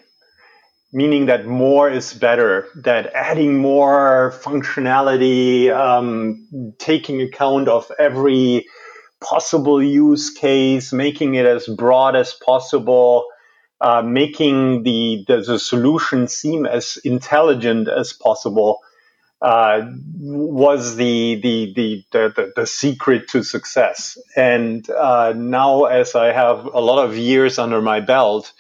meaning 0.94 1.26
that 1.26 1.48
more 1.48 1.90
is 1.90 2.14
better, 2.14 2.68
that 2.76 3.08
adding 3.14 3.58
more 3.58 4.32
functionality, 4.44 5.76
um, 5.76 6.74
taking 6.78 7.20
account 7.20 7.68
of 7.68 7.92
every 7.98 8.68
possible 9.20 9.82
use 9.82 10.30
case, 10.30 10.94
making 10.94 11.34
it 11.34 11.48
as 11.48 11.66
broad 11.66 12.16
as 12.16 12.34
possible, 12.34 13.26
uh, 13.82 14.04
making 14.04 14.84
the, 14.84 15.26
the, 15.28 15.42
the, 15.42 15.60
solution 15.60 16.28
seem 16.28 16.66
as 16.68 16.98
intelligent 17.04 17.88
as 17.88 18.14
possible. 18.14 18.80
Uh, 19.42 19.92
was 20.20 20.96
the 20.96 21.38
the, 21.44 21.74
the 21.76 22.06
the, 22.14 22.54
the 22.56 22.66
secret 22.66 23.28
to 23.28 23.44
success, 23.44 24.18
and 24.38 24.90
uh, 24.90 25.34
now 25.36 25.84
as 25.84 26.16
I 26.16 26.32
have 26.32 26.64
a 26.64 26.80
lot 26.80 27.04
of 27.04 27.18
years 27.18 27.60
under 27.60 27.82
my 27.82 28.00
belt, 28.00 28.54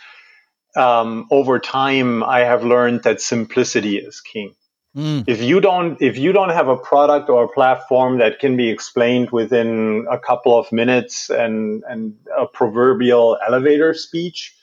um, 0.76 1.28
over 1.32 1.60
time, 1.60 2.24
I 2.24 2.42
have 2.42 2.64
learned 2.64 3.04
that 3.04 3.22
simplicity 3.22 3.98
is 3.98 4.22
king. 4.22 4.56
Mm. 4.96 5.24
If 5.26 5.42
you 5.42 5.60
don't 5.60 6.00
if 6.02 6.18
you 6.20 6.34
don't 6.34 6.52
have 6.52 6.68
a 6.68 6.78
product 6.78 7.28
or 7.28 7.46
a 7.46 7.48
platform 7.48 8.20
that 8.20 8.38
can 8.40 8.56
be 8.56 8.70
explained 8.70 9.32
within 9.32 10.06
a 10.10 10.20
couple 10.20 10.58
of 10.58 10.72
minutes 10.72 11.32
and 11.32 11.84
and 11.88 12.14
a 12.38 12.46
proverbial 12.46 13.40
elevator 13.46 13.96
speech, 13.96 14.56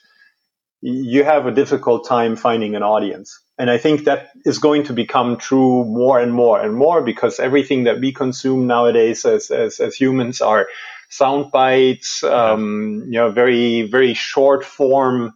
you 0.81 1.25
have 1.25 1.45
a 1.45 1.51
difficult 1.51 2.07
time 2.07 2.37
finding 2.37 2.75
an 2.75 2.83
audience. 2.83 3.39
And 3.57 3.69
I 3.69 3.77
think 3.77 4.05
that 4.05 4.29
is 4.45 4.57
going 4.57 4.85
to 4.85 4.93
become 4.93 5.37
true 5.37 5.85
more 5.85 6.19
and 6.19 6.33
more 6.33 6.59
and 6.59 6.73
more 6.73 7.03
because 7.03 7.39
everything 7.39 7.83
that 7.83 7.99
we 7.99 8.11
consume 8.11 8.65
nowadays 8.65 9.23
as, 9.23 9.51
as, 9.51 9.79
as 9.79 9.95
humans 9.95 10.41
are 10.41 10.67
sound 11.09 11.51
bites, 11.51 12.23
um, 12.23 13.03
you 13.05 13.19
know, 13.19 13.29
very, 13.29 13.83
very 13.83 14.15
short 14.15 14.65
form 14.65 15.33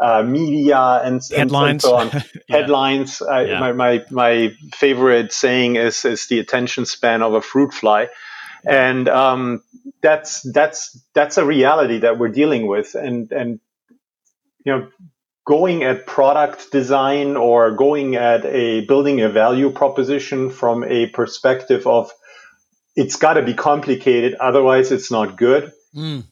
uh, 0.00 0.22
media 0.22 0.78
and, 0.78 1.20
headlines. 1.34 1.72
And, 1.72 1.82
so 1.82 1.96
on. 1.96 2.10
yeah. 2.12 2.20
Headlines. 2.48 3.22
Uh, 3.22 3.40
yeah. 3.40 3.60
my, 3.60 3.72
my, 3.72 4.04
my 4.10 4.54
favorite 4.74 5.32
saying 5.32 5.76
is, 5.76 6.04
is 6.04 6.26
the 6.26 6.38
attention 6.38 6.86
span 6.86 7.22
of 7.22 7.34
a 7.34 7.40
fruit 7.40 7.72
fly. 7.72 8.08
And 8.66 9.08
um, 9.08 9.62
that's 10.00 10.40
that's 10.40 10.98
that's 11.14 11.38
a 11.38 11.44
reality 11.44 11.98
that 11.98 12.18
we're 12.18 12.28
dealing 12.28 12.66
with, 12.66 12.94
and 12.94 13.30
and 13.30 13.60
you 14.64 14.72
know 14.72 14.88
going 15.46 15.82
at 15.82 16.06
product 16.06 16.72
design 16.72 17.36
or 17.36 17.72
going 17.72 18.16
at 18.16 18.44
a 18.46 18.80
building 18.82 19.20
a 19.20 19.28
value 19.28 19.70
proposition 19.70 20.50
from 20.50 20.84
a 20.84 21.06
perspective 21.06 21.86
of 21.86 22.10
it's 22.96 23.16
got 23.16 23.34
to 23.34 23.42
be 23.42 23.54
complicated 23.54 24.34
otherwise 24.34 24.90
it's 24.90 25.10
not 25.10 25.36
good 25.36 25.72
mm. 25.94 26.24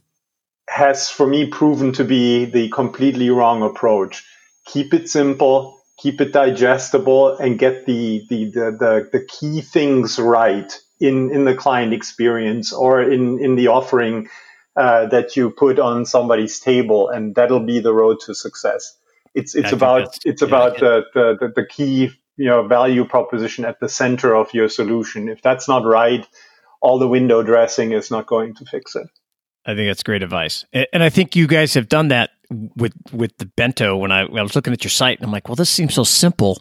Has 0.72 1.08
for 1.08 1.26
me 1.26 1.46
proven 1.46 1.92
to 1.92 2.04
be 2.04 2.44
the 2.44 2.68
completely 2.70 3.30
wrong 3.30 3.62
approach 3.62 4.24
keep 4.66 4.94
it 4.94 5.08
simple 5.08 5.82
keep 5.98 6.20
it 6.20 6.32
digestible 6.32 7.36
and 7.36 7.58
get 7.58 7.86
the 7.86 8.24
the 8.28 8.44
the, 8.46 8.76
the, 8.82 9.08
the 9.12 9.24
key 9.24 9.60
things 9.60 10.18
right 10.18 10.78
in 11.00 11.30
in 11.30 11.44
the 11.44 11.54
client 11.54 11.92
experience 11.92 12.72
or 12.72 13.02
in 13.02 13.38
in 13.38 13.56
the 13.56 13.68
offering 13.68 14.28
uh, 14.74 15.04
that 15.06 15.36
you 15.36 15.50
put 15.50 15.78
on 15.78 16.06
somebody's 16.06 16.58
table 16.58 17.10
and 17.10 17.34
that'll 17.34 17.66
be 17.66 17.80
the 17.80 17.92
road 17.92 18.18
to 18.24 18.34
success 18.34 18.96
it's 19.34 19.54
it's 19.54 19.72
about 19.72 20.18
it's 20.24 20.42
yeah, 20.42 20.48
about 20.48 20.78
the, 20.78 21.04
the 21.14 21.52
the 21.54 21.66
key 21.66 22.10
you 22.36 22.48
know 22.48 22.66
value 22.66 23.04
proposition 23.04 23.64
at 23.64 23.80
the 23.80 23.88
center 23.88 24.34
of 24.34 24.52
your 24.54 24.68
solution. 24.68 25.28
If 25.28 25.42
that's 25.42 25.68
not 25.68 25.84
right, 25.84 26.26
all 26.80 26.98
the 26.98 27.08
window 27.08 27.42
dressing 27.42 27.92
is 27.92 28.10
not 28.10 28.26
going 28.26 28.54
to 28.56 28.64
fix 28.64 28.96
it. 28.96 29.06
I 29.64 29.74
think 29.74 29.88
that's 29.88 30.02
great 30.02 30.22
advice, 30.22 30.64
and 30.72 31.02
I 31.02 31.08
think 31.08 31.36
you 31.36 31.46
guys 31.46 31.74
have 31.74 31.88
done 31.88 32.08
that 32.08 32.30
with 32.76 32.92
with 33.12 33.36
the 33.38 33.46
bento. 33.46 33.96
When 33.96 34.10
I, 34.10 34.24
when 34.24 34.38
I 34.38 34.42
was 34.42 34.56
looking 34.56 34.72
at 34.72 34.82
your 34.84 34.90
site, 34.90 35.18
and 35.18 35.26
I'm 35.26 35.32
like, 35.32 35.48
well, 35.48 35.56
this 35.56 35.70
seems 35.70 35.94
so 35.94 36.04
simple, 36.04 36.58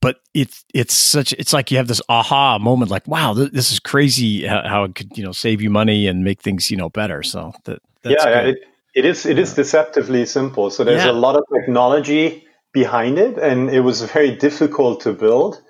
but 0.00 0.20
it's 0.34 0.64
it's 0.72 0.94
such 0.94 1.32
it's 1.34 1.52
like 1.52 1.70
you 1.70 1.76
have 1.76 1.88
this 1.88 2.00
aha 2.08 2.58
moment, 2.58 2.90
like, 2.90 3.06
wow, 3.06 3.34
th- 3.34 3.52
this 3.52 3.72
is 3.72 3.80
crazy 3.80 4.46
how, 4.46 4.84
it 4.84 4.94
could 4.94 5.16
you 5.16 5.24
know 5.24 5.32
save 5.32 5.60
you 5.60 5.70
money 5.70 6.06
and 6.06 6.24
make 6.24 6.40
things 6.40 6.70
you 6.70 6.76
know 6.76 6.88
better. 6.88 7.22
So 7.22 7.52
that 7.64 7.80
yeah, 8.04 8.40
it, 8.40 8.58
it 8.94 9.04
is 9.04 9.26
it 9.26 9.38
is 9.38 9.54
deceptively 9.54 10.24
simple. 10.26 10.70
So 10.70 10.84
there's 10.84 11.04
yeah. 11.04 11.10
a 11.10 11.12
lot 11.12 11.36
of 11.36 11.44
technology 11.52 12.46
behind 12.72 13.18
it, 13.18 13.38
and 13.38 13.70
it 13.70 13.80
was 13.80 14.02
very 14.02 14.34
difficult 14.36 15.00
to 15.02 15.12
build. 15.12 15.62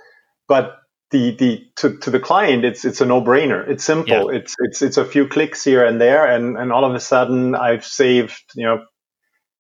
But 0.47 0.78
the 1.11 1.35
the 1.37 1.67
to, 1.77 1.97
to 1.99 2.11
the 2.11 2.21
client, 2.21 2.65
it's 2.65 2.85
it's 2.85 3.01
a 3.01 3.07
no 3.07 3.23
brainer. 3.23 3.67
It's 3.69 3.85
simple. 3.85 4.33
Yeah. 4.33 4.39
It's 4.39 4.55
it's 4.61 4.83
it's 4.83 4.97
a 4.97 5.05
few 5.05 5.27
clicks 5.27 5.65
here 5.65 5.85
and 5.85 6.01
there, 6.01 6.27
and 6.27 6.57
and 6.57 6.73
all 6.73 6.85
of 6.85 6.95
a 6.95 7.01
sudden 7.01 7.55
I've 7.55 7.85
saved 7.85 8.43
you 8.55 8.65
know 8.65 8.85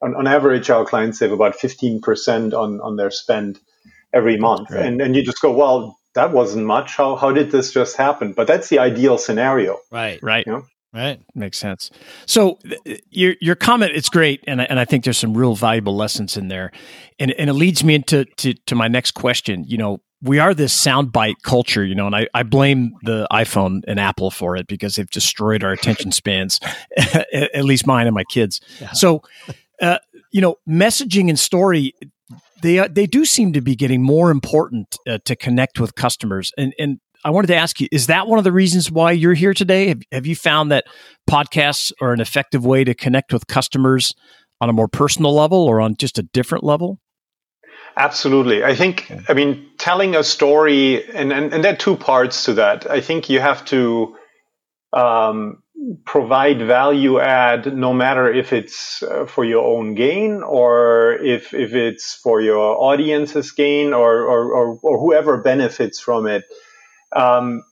on, 0.02 0.14
on 0.14 0.26
average 0.26 0.70
our 0.70 0.84
clients 0.84 1.18
save 1.18 1.32
about 1.32 1.56
fifteen 1.56 2.00
percent 2.00 2.54
on 2.54 2.80
on 2.80 2.96
their 2.96 3.10
spend 3.10 3.58
every 4.12 4.36
month, 4.36 4.70
and 4.70 5.00
and 5.00 5.16
you 5.16 5.22
just 5.22 5.40
go 5.40 5.52
well. 5.52 5.96
That 6.14 6.32
wasn't 6.32 6.66
much. 6.66 6.96
How 6.96 7.16
how 7.16 7.32
did 7.32 7.52
this 7.52 7.72
just 7.72 7.96
happen? 7.96 8.32
But 8.32 8.46
that's 8.46 8.68
the 8.68 8.80
ideal 8.80 9.18
scenario. 9.18 9.78
Right. 9.92 10.18
Right. 10.22 10.46
You 10.46 10.52
know? 10.52 10.62
Right, 10.92 11.20
makes 11.34 11.58
sense. 11.58 11.90
So 12.24 12.58
your 13.10 13.34
your 13.42 13.56
comment 13.56 13.92
it's 13.94 14.08
great, 14.08 14.42
and 14.46 14.62
I, 14.62 14.64
and 14.64 14.80
I 14.80 14.86
think 14.86 15.04
there's 15.04 15.18
some 15.18 15.36
real 15.36 15.54
valuable 15.54 15.94
lessons 15.94 16.38
in 16.38 16.48
there, 16.48 16.72
and 17.18 17.30
and 17.32 17.50
it 17.50 17.52
leads 17.52 17.84
me 17.84 17.94
into 17.94 18.24
to, 18.24 18.54
to 18.54 18.74
my 18.74 18.88
next 18.88 19.10
question. 19.12 19.64
You 19.64 19.76
know, 19.76 20.00
we 20.22 20.38
are 20.38 20.54
this 20.54 20.74
soundbite 20.74 21.42
culture, 21.42 21.84
you 21.84 21.94
know, 21.94 22.06
and 22.06 22.16
I, 22.16 22.28
I 22.34 22.42
blame 22.42 22.92
the 23.02 23.26
iPhone 23.32 23.82
and 23.86 24.00
Apple 24.00 24.30
for 24.30 24.56
it 24.56 24.66
because 24.66 24.96
they've 24.96 25.10
destroyed 25.10 25.62
our 25.62 25.70
attention 25.70 26.10
spans, 26.12 26.58
at 27.32 27.64
least 27.64 27.86
mine 27.86 28.06
and 28.06 28.14
my 28.14 28.24
kids. 28.24 28.60
Yeah. 28.80 28.92
So, 28.92 29.22
uh, 29.80 29.98
you 30.32 30.40
know, 30.40 30.56
messaging 30.68 31.28
and 31.28 31.38
story 31.38 31.94
they 32.62 32.78
uh, 32.78 32.88
they 32.90 33.06
do 33.06 33.24
seem 33.24 33.52
to 33.52 33.60
be 33.60 33.76
getting 33.76 34.02
more 34.02 34.30
important 34.30 34.96
uh, 35.06 35.18
to 35.24 35.36
connect 35.36 35.80
with 35.80 35.94
customers, 35.94 36.52
and 36.58 36.74
and 36.78 36.98
I 37.24 37.30
wanted 37.30 37.48
to 37.48 37.56
ask 37.56 37.80
you: 37.80 37.88
Is 37.92 38.06
that 38.08 38.26
one 38.26 38.38
of 38.38 38.44
the 38.44 38.52
reasons 38.52 38.90
why 38.90 39.12
you're 39.12 39.34
here 39.34 39.54
today? 39.54 39.88
Have, 39.88 40.02
have 40.12 40.26
you 40.26 40.36
found 40.36 40.72
that 40.72 40.84
podcasts 41.28 41.92
are 42.00 42.12
an 42.12 42.20
effective 42.20 42.64
way 42.64 42.84
to 42.84 42.94
connect 42.94 43.32
with 43.32 43.46
customers 43.46 44.14
on 44.60 44.68
a 44.68 44.72
more 44.72 44.88
personal 44.88 45.34
level 45.34 45.64
or 45.64 45.80
on 45.80 45.96
just 45.96 46.18
a 46.18 46.22
different 46.22 46.64
level? 46.64 47.00
Absolutely. 47.98 48.64
I 48.64 48.76
think, 48.76 49.12
I 49.28 49.34
mean, 49.34 49.70
telling 49.78 50.14
a 50.16 50.24
story, 50.24 51.04
and, 51.12 51.32
and, 51.32 51.52
and 51.52 51.64
there 51.64 51.72
are 51.72 51.76
two 51.76 51.96
parts 51.96 52.44
to 52.44 52.54
that. 52.54 52.90
I 52.90 53.00
think 53.00 53.28
you 53.28 53.40
have 53.40 53.64
to 53.66 54.16
um, 54.92 55.62
provide 56.06 56.62
value 56.62 57.20
add 57.20 57.76
no 57.76 57.92
matter 57.92 58.32
if 58.32 58.52
it's 58.52 59.02
uh, 59.02 59.26
for 59.26 59.44
your 59.44 59.64
own 59.66 59.94
gain 59.96 60.42
or 60.44 61.14
if, 61.22 61.54
if 61.54 61.74
it's 61.74 62.14
for 62.14 62.40
your 62.40 62.76
audience's 62.80 63.52
gain 63.52 63.92
or, 63.92 64.22
or, 64.22 64.52
or, 64.54 64.78
or 64.82 65.00
whoever 65.00 65.38
benefits 65.38 66.00
from 66.00 66.26
it 66.26 66.44
um, 67.16 67.62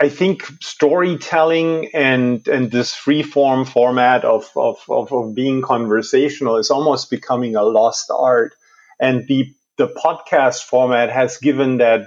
I 0.00 0.10
think 0.10 0.44
storytelling 0.60 1.90
and 1.94 2.46
and 2.48 2.70
this 2.70 2.94
free 2.94 3.22
form 3.22 3.64
format 3.64 4.24
of, 4.24 4.50
of, 4.56 4.78
of, 4.90 5.12
of, 5.12 5.34
being 5.34 5.62
conversational 5.62 6.58
is 6.58 6.70
almost 6.70 7.10
becoming 7.10 7.56
a 7.56 7.62
lost 7.62 8.10
art. 8.10 8.54
And 8.98 9.26
the 9.28 9.52
the 9.76 9.88
podcast 9.88 10.62
format 10.62 11.10
has 11.10 11.36
given 11.36 11.78
that 11.78 12.06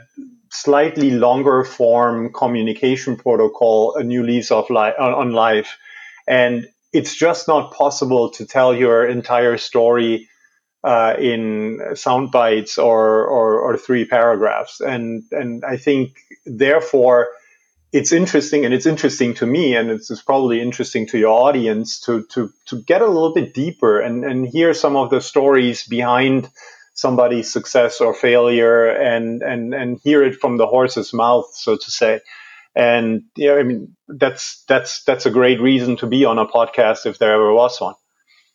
slightly 0.51 1.11
longer 1.11 1.63
form 1.63 2.33
communication 2.33 3.15
protocol 3.15 3.95
a 3.95 4.03
new 4.03 4.23
lease 4.23 4.51
of 4.51 4.69
life 4.69 4.95
on 4.99 5.31
life. 5.31 5.77
And 6.27 6.67
it's 6.91 7.15
just 7.15 7.47
not 7.47 7.73
possible 7.73 8.31
to 8.31 8.45
tell 8.45 8.75
your 8.75 9.05
entire 9.05 9.57
story 9.57 10.27
uh, 10.83 11.15
in 11.19 11.79
sound 11.93 12.31
bites 12.31 12.77
or, 12.77 13.25
or, 13.25 13.59
or 13.59 13.77
three 13.77 14.05
paragraphs. 14.05 14.79
And, 14.79 15.23
and 15.31 15.63
I 15.63 15.77
think 15.77 16.17
therefore 16.45 17.27
it's 17.91 18.11
interesting 18.11 18.65
and 18.65 18.73
it's 18.73 18.85
interesting 18.85 19.33
to 19.35 19.45
me 19.45 19.75
and 19.75 19.89
it's, 19.89 20.09
it's, 20.09 20.21
probably 20.21 20.61
interesting 20.61 21.07
to 21.07 21.17
your 21.17 21.29
audience 21.29 21.99
to, 22.01 22.25
to, 22.27 22.51
to 22.67 22.81
get 22.83 23.01
a 23.01 23.07
little 23.07 23.33
bit 23.33 23.53
deeper 23.53 23.99
and, 23.99 24.23
and 24.23 24.47
hear 24.47 24.73
some 24.73 24.95
of 24.95 25.09
the 25.09 25.19
stories 25.19 25.83
behind 25.85 26.49
somebody's 26.99 27.51
success 27.51 28.01
or 28.01 28.13
failure 28.13 28.87
and, 28.87 29.41
and, 29.41 29.73
and 29.73 29.99
hear 30.03 30.23
it 30.23 30.35
from 30.35 30.57
the 30.57 30.67
horse's 30.67 31.13
mouth, 31.13 31.49
so 31.53 31.77
to 31.77 31.91
say. 31.91 32.19
And 32.75 33.23
yeah, 33.35 33.53
I 33.53 33.63
mean 33.63 33.95
that's 34.07 34.63
that's 34.67 35.03
that's 35.03 35.25
a 35.25 35.31
great 35.31 35.59
reason 35.59 35.97
to 35.97 36.07
be 36.07 36.23
on 36.25 36.37
a 36.37 36.45
podcast 36.45 37.05
if 37.05 37.17
there 37.17 37.33
ever 37.33 37.51
was 37.51 37.81
one. 37.81 37.95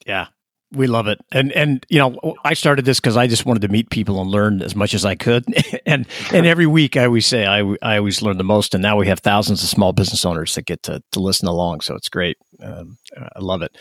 Yeah, 0.06 0.28
we 0.72 0.86
love 0.86 1.08
it, 1.08 1.18
and 1.32 1.50
and 1.52 1.84
you 1.88 1.98
know, 1.98 2.36
I 2.44 2.54
started 2.54 2.84
this 2.84 3.00
because 3.00 3.16
I 3.16 3.26
just 3.26 3.44
wanted 3.44 3.62
to 3.62 3.68
meet 3.68 3.90
people 3.90 4.20
and 4.20 4.30
learn 4.30 4.62
as 4.62 4.76
much 4.76 4.94
as 4.94 5.04
I 5.04 5.16
could, 5.16 5.44
and 5.86 6.06
and 6.32 6.46
every 6.46 6.66
week 6.66 6.96
I 6.96 7.06
always 7.06 7.26
say 7.26 7.44
I 7.44 7.60
I 7.82 7.98
always 7.98 8.22
learn 8.22 8.38
the 8.38 8.44
most, 8.44 8.72
and 8.72 8.82
now 8.82 8.96
we 8.96 9.08
have 9.08 9.18
thousands 9.18 9.64
of 9.64 9.68
small 9.68 9.92
business 9.92 10.24
owners 10.24 10.54
that 10.54 10.64
get 10.64 10.84
to 10.84 11.02
to 11.10 11.20
listen 11.20 11.48
along, 11.48 11.80
so 11.80 11.96
it's 11.96 12.08
great. 12.08 12.36
Um, 12.62 12.98
I 13.16 13.40
love 13.40 13.62
it. 13.62 13.76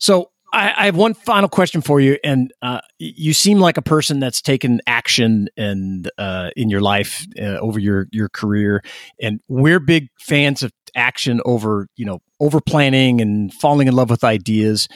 So 0.00 0.30
I, 0.56 0.72
I, 0.76 0.84
have 0.86 0.96
one 0.96 1.12
final 1.12 1.50
question 1.50 1.82
for 1.82 2.00
you, 2.00 2.18
and 2.24 2.50
uh, 2.62 2.80
you 2.98 3.34
seem 3.34 3.58
like 3.58 3.76
a 3.76 3.82
person 3.82 4.20
that's 4.20 4.40
taken 4.40 4.80
action 4.86 5.48
and 5.56 6.10
uh, 6.16 6.50
in 6.56 6.70
your 6.70 6.80
life 6.80 7.26
uh, 7.38 7.58
over 7.58 7.78
your 7.78 8.08
your 8.10 8.30
career, 8.30 8.82
and 9.20 9.40
we're 9.48 9.80
big 9.80 10.08
fans 10.18 10.62
of 10.62 10.72
action 10.94 11.42
over 11.44 11.88
you 11.96 12.06
know 12.06 12.20
over 12.40 12.60
planning 12.60 13.20
and 13.20 13.52
falling 13.52 13.86
in 13.86 13.94
love 13.94 14.08
with 14.08 14.24
ideas 14.24 14.88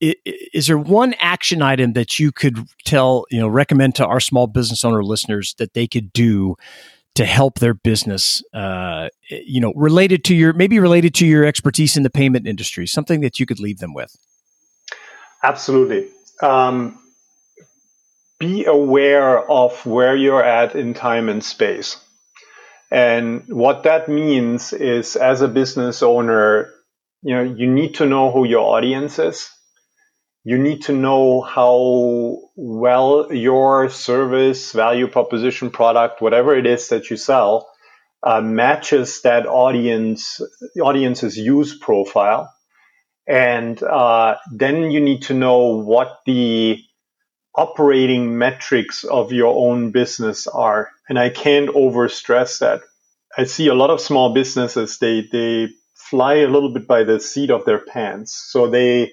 is 0.00 0.68
there 0.68 0.78
one 0.78 1.12
action 1.18 1.60
item 1.60 1.94
that 1.94 2.20
you 2.20 2.30
could 2.30 2.56
tell, 2.84 3.26
you 3.30 3.40
know, 3.40 3.48
recommend 3.48 3.96
to 3.96 4.06
our 4.06 4.20
small 4.20 4.46
business 4.46 4.84
owner 4.84 5.02
listeners 5.02 5.56
that 5.58 5.74
they 5.74 5.88
could 5.88 6.12
do 6.12 6.54
to 7.16 7.24
help 7.24 7.58
their 7.58 7.74
business, 7.74 8.40
uh, 8.54 9.08
you 9.28 9.60
know, 9.60 9.72
related 9.74 10.22
to 10.22 10.36
your, 10.36 10.52
maybe 10.52 10.78
related 10.78 11.14
to 11.14 11.26
your 11.26 11.44
expertise 11.44 11.96
in 11.96 12.04
the 12.04 12.10
payment 12.10 12.46
industry, 12.46 12.86
something 12.86 13.22
that 13.22 13.40
you 13.40 13.46
could 13.46 13.58
leave 13.58 13.78
them 13.78 13.92
with? 13.92 14.16
Absolutely. 15.42 16.08
Um, 16.42 16.98
be 18.40 18.64
aware 18.66 19.38
of 19.50 19.84
where 19.86 20.16
you're 20.16 20.44
at 20.44 20.76
in 20.76 20.94
time 20.94 21.28
and 21.28 21.44
space. 21.44 21.98
And 22.90 23.44
what 23.48 23.84
that 23.84 24.08
means 24.08 24.72
is 24.72 25.16
as 25.16 25.42
a 25.42 25.48
business 25.48 26.02
owner, 26.02 26.70
you 27.22 27.34
know, 27.34 27.42
you 27.42 27.68
need 27.72 27.96
to 27.96 28.06
know 28.06 28.30
who 28.32 28.46
your 28.46 28.76
audience 28.76 29.18
is 29.18 29.50
you 30.44 30.58
need 30.58 30.82
to 30.84 30.92
know 30.94 31.42
how 31.42 32.38
well 32.56 33.32
your 33.32 33.90
service, 33.90 34.72
value 34.72 35.06
proposition, 35.08 35.70
product, 35.70 36.22
whatever 36.22 36.56
it 36.56 36.66
is 36.66 36.88
that 36.88 37.10
you 37.10 37.16
sell, 37.18 37.70
uh, 38.24 38.40
matches 38.40 39.22
that 39.22 39.46
audience 39.46 40.40
audience's 40.82 41.36
use 41.38 41.78
profile, 41.78 42.52
and 43.28 43.82
uh, 43.82 44.36
then 44.52 44.90
you 44.90 45.00
need 45.00 45.22
to 45.24 45.34
know 45.34 45.76
what 45.76 46.20
the 46.26 46.82
operating 47.54 48.38
metrics 48.38 49.04
of 49.04 49.32
your 49.32 49.54
own 49.54 49.90
business 49.92 50.46
are. 50.46 50.90
And 51.08 51.18
I 51.18 51.30
can't 51.30 51.70
overstress 51.70 52.60
that. 52.60 52.82
I 53.36 53.44
see 53.44 53.68
a 53.68 53.74
lot 53.74 53.90
of 53.90 54.00
small 54.00 54.34
businesses 54.34 54.98
they 54.98 55.28
they 55.30 55.68
fly 55.94 56.36
a 56.36 56.48
little 56.48 56.72
bit 56.72 56.88
by 56.88 57.04
the 57.04 57.20
seat 57.20 57.50
of 57.50 57.64
their 57.66 57.80
pants, 57.80 58.34
so 58.34 58.68
they 58.70 59.12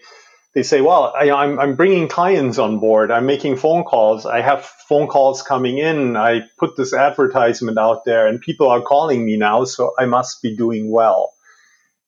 they 0.56 0.64
say, 0.64 0.82
well, 0.82 1.14
I, 1.18 1.32
I'm, 1.32 1.60
I'm 1.60 1.76
bringing 1.76 2.08
clients 2.08 2.60
on 2.60 2.80
board. 2.80 3.12
I'm 3.12 3.28
making 3.28 3.58
phone 3.58 3.84
calls. 3.84 4.26
I 4.26 4.42
have 4.42 4.66
phone 4.66 5.08
calls 5.08 5.44
coming 5.44 5.80
in. 5.80 6.18
I 6.18 6.44
put 6.58 6.78
this 6.78 6.94
advertisement 6.94 7.78
out 7.78 8.06
there 8.06 8.28
and 8.28 8.42
people 8.42 8.70
are 8.70 8.82
calling 8.82 9.26
me 9.26 9.38
now. 9.38 9.66
So 9.66 9.94
I 10.00 10.06
must 10.06 10.42
be 10.42 10.56
doing 10.58 10.92
well. 10.92 11.35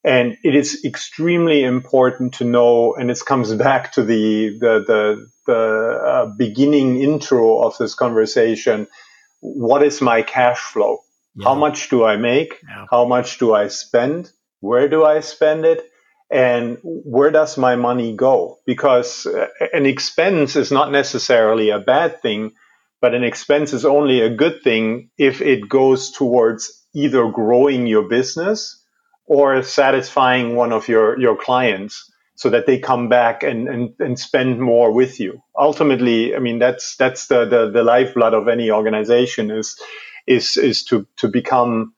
And 0.04 0.38
it 0.44 0.54
is 0.54 0.84
extremely 0.84 1.64
important 1.64 2.34
to 2.34 2.44
know, 2.44 2.94
and 2.94 3.10
it 3.10 3.20
comes 3.26 3.52
back 3.54 3.92
to 3.92 4.04
the, 4.04 4.56
the, 4.58 4.84
the, 4.86 5.26
the 5.46 5.54
uh, 5.54 6.26
beginning 6.36 7.02
intro 7.02 7.62
of 7.62 7.76
this 7.78 7.94
conversation. 7.94 8.86
What 9.40 9.82
is 9.82 10.00
my 10.00 10.22
cash 10.22 10.58
flow? 10.58 11.00
Yeah. 11.34 11.48
How 11.48 11.54
much 11.54 11.90
do 11.90 12.04
I 12.04 12.16
make? 12.16 12.60
Yeah. 12.62 12.86
How 12.90 13.06
much 13.06 13.38
do 13.38 13.54
I 13.54 13.68
spend? 13.68 14.30
Where 14.60 14.88
do 14.88 15.04
I 15.04 15.20
spend 15.20 15.64
it? 15.64 15.84
and 16.30 16.78
where 16.82 17.30
does 17.30 17.56
my 17.56 17.76
money 17.76 18.14
go? 18.14 18.58
Because 18.66 19.26
uh, 19.26 19.46
an 19.72 19.86
expense 19.86 20.56
is 20.56 20.70
not 20.70 20.92
necessarily 20.92 21.70
a 21.70 21.78
bad 21.78 22.20
thing, 22.20 22.52
but 23.00 23.14
an 23.14 23.24
expense 23.24 23.72
is 23.72 23.84
only 23.84 24.20
a 24.20 24.34
good 24.34 24.62
thing 24.62 25.10
if 25.16 25.40
it 25.40 25.68
goes 25.68 26.10
towards 26.10 26.86
either 26.94 27.30
growing 27.30 27.86
your 27.86 28.08
business 28.08 28.77
or 29.28 29.62
satisfying 29.62 30.56
one 30.56 30.72
of 30.72 30.88
your, 30.88 31.18
your 31.20 31.36
clients 31.36 32.10
so 32.34 32.50
that 32.50 32.66
they 32.66 32.78
come 32.78 33.08
back 33.08 33.42
and, 33.42 33.68
and, 33.68 33.94
and 33.98 34.18
spend 34.18 34.60
more 34.60 34.92
with 34.92 35.20
you. 35.20 35.42
Ultimately, 35.58 36.34
I 36.34 36.38
mean, 36.38 36.58
that's, 36.58 36.96
that's 36.96 37.26
the, 37.26 37.44
the, 37.44 37.70
the 37.70 37.82
lifeblood 37.82 38.32
of 38.32 38.48
any 38.48 38.70
organization 38.70 39.50
is, 39.50 39.76
is, 40.26 40.56
is 40.56 40.84
to, 40.84 41.06
to 41.16 41.28
become 41.28 41.94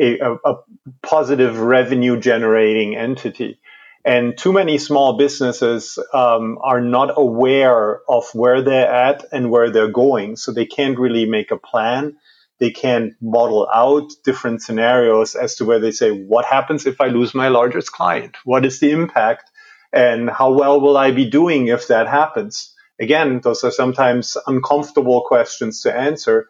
a, 0.00 0.18
a, 0.18 0.34
a 0.44 0.54
positive 1.02 1.60
revenue 1.60 2.18
generating 2.18 2.96
entity. 2.96 3.60
And 4.04 4.36
too 4.36 4.52
many 4.52 4.78
small 4.78 5.16
businesses 5.16 5.98
um, 6.12 6.58
are 6.62 6.80
not 6.80 7.10
aware 7.16 8.00
of 8.08 8.24
where 8.34 8.60
they're 8.62 8.92
at 8.92 9.24
and 9.30 9.50
where 9.50 9.70
they're 9.70 9.92
going. 9.92 10.36
So 10.36 10.52
they 10.52 10.66
can't 10.66 10.98
really 10.98 11.26
make 11.26 11.52
a 11.52 11.56
plan. 11.56 12.16
They 12.62 12.72
can't 12.72 13.14
model 13.22 13.68
out 13.74 14.12
different 14.24 14.62
scenarios 14.62 15.36
as 15.36 15.56
to 15.56 15.66
where 15.66 15.80
they 15.80 15.92
say, 15.92 16.12
what 16.12 16.46
happens 16.46 16.86
if 16.86 17.02
I 17.02 17.08
lose 17.08 17.34
my 17.34 17.50
largest 17.50 17.92
client? 17.92 18.38
What 18.46 18.66
is 18.66 18.80
the 18.80 18.92
impact? 18.92 19.50
And 19.92 20.30
how 20.30 20.52
well 20.54 20.80
will 20.80 20.96
I 20.98 21.12
be 21.12 21.30
doing 21.30 21.68
if 21.68 21.88
that 21.88 22.08
happens? 22.08 22.74
Again, 23.00 23.42
those 23.44 23.64
are 23.64 23.72
sometimes 23.72 24.38
uncomfortable 24.48 25.22
questions 25.28 25.82
to 25.82 25.94
answer, 25.94 26.48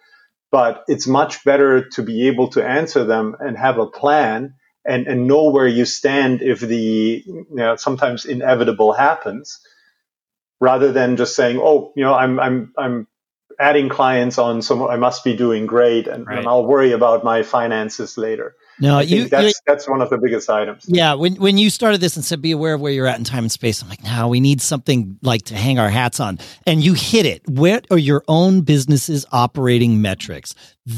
but 0.52 0.84
it's 0.88 1.08
much 1.08 1.44
better 1.44 1.88
to 1.90 2.02
be 2.04 2.28
able 2.28 2.48
to 2.50 2.64
answer 2.64 3.04
them 3.04 3.36
and 3.40 3.58
have 3.58 3.78
a 3.78 3.88
plan 3.88 4.54
and, 4.86 5.08
and 5.08 5.28
know 5.28 5.50
where 5.50 5.68
you 5.68 5.86
stand 5.86 6.42
if 6.42 6.60
the 6.60 7.24
you 7.26 7.46
know, 7.50 7.76
sometimes 7.76 8.26
inevitable 8.26 8.94
happens, 8.94 9.60
rather 10.60 10.92
than 10.92 11.16
just 11.18 11.36
saying, 11.36 11.58
"Oh, 11.62 11.92
you 11.96 12.04
know, 12.04 12.14
I'm 12.14 12.40
I'm 12.40 12.72
I'm 12.78 13.08
adding 13.62 13.88
clients 13.88 14.38
on, 14.38 14.60
so 14.60 14.88
I 14.88 14.96
must 14.96 15.24
be 15.24 15.36
doing 15.36 15.66
great, 15.66 16.06
and, 16.06 16.26
right. 16.26 16.38
and 16.38 16.48
I'll 16.48 16.66
worry 16.66 16.92
about 16.92 17.24
my 17.24 17.42
finances 17.42 18.18
later." 18.18 18.56
No, 18.82 18.98
you, 18.98 19.28
that's 19.28 19.60
that's 19.66 19.88
one 19.88 20.00
of 20.00 20.10
the 20.10 20.18
biggest 20.18 20.50
items. 20.50 20.84
Yeah, 20.88 21.14
when 21.14 21.36
when 21.36 21.56
you 21.56 21.70
started 21.70 22.00
this 22.00 22.16
and 22.16 22.24
said 22.24 22.42
be 22.42 22.50
aware 22.50 22.74
of 22.74 22.80
where 22.80 22.92
you're 22.92 23.06
at 23.06 23.18
in 23.18 23.24
time 23.24 23.44
and 23.44 23.52
space, 23.52 23.82
I'm 23.82 23.88
like, 23.88 24.02
now 24.02 24.28
we 24.28 24.40
need 24.40 24.60
something 24.60 25.18
like 25.22 25.42
to 25.42 25.54
hang 25.54 25.78
our 25.78 25.88
hats 25.88 26.18
on. 26.18 26.38
And 26.66 26.82
you 26.82 26.94
hit 26.94 27.24
it. 27.24 27.42
What 27.46 27.86
are 27.90 27.98
your 27.98 28.24
own 28.28 28.62
business's 28.62 29.24
operating 29.30 30.02
metrics? 30.02 30.54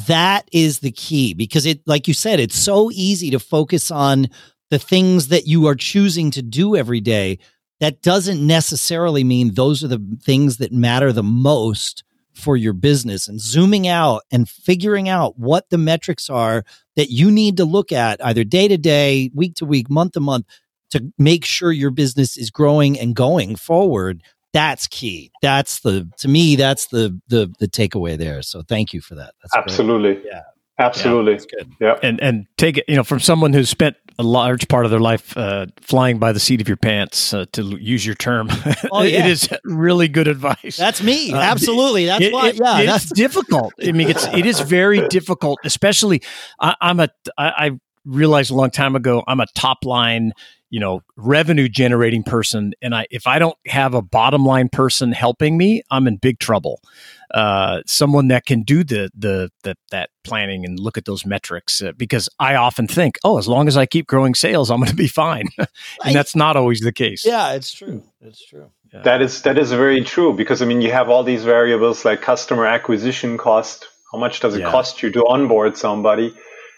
That 0.07 0.49
is 0.51 0.79
the 0.79 0.93
key 0.93 1.35
because 1.35 1.67
it, 1.67 1.87
like 1.87 2.09
you 2.09 2.15
said, 2.15 2.41
it's 2.41 2.57
so 2.57 2.91
easy 2.93 3.31
to 3.31 3.39
focus 3.39 3.91
on 3.91 4.29
the 4.71 4.79
things 4.79 5.29
that 5.29 5.47
you 5.47 5.67
are 5.67 5.75
choosing 5.75 6.31
to 6.33 6.43
do 6.43 6.77
every 6.77 7.01
day. 7.01 7.39
That 7.81 8.01
doesn't 8.01 8.45
necessarily 8.45 9.25
mean 9.25 9.55
those 9.55 9.85
are 9.85 9.89
the 9.89 10.19
things 10.23 10.57
that 10.57 10.73
matter 10.73 11.13
the 11.13 11.23
most 11.23 12.03
for 12.35 12.57
your 12.57 12.73
business 12.73 13.29
and 13.29 13.41
zooming 13.41 13.87
out 13.87 14.23
and 14.31 14.49
figuring 14.49 15.09
out 15.09 15.39
what 15.39 15.71
the 15.71 15.79
metrics 15.79 16.29
are 16.29 16.65
that 16.97 17.11
you 17.11 17.31
need 17.31 17.57
to 17.57 17.65
look 17.65 17.93
at 17.93 18.25
either 18.25 18.45
day 18.45 18.69
to 18.69 18.77
day, 18.77 19.31
week 19.35 19.55
to 19.57 19.65
week, 19.65 19.89
month 19.89 20.13
to 20.13 20.21
month 20.21 20.47
to 20.91 21.13
make 21.19 21.45
sure 21.45 21.73
your 21.73 21.91
business 21.91 22.37
is 22.37 22.51
growing 22.51 22.99
and 22.99 23.15
going 23.15 23.57
forward. 23.57 24.23
That's 24.53 24.87
key. 24.87 25.33
That's 25.43 25.81
the 25.81 26.09
to 26.19 26.29
me 26.29 26.55
that's 26.57 26.87
the 26.87 27.21
the 27.29 27.53
the 27.59 27.67
takeaway 27.67 28.17
there. 28.17 28.43
So 28.43 28.63
thank 28.63 28.93
you 28.93 29.01
for 29.01 29.17
that. 29.17 29.35
That's 29.43 29.57
Absolutely. 29.57 30.15
Great. 30.15 30.27
Yeah. 30.33 30.43
Absolutely. 30.79 31.35
Yeah, 31.35 31.39
good. 31.51 31.73
Yeah. 31.81 31.99
And 32.03 32.21
and 32.21 32.47
take 32.57 32.79
it, 32.79 32.85
you 32.89 32.97
know, 32.97 33.05
from 33.05 33.21
someone 33.21 33.53
who's 33.53 33.69
spent 33.69 33.97
a 34.19 34.23
large 34.23 34.69
part 34.69 34.85
of 34.85 34.91
their 34.91 35.01
life 35.01 35.37
uh, 35.37 35.67
flying 35.81 36.19
by 36.19 36.33
the 36.33 36.41
seat 36.41 36.61
of 36.61 36.69
your 36.69 36.77
pants, 36.77 37.35
uh, 37.35 37.47
to 37.53 37.63
use 37.81 38.05
your 38.05 38.15
term. 38.15 38.49
Oh, 38.93 39.03
yeah. 39.03 39.21
it 39.25 39.31
is 39.31 39.49
really 39.65 40.09
good 40.09 40.29
advice. 40.29 40.77
That's 40.77 41.03
me. 41.03 41.33
Uh, 41.33 41.39
Absolutely. 41.39 42.07
That's 42.07 42.25
it, 42.25 42.33
why. 42.33 42.49
It, 42.51 42.61
yeah, 42.61 42.79
it's 42.81 42.87
that's 42.87 43.13
difficult. 43.13 43.73
I 43.83 43.93
mean, 43.93 44.09
it's 44.09 44.25
it 44.27 44.47
is 44.47 44.61
very 44.61 45.09
difficult, 45.09 45.59
especially. 45.65 46.23
I, 46.61 46.77
I'm 46.81 47.01
a. 47.01 47.09
I, 47.37 47.49
I 47.49 47.71
realized 48.05 48.51
a 48.51 48.55
long 48.55 48.71
time 48.71 48.95
ago. 48.95 49.25
I'm 49.27 49.41
a 49.41 49.47
top 49.55 49.85
line 49.85 50.33
you 50.75 50.81
know 50.81 51.03
revenue 51.15 51.69
generating 51.69 52.25
person 52.25 52.73
and 52.83 52.97
i 52.97 53.07
if 53.09 53.29
i 53.29 53.39
don't 53.39 53.57
have 53.65 53.95
a 53.95 54.03
bottom 54.03 54.45
line 54.45 54.69
person 54.69 55.13
helping 55.13 55.57
me 55.57 55.81
i'm 55.93 56.09
in 56.09 56.17
big 56.17 56.41
trouble 56.41 56.81
uh, 57.33 57.83
someone 57.85 58.29
that 58.29 58.47
can 58.47 58.63
do 58.63 58.85
the, 58.85 59.11
the, 59.13 59.51
the 59.65 59.75
that 59.91 60.11
planning 60.23 60.65
and 60.65 60.79
look 60.79 60.97
at 60.97 61.05
those 61.05 61.27
metrics 61.27 61.83
uh, 61.83 61.91
because 61.97 62.29
I 62.39 62.55
often 62.55 62.87
think, 62.87 63.17
oh, 63.25 63.39
as 63.39 63.49
long 63.49 63.67
as 63.67 63.77
I 63.77 63.87
keep 63.87 64.07
growing 64.07 64.37
sales, 64.37 64.71
I'm 64.71 64.79
going 64.79 64.89
to 64.91 64.95
be 64.95 65.09
fine, 65.09 65.49
and 65.59 65.69
I, 66.01 66.13
that's 66.13 66.37
not 66.37 66.57
always 66.57 66.79
the 66.79 66.93
case. 66.93 67.25
Yeah, 67.25 67.55
it's 67.55 67.73
true. 67.73 68.05
It's 68.21 68.47
true. 68.47 68.71
Yeah. 68.93 69.03
That 69.03 69.21
is 69.21 69.43
that 69.43 69.59
is 69.59 69.73
very 69.73 70.03
true 70.03 70.33
because 70.33 70.63
I 70.63 70.67
mean 70.67 70.81
you 70.81 70.93
have 70.93 71.09
all 71.09 71.25
these 71.25 71.43
variables 71.43 72.05
like 72.05 72.23
customer 72.23 72.67
acquisition 72.67 73.37
cost. 73.37 73.89
How 74.13 74.19
much 74.19 74.39
does 74.39 74.55
it 74.55 74.61
yeah. 74.61 74.71
cost 74.71 75.03
you 75.03 75.11
to 75.11 75.27
onboard 75.27 75.77
somebody? 75.77 76.33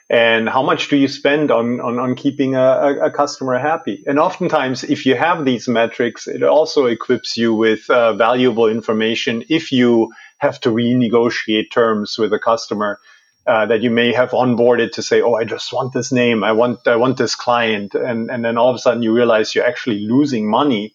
And 0.08 0.48
how 0.48 0.62
much 0.62 0.88
do 0.88 0.96
you 0.96 1.08
spend 1.08 1.50
on, 1.50 1.80
on, 1.80 1.98
on 1.98 2.14
keeping 2.14 2.54
a, 2.54 2.98
a, 3.02 3.10
customer 3.10 3.58
happy? 3.58 4.04
And 4.06 4.20
oftentimes, 4.20 4.84
if 4.84 5.04
you 5.04 5.16
have 5.16 5.44
these 5.44 5.66
metrics, 5.66 6.28
it 6.28 6.44
also 6.44 6.86
equips 6.86 7.36
you 7.36 7.52
with 7.52 7.90
uh, 7.90 8.12
valuable 8.14 8.68
information 8.68 9.42
if 9.48 9.72
you 9.72 10.12
have 10.38 10.60
to 10.60 10.70
renegotiate 10.70 11.72
terms 11.72 12.18
with 12.18 12.32
a 12.32 12.38
customer 12.38 13.00
uh, 13.48 13.66
that 13.66 13.82
you 13.82 13.90
may 13.90 14.12
have 14.12 14.30
onboarded 14.30 14.92
to 14.92 15.02
say, 15.02 15.22
"Oh, 15.22 15.34
I 15.34 15.44
just 15.44 15.72
want 15.72 15.92
this 15.92 16.12
name. 16.12 16.44
I 16.44 16.52
want 16.52 16.86
I 16.86 16.96
want 16.96 17.16
this 17.16 17.34
client," 17.34 17.94
and 17.94 18.30
and 18.30 18.44
then 18.44 18.58
all 18.58 18.70
of 18.70 18.76
a 18.76 18.78
sudden 18.78 19.02
you 19.02 19.12
realize 19.12 19.54
you're 19.54 19.66
actually 19.66 20.00
losing 20.00 20.50
money 20.50 20.94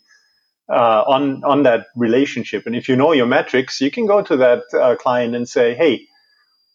uh, 0.69 1.03
on 1.07 1.43
on 1.43 1.63
that 1.63 1.87
relationship. 1.95 2.65
And 2.65 2.75
if 2.75 2.89
you 2.89 2.95
know 2.95 3.13
your 3.13 3.25
metrics, 3.25 3.79
you 3.81 3.89
can 3.89 4.05
go 4.05 4.21
to 4.21 4.37
that 4.37 4.63
uh, 4.73 4.95
client 4.97 5.33
and 5.33 5.47
say, 5.47 5.75
"Hey, 5.75 6.07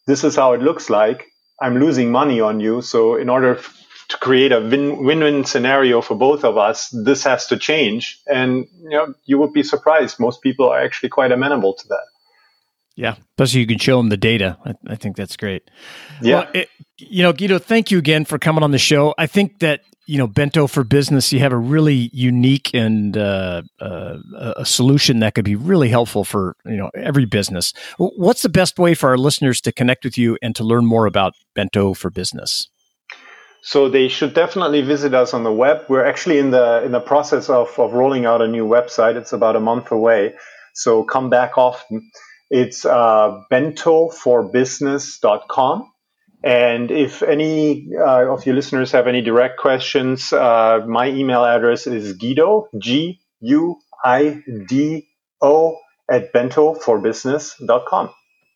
this 0.06 0.24
is 0.24 0.36
how 0.36 0.54
it 0.54 0.62
looks 0.62 0.88
like. 0.88 1.26
I'm 1.60 1.78
losing 1.78 2.10
money 2.10 2.40
on 2.40 2.60
you. 2.60 2.82
So 2.82 3.16
in 3.16 3.28
order 3.28 3.60
to 4.08 4.18
create 4.18 4.52
a 4.52 4.60
win- 4.60 5.04
win-win 5.04 5.44
scenario 5.44 6.00
for 6.00 6.14
both 6.14 6.44
of 6.44 6.56
us, 6.56 6.88
this 6.90 7.24
has 7.24 7.46
to 7.48 7.56
change." 7.56 8.20
And 8.26 8.66
you 8.82 8.90
know, 8.90 9.14
you 9.24 9.38
would 9.38 9.52
be 9.52 9.62
surprised. 9.62 10.20
Most 10.20 10.42
people 10.42 10.68
are 10.68 10.80
actually 10.80 11.08
quite 11.08 11.32
amenable 11.32 11.74
to 11.74 11.88
that. 11.88 12.06
Yeah, 12.96 13.16
especially 13.32 13.60
you 13.60 13.66
can 13.66 13.78
show 13.78 13.98
them 13.98 14.08
the 14.08 14.16
data. 14.16 14.56
I, 14.64 14.74
I 14.88 14.96
think 14.96 15.16
that's 15.16 15.36
great. 15.36 15.70
Yeah, 16.22 16.40
well, 16.40 16.48
it, 16.54 16.68
you 16.98 17.22
know, 17.22 17.32
Guido, 17.32 17.58
thank 17.58 17.90
you 17.90 17.98
again 17.98 18.24
for 18.24 18.38
coming 18.38 18.64
on 18.64 18.70
the 18.70 18.78
show. 18.78 19.14
I 19.18 19.26
think 19.26 19.58
that 19.58 19.80
you 20.06 20.18
know, 20.18 20.26
Bento 20.26 20.66
for 20.68 20.84
Business, 20.84 21.32
you 21.32 21.40
have 21.40 21.52
a 21.52 21.58
really 21.58 22.10
unique 22.12 22.70
and 22.72 23.16
uh, 23.16 23.62
uh, 23.80 24.18
a 24.56 24.64
solution 24.64 25.18
that 25.18 25.34
could 25.34 25.44
be 25.44 25.56
really 25.56 25.88
helpful 25.88 26.22
for 26.24 26.56
you 26.64 26.76
know 26.76 26.90
every 26.94 27.26
business. 27.26 27.72
What's 27.98 28.42
the 28.42 28.48
best 28.48 28.78
way 28.78 28.94
for 28.94 29.10
our 29.10 29.18
listeners 29.18 29.60
to 29.62 29.72
connect 29.72 30.04
with 30.04 30.16
you 30.16 30.38
and 30.40 30.54
to 30.56 30.64
learn 30.64 30.86
more 30.86 31.06
about 31.06 31.34
Bento 31.54 31.94
for 31.94 32.10
Business? 32.10 32.68
So 33.62 33.88
they 33.88 34.06
should 34.06 34.32
definitely 34.32 34.82
visit 34.82 35.12
us 35.12 35.34
on 35.34 35.42
the 35.42 35.52
web. 35.52 35.86
We're 35.88 36.04
actually 36.04 36.38
in 36.38 36.52
the 36.52 36.84
in 36.84 36.92
the 36.92 37.00
process 37.00 37.50
of, 37.50 37.76
of 37.78 37.92
rolling 37.92 38.24
out 38.24 38.40
a 38.40 38.46
new 38.46 38.64
website. 38.64 39.16
It's 39.16 39.32
about 39.32 39.56
a 39.56 39.60
month 39.60 39.90
away. 39.90 40.34
So 40.74 41.02
come 41.02 41.30
back 41.30 41.58
often. 41.58 42.08
It's 42.48 42.84
uh, 42.84 43.42
bentoforbusiness.com. 43.50 45.90
And 46.44 46.90
if 46.90 47.22
any 47.22 47.88
uh, 47.96 48.32
of 48.32 48.46
your 48.46 48.54
listeners 48.54 48.92
have 48.92 49.06
any 49.06 49.20
direct 49.20 49.58
questions, 49.58 50.32
uh, 50.32 50.84
my 50.86 51.08
email 51.08 51.44
address 51.44 51.86
is 51.86 52.12
Guido, 52.12 52.68
G 52.78 53.20
U 53.40 53.78
I-D-O 54.04 55.78
at 56.10 56.32
bentoforbusiness.com. 56.32 58.10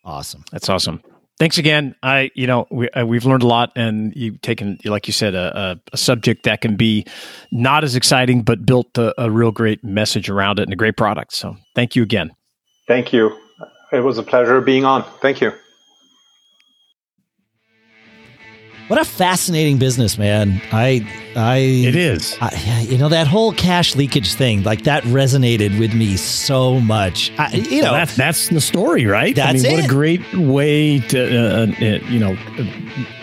Awesome. 0.05 0.45
That's 0.53 0.69
awesome. 0.69 1.03
Thanks 1.39 1.59
again. 1.59 1.95
I, 2.03 2.31
you 2.35 2.47
know, 2.47 2.67
we, 2.71 2.89
uh, 2.91 3.07
we've 3.07 3.25
learned 3.25 3.43
a 3.43 3.47
lot, 3.47 3.73
and 3.75 4.13
you've 4.15 4.41
taken, 4.43 4.79
like 4.85 5.07
you 5.07 5.13
said, 5.13 5.35
a, 5.35 5.59
a, 5.59 5.81
a 5.95 5.97
subject 5.97 6.45
that 6.45 6.61
can 6.61 6.77
be 6.77 7.07
not 7.51 7.83
as 7.83 7.97
exciting, 7.97 8.43
but 8.43 8.65
built 8.65 8.97
a, 8.99 9.21
a, 9.21 9.31
real 9.31 9.51
great 9.51 9.83
message 9.83 10.29
around 10.29 10.59
it 10.59 10.65
and 10.65 10.73
a 10.73 10.77
great 10.77 10.99
product. 10.99 11.33
So, 11.33 11.57
thank 11.75 11.97
you 11.97 12.03
again. 12.03 12.31
Thank 12.87 13.15
you. 13.15 13.37
It 13.91 14.01
was 14.01 14.19
a 14.19 14.23
pleasure 14.23 14.61
being 14.61 14.85
on. 14.85 15.03
Thank 15.23 15.41
you. 15.41 15.53
What 18.91 19.01
a 19.01 19.05
fascinating 19.05 19.79
business, 19.79 20.19
man. 20.19 20.61
I, 20.73 21.07
I, 21.37 21.59
it 21.59 21.95
is. 21.95 22.37
I, 22.41 22.85
you 22.89 22.99
know, 22.99 23.09
that 23.09 23.29
whole 23.29 23.53
cash 23.53 23.95
leakage 23.95 24.35
thing, 24.35 24.65
like 24.65 24.83
that 24.83 25.05
resonated 25.05 25.79
with 25.79 25.95
me 25.95 26.17
so 26.17 26.81
much. 26.81 27.31
I, 27.39 27.53
you 27.53 27.83
know, 27.83 27.93
well, 27.93 28.01
that's 28.01 28.17
that's 28.17 28.49
the 28.49 28.61
story, 28.61 29.07
right? 29.07 29.37
That's 29.37 29.51
I 29.51 29.53
mean, 29.53 29.65
it. 29.65 29.75
What 29.77 29.85
a 29.85 29.89
great 29.89 30.35
way 30.35 30.99
to, 30.99 31.39
uh, 31.39 31.67
uh, 31.67 32.11
you 32.11 32.19
know, 32.19 32.37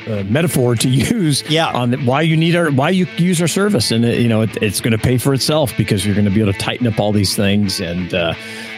uh, 0.08 0.24
metaphor 0.24 0.76
to 0.76 0.88
use. 1.14 1.44
Yeah. 1.50 1.68
On 1.74 1.92
why 2.06 2.22
you 2.22 2.38
need 2.38 2.56
our, 2.56 2.72
why 2.72 2.92
you 2.92 3.06
use 3.18 3.42
our 3.42 3.50
service, 3.50 3.92
and 3.92 4.06
you 4.06 4.30
know, 4.30 4.44
it, 4.44 4.56
it's 4.62 4.80
going 4.80 4.98
to 4.98 4.98
pay 4.98 5.18
for 5.18 5.34
itself 5.34 5.76
because 5.76 6.06
you're 6.06 6.16
going 6.16 6.24
to 6.24 6.32
be 6.32 6.40
able 6.40 6.54
to 6.54 6.60
tighten 6.60 6.88
up 6.88 6.98
all 6.98 7.12
these 7.12 7.36
things. 7.36 7.82
And 7.82 8.14
uh, 8.14 8.36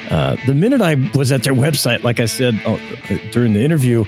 uh, 0.09 0.37
the 0.47 0.55
minute 0.55 0.81
I 0.81 0.95
was 1.13 1.31
at 1.31 1.43
their 1.43 1.53
website, 1.53 2.01
like 2.01 2.19
I 2.19 2.25
said 2.25 2.59
uh, 2.65 2.79
during 3.29 3.53
the 3.53 3.63
interview 3.63 4.05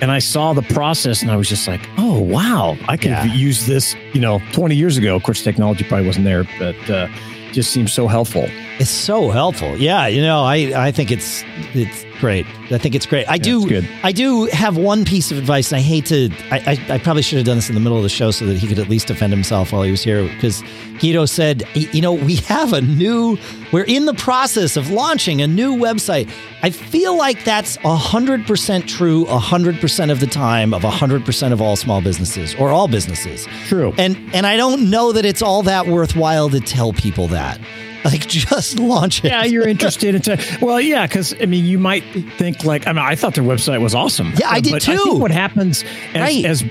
and 0.00 0.10
I 0.10 0.18
saw 0.18 0.52
the 0.52 0.62
process 0.62 1.22
and 1.22 1.30
I 1.30 1.36
was 1.36 1.48
just 1.48 1.66
like, 1.68 1.80
oh, 1.98 2.20
wow, 2.20 2.76
I 2.88 2.96
could 2.96 3.10
yeah. 3.10 3.24
use 3.24 3.66
this, 3.66 3.94
you 4.12 4.20
know, 4.20 4.40
20 4.52 4.74
years 4.74 4.96
ago. 4.96 5.16
Of 5.16 5.22
course, 5.22 5.42
technology 5.42 5.84
probably 5.84 6.06
wasn't 6.06 6.24
there, 6.24 6.44
but 6.58 6.90
uh, 6.90 7.08
just 7.52 7.72
seems 7.72 7.92
so 7.92 8.06
helpful. 8.06 8.44
It's 8.78 8.90
so 8.90 9.30
helpful. 9.30 9.76
Yeah. 9.76 10.06
You 10.08 10.22
know, 10.22 10.42
I, 10.42 10.72
I 10.74 10.90
think 10.90 11.10
it's, 11.10 11.44
it's 11.74 12.04
great. 12.24 12.46
I 12.70 12.78
think 12.78 12.94
it's 12.94 13.04
great. 13.04 13.28
I 13.28 13.36
do, 13.36 13.68
good. 13.68 13.86
I 14.02 14.10
do 14.10 14.46
have 14.46 14.78
one 14.78 15.04
piece 15.04 15.30
of 15.30 15.36
advice 15.36 15.70
and 15.70 15.78
I 15.78 15.82
hate 15.82 16.06
to, 16.06 16.30
I, 16.50 16.78
I, 16.88 16.94
I 16.94 16.98
probably 16.98 17.20
should 17.20 17.36
have 17.36 17.44
done 17.44 17.56
this 17.56 17.68
in 17.68 17.74
the 17.74 17.82
middle 17.82 17.98
of 17.98 18.02
the 18.02 18.08
show 18.08 18.30
so 18.30 18.46
that 18.46 18.56
he 18.56 18.66
could 18.66 18.78
at 18.78 18.88
least 18.88 19.08
defend 19.08 19.30
himself 19.30 19.72
while 19.72 19.82
he 19.82 19.90
was 19.90 20.02
here 20.02 20.26
because 20.26 20.62
Guido 21.00 21.26
said, 21.26 21.64
you 21.74 22.00
know, 22.00 22.14
we 22.14 22.36
have 22.36 22.72
a 22.72 22.80
new, 22.80 23.36
we're 23.72 23.84
in 23.84 24.06
the 24.06 24.14
process 24.14 24.78
of 24.78 24.90
launching 24.90 25.42
a 25.42 25.46
new 25.46 25.76
website. 25.76 26.32
I 26.62 26.70
feel 26.70 27.14
like 27.14 27.44
that's 27.44 27.76
100% 27.78 28.88
true 28.88 29.26
100% 29.26 30.10
of 30.10 30.20
the 30.20 30.26
time 30.26 30.72
of 30.72 30.80
100% 30.80 31.52
of 31.52 31.60
all 31.60 31.76
small 31.76 32.00
businesses 32.00 32.54
or 32.54 32.70
all 32.70 32.88
businesses. 32.88 33.46
True. 33.66 33.92
And 33.98 34.16
and 34.34 34.46
I 34.46 34.56
don't 34.56 34.88
know 34.88 35.12
that 35.12 35.26
it's 35.26 35.42
all 35.42 35.62
that 35.64 35.88
worthwhile 35.88 36.48
to 36.48 36.60
tell 36.60 36.94
people 36.94 37.28
that. 37.28 37.60
Like 38.14 38.26
just 38.28 38.78
launch 38.78 39.24
it. 39.24 39.28
Yeah, 39.28 39.44
you're 39.44 39.66
interested 39.66 40.14
in. 40.14 40.20
T- 40.20 40.36
well, 40.60 40.78
yeah, 40.80 41.06
because 41.06 41.34
I 41.40 41.46
mean, 41.46 41.64
you 41.64 41.78
might 41.78 42.04
think 42.36 42.62
like 42.64 42.86
I 42.86 42.92
mean, 42.92 43.02
I 43.02 43.14
thought 43.14 43.34
their 43.34 43.42
website 43.44 43.80
was 43.80 43.94
awesome. 43.94 44.32
Yeah, 44.38 44.50
I 44.50 44.60
did 44.60 44.72
but 44.72 44.82
too. 44.82 44.92
I 44.92 44.96
think 44.98 45.20
what 45.20 45.30
happens 45.30 45.84
as, 46.12 46.20
right. 46.20 46.44
as 46.44 46.62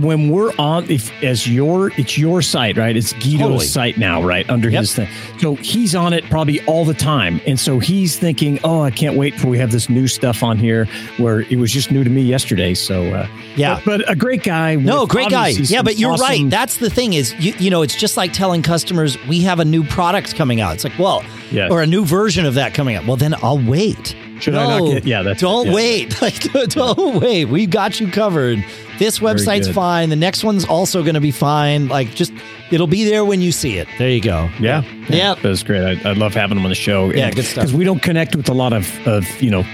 when 0.00 0.28
we're 0.28 0.52
on, 0.58 0.90
if 0.90 1.10
as 1.22 1.46
your 1.48 1.92
it's 1.98 2.18
your 2.18 2.42
site, 2.42 2.76
right? 2.76 2.96
It's 2.96 3.12
Guido's 3.14 3.38
Totally. 3.38 3.66
site 3.66 3.96
now, 3.96 4.22
right? 4.22 4.48
Under 4.50 4.68
Yep. 4.68 4.80
his 4.80 4.94
thing, 4.96 5.08
so 5.38 5.54
he's 5.54 5.94
on 5.94 6.12
it 6.12 6.24
probably 6.24 6.60
all 6.64 6.84
the 6.84 6.94
time, 6.94 7.40
and 7.46 7.58
so 7.60 7.78
he's 7.78 8.18
thinking, 8.18 8.58
oh, 8.64 8.80
I 8.82 8.90
can't 8.90 9.16
wait 9.16 9.34
for 9.38 9.46
we 9.46 9.58
have 9.58 9.70
this 9.70 9.88
new 9.88 10.08
stuff 10.08 10.42
on 10.42 10.58
here. 10.58 10.86
Where 11.18 11.40
it 11.42 11.58
was 11.58 11.70
just 11.72 11.90
new 11.92 12.02
to 12.02 12.10
me 12.10 12.22
yesterday. 12.22 12.74
So 12.74 13.04
uh, 13.14 13.28
Yeah. 13.56 13.80
but, 13.84 13.98
but 13.98 14.10
a 14.10 14.16
great 14.16 14.42
guy. 14.42 14.74
No, 14.74 15.06
great 15.06 15.30
guy. 15.30 15.48
Yeah, 15.48 15.82
but 15.82 15.96
you're 15.96 16.12
awesome- 16.12 16.26
right. 16.26 16.50
That's 16.50 16.78
the 16.78 16.90
thing 16.90 17.12
is, 17.12 17.34
you, 17.38 17.54
you 17.58 17.70
know, 17.70 17.82
it's 17.82 17.94
just 17.94 18.16
like 18.16 18.32
telling 18.32 18.62
customers 18.62 19.16
we 19.26 19.42
have 19.42 19.60
a 19.60 19.64
new 19.64 19.84
product 19.84 20.34
coming 20.34 20.60
out. 20.60 20.71
It's 20.74 20.84
like, 20.84 20.98
well, 20.98 21.22
Yes. 21.50 21.70
or 21.70 21.82
a 21.82 21.86
new 21.86 22.04
version 22.04 22.44
of 22.46 22.54
that 22.54 22.74
coming 22.74 22.96
out. 22.96 23.06
Well, 23.06 23.16
then 23.16 23.34
I'll 23.42 23.58
wait. 23.58 24.14
Should 24.40 24.54
no, 24.54 24.60
I 24.60 24.78
not 24.80 24.86
get- 24.90 25.04
yeah, 25.06 25.22
that's- 25.22 25.40
don't 25.40 25.66
yeah. 25.68 25.72
wait. 25.74 26.20
Like, 26.22 26.52
don't 26.70 27.20
wait. 27.20 27.44
We 27.46 27.66
got 27.66 28.00
you 28.00 28.08
covered. 28.08 28.64
This 28.98 29.18
website's 29.20 29.68
fine. 29.68 30.10
The 30.10 30.16
next 30.16 30.44
one's 30.44 30.64
also 30.64 31.02
going 31.02 31.14
to 31.14 31.20
be 31.20 31.30
fine. 31.30 31.88
Like, 31.88 32.14
just 32.14 32.32
it'll 32.70 32.86
be 32.86 33.04
there 33.04 33.24
when 33.24 33.40
you 33.40 33.50
see 33.52 33.78
it. 33.78 33.88
There 33.98 34.08
you 34.10 34.20
go. 34.20 34.48
Yeah, 34.60 34.82
Yeah. 35.08 35.34
that's 35.42 35.62
great. 35.62 36.04
I, 36.04 36.10
I 36.10 36.12
love 36.12 36.34
having 36.34 36.56
them 36.56 36.64
on 36.64 36.70
the 36.70 36.74
show. 36.76 37.12
Yeah, 37.12 37.30
good 37.30 37.44
stuff. 37.44 37.62
Because 37.64 37.74
we 37.74 37.84
don't 37.84 38.02
connect 38.02 38.36
with 38.36 38.48
a 38.48 38.54
lot 38.54 38.72
of, 38.72 38.88
of 39.06 39.26
you 39.42 39.50
know, 39.50 39.64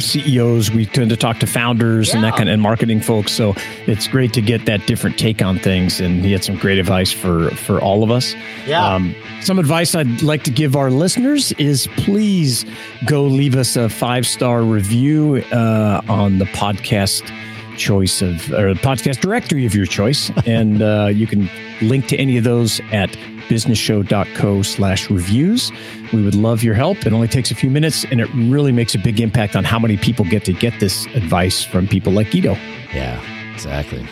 CEOs. 0.00 0.70
We 0.70 0.86
tend 0.86 1.10
to 1.10 1.16
talk 1.16 1.38
to 1.40 1.46
founders 1.46 2.12
and 2.14 2.24
that 2.24 2.36
kind 2.36 2.48
of 2.48 2.54
and 2.54 2.62
marketing 2.62 3.00
folks. 3.00 3.32
So 3.32 3.54
it's 3.86 4.08
great 4.08 4.32
to 4.34 4.40
get 4.40 4.66
that 4.66 4.86
different 4.86 5.18
take 5.18 5.42
on 5.42 5.58
things. 5.58 6.00
And 6.00 6.24
he 6.24 6.32
had 6.32 6.42
some 6.42 6.56
great 6.56 6.78
advice 6.78 7.12
for 7.12 7.50
for 7.50 7.80
all 7.80 8.02
of 8.02 8.10
us. 8.10 8.34
Yeah. 8.66 8.98
some 9.40 9.58
advice 9.58 9.94
I'd 9.94 10.22
like 10.22 10.42
to 10.44 10.50
give 10.50 10.74
our 10.74 10.90
listeners 10.90 11.52
is 11.52 11.86
please 11.98 12.64
go 13.06 13.24
leave 13.24 13.54
us 13.56 13.76
a 13.76 13.88
five 13.88 14.26
star 14.26 14.62
review 14.62 15.44
uh, 15.52 16.00
on 16.08 16.38
the 16.38 16.46
podcast 16.46 17.30
choice 17.76 18.22
of 18.22 18.50
or 18.52 18.72
the 18.72 18.80
podcast 18.80 19.20
directory 19.20 19.66
of 19.66 19.74
your 19.74 19.84
choice 19.84 20.30
and 20.46 20.80
uh, 20.80 21.10
you 21.12 21.26
can 21.26 21.50
link 21.82 22.06
to 22.06 22.16
any 22.16 22.38
of 22.38 22.44
those 22.44 22.80
at 22.90 23.14
businessshow.co 23.48 24.62
slash 24.62 25.10
reviews 25.10 25.72
we 26.12 26.22
would 26.22 26.34
love 26.34 26.62
your 26.62 26.74
help 26.74 27.04
it 27.06 27.12
only 27.12 27.28
takes 27.28 27.50
a 27.50 27.54
few 27.54 27.70
minutes 27.70 28.04
and 28.10 28.20
it 28.20 28.28
really 28.34 28.72
makes 28.72 28.94
a 28.94 28.98
big 28.98 29.20
impact 29.20 29.56
on 29.56 29.64
how 29.64 29.78
many 29.78 29.96
people 29.96 30.24
get 30.24 30.44
to 30.44 30.52
get 30.52 30.78
this 30.80 31.06
advice 31.14 31.62
from 31.64 31.86
people 31.86 32.12
like 32.12 32.30
guido 32.30 32.52
Yeah, 32.94 33.20
exactly. 33.54 34.06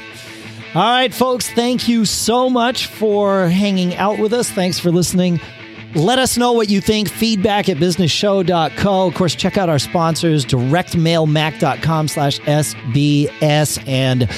All 0.75 0.83
right, 0.83 1.15
folks, 1.15 1.49
thank 1.51 1.87
you 1.87 2.05
so 2.05 2.51
much 2.51 2.89
for 2.89 3.47
hanging 3.47 3.95
out 3.95 4.19
with 4.19 4.33
us. 4.33 4.51
Thanks 4.51 4.77
for 4.81 4.91
listening. 4.91 5.41
Let 5.95 6.19
us 6.19 6.37
know 6.37 6.51
what 6.53 6.69
you 6.69 6.81
think. 6.81 7.09
Feedback 7.09 7.69
at 7.69 7.77
businessshow.co. 7.77 9.07
Of 9.07 9.15
course, 9.15 9.37
check 9.37 9.57
out 9.57 9.69
our 9.69 9.79
sponsors, 9.79 10.45
directmailmac.com 10.45 12.09
slash 12.09 12.41
SBS 12.41 13.89
and 13.89 14.29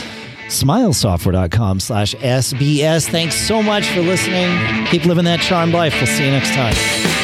smilesoftware.com 0.49 1.81
slash 1.81 2.15
SBS. 2.15 3.09
Thanks 3.09 3.37
so 3.37 3.63
much 3.63 3.89
for 3.89 4.01
listening. 4.01 4.87
Keep 4.87 5.05
living 5.05 5.25
that 5.25 5.41
charmed 5.41 5.73
life. 5.75 5.95
We'll 5.95 6.07
see 6.07 6.25
you 6.25 6.31
next 6.31 6.53
time. 6.55 7.16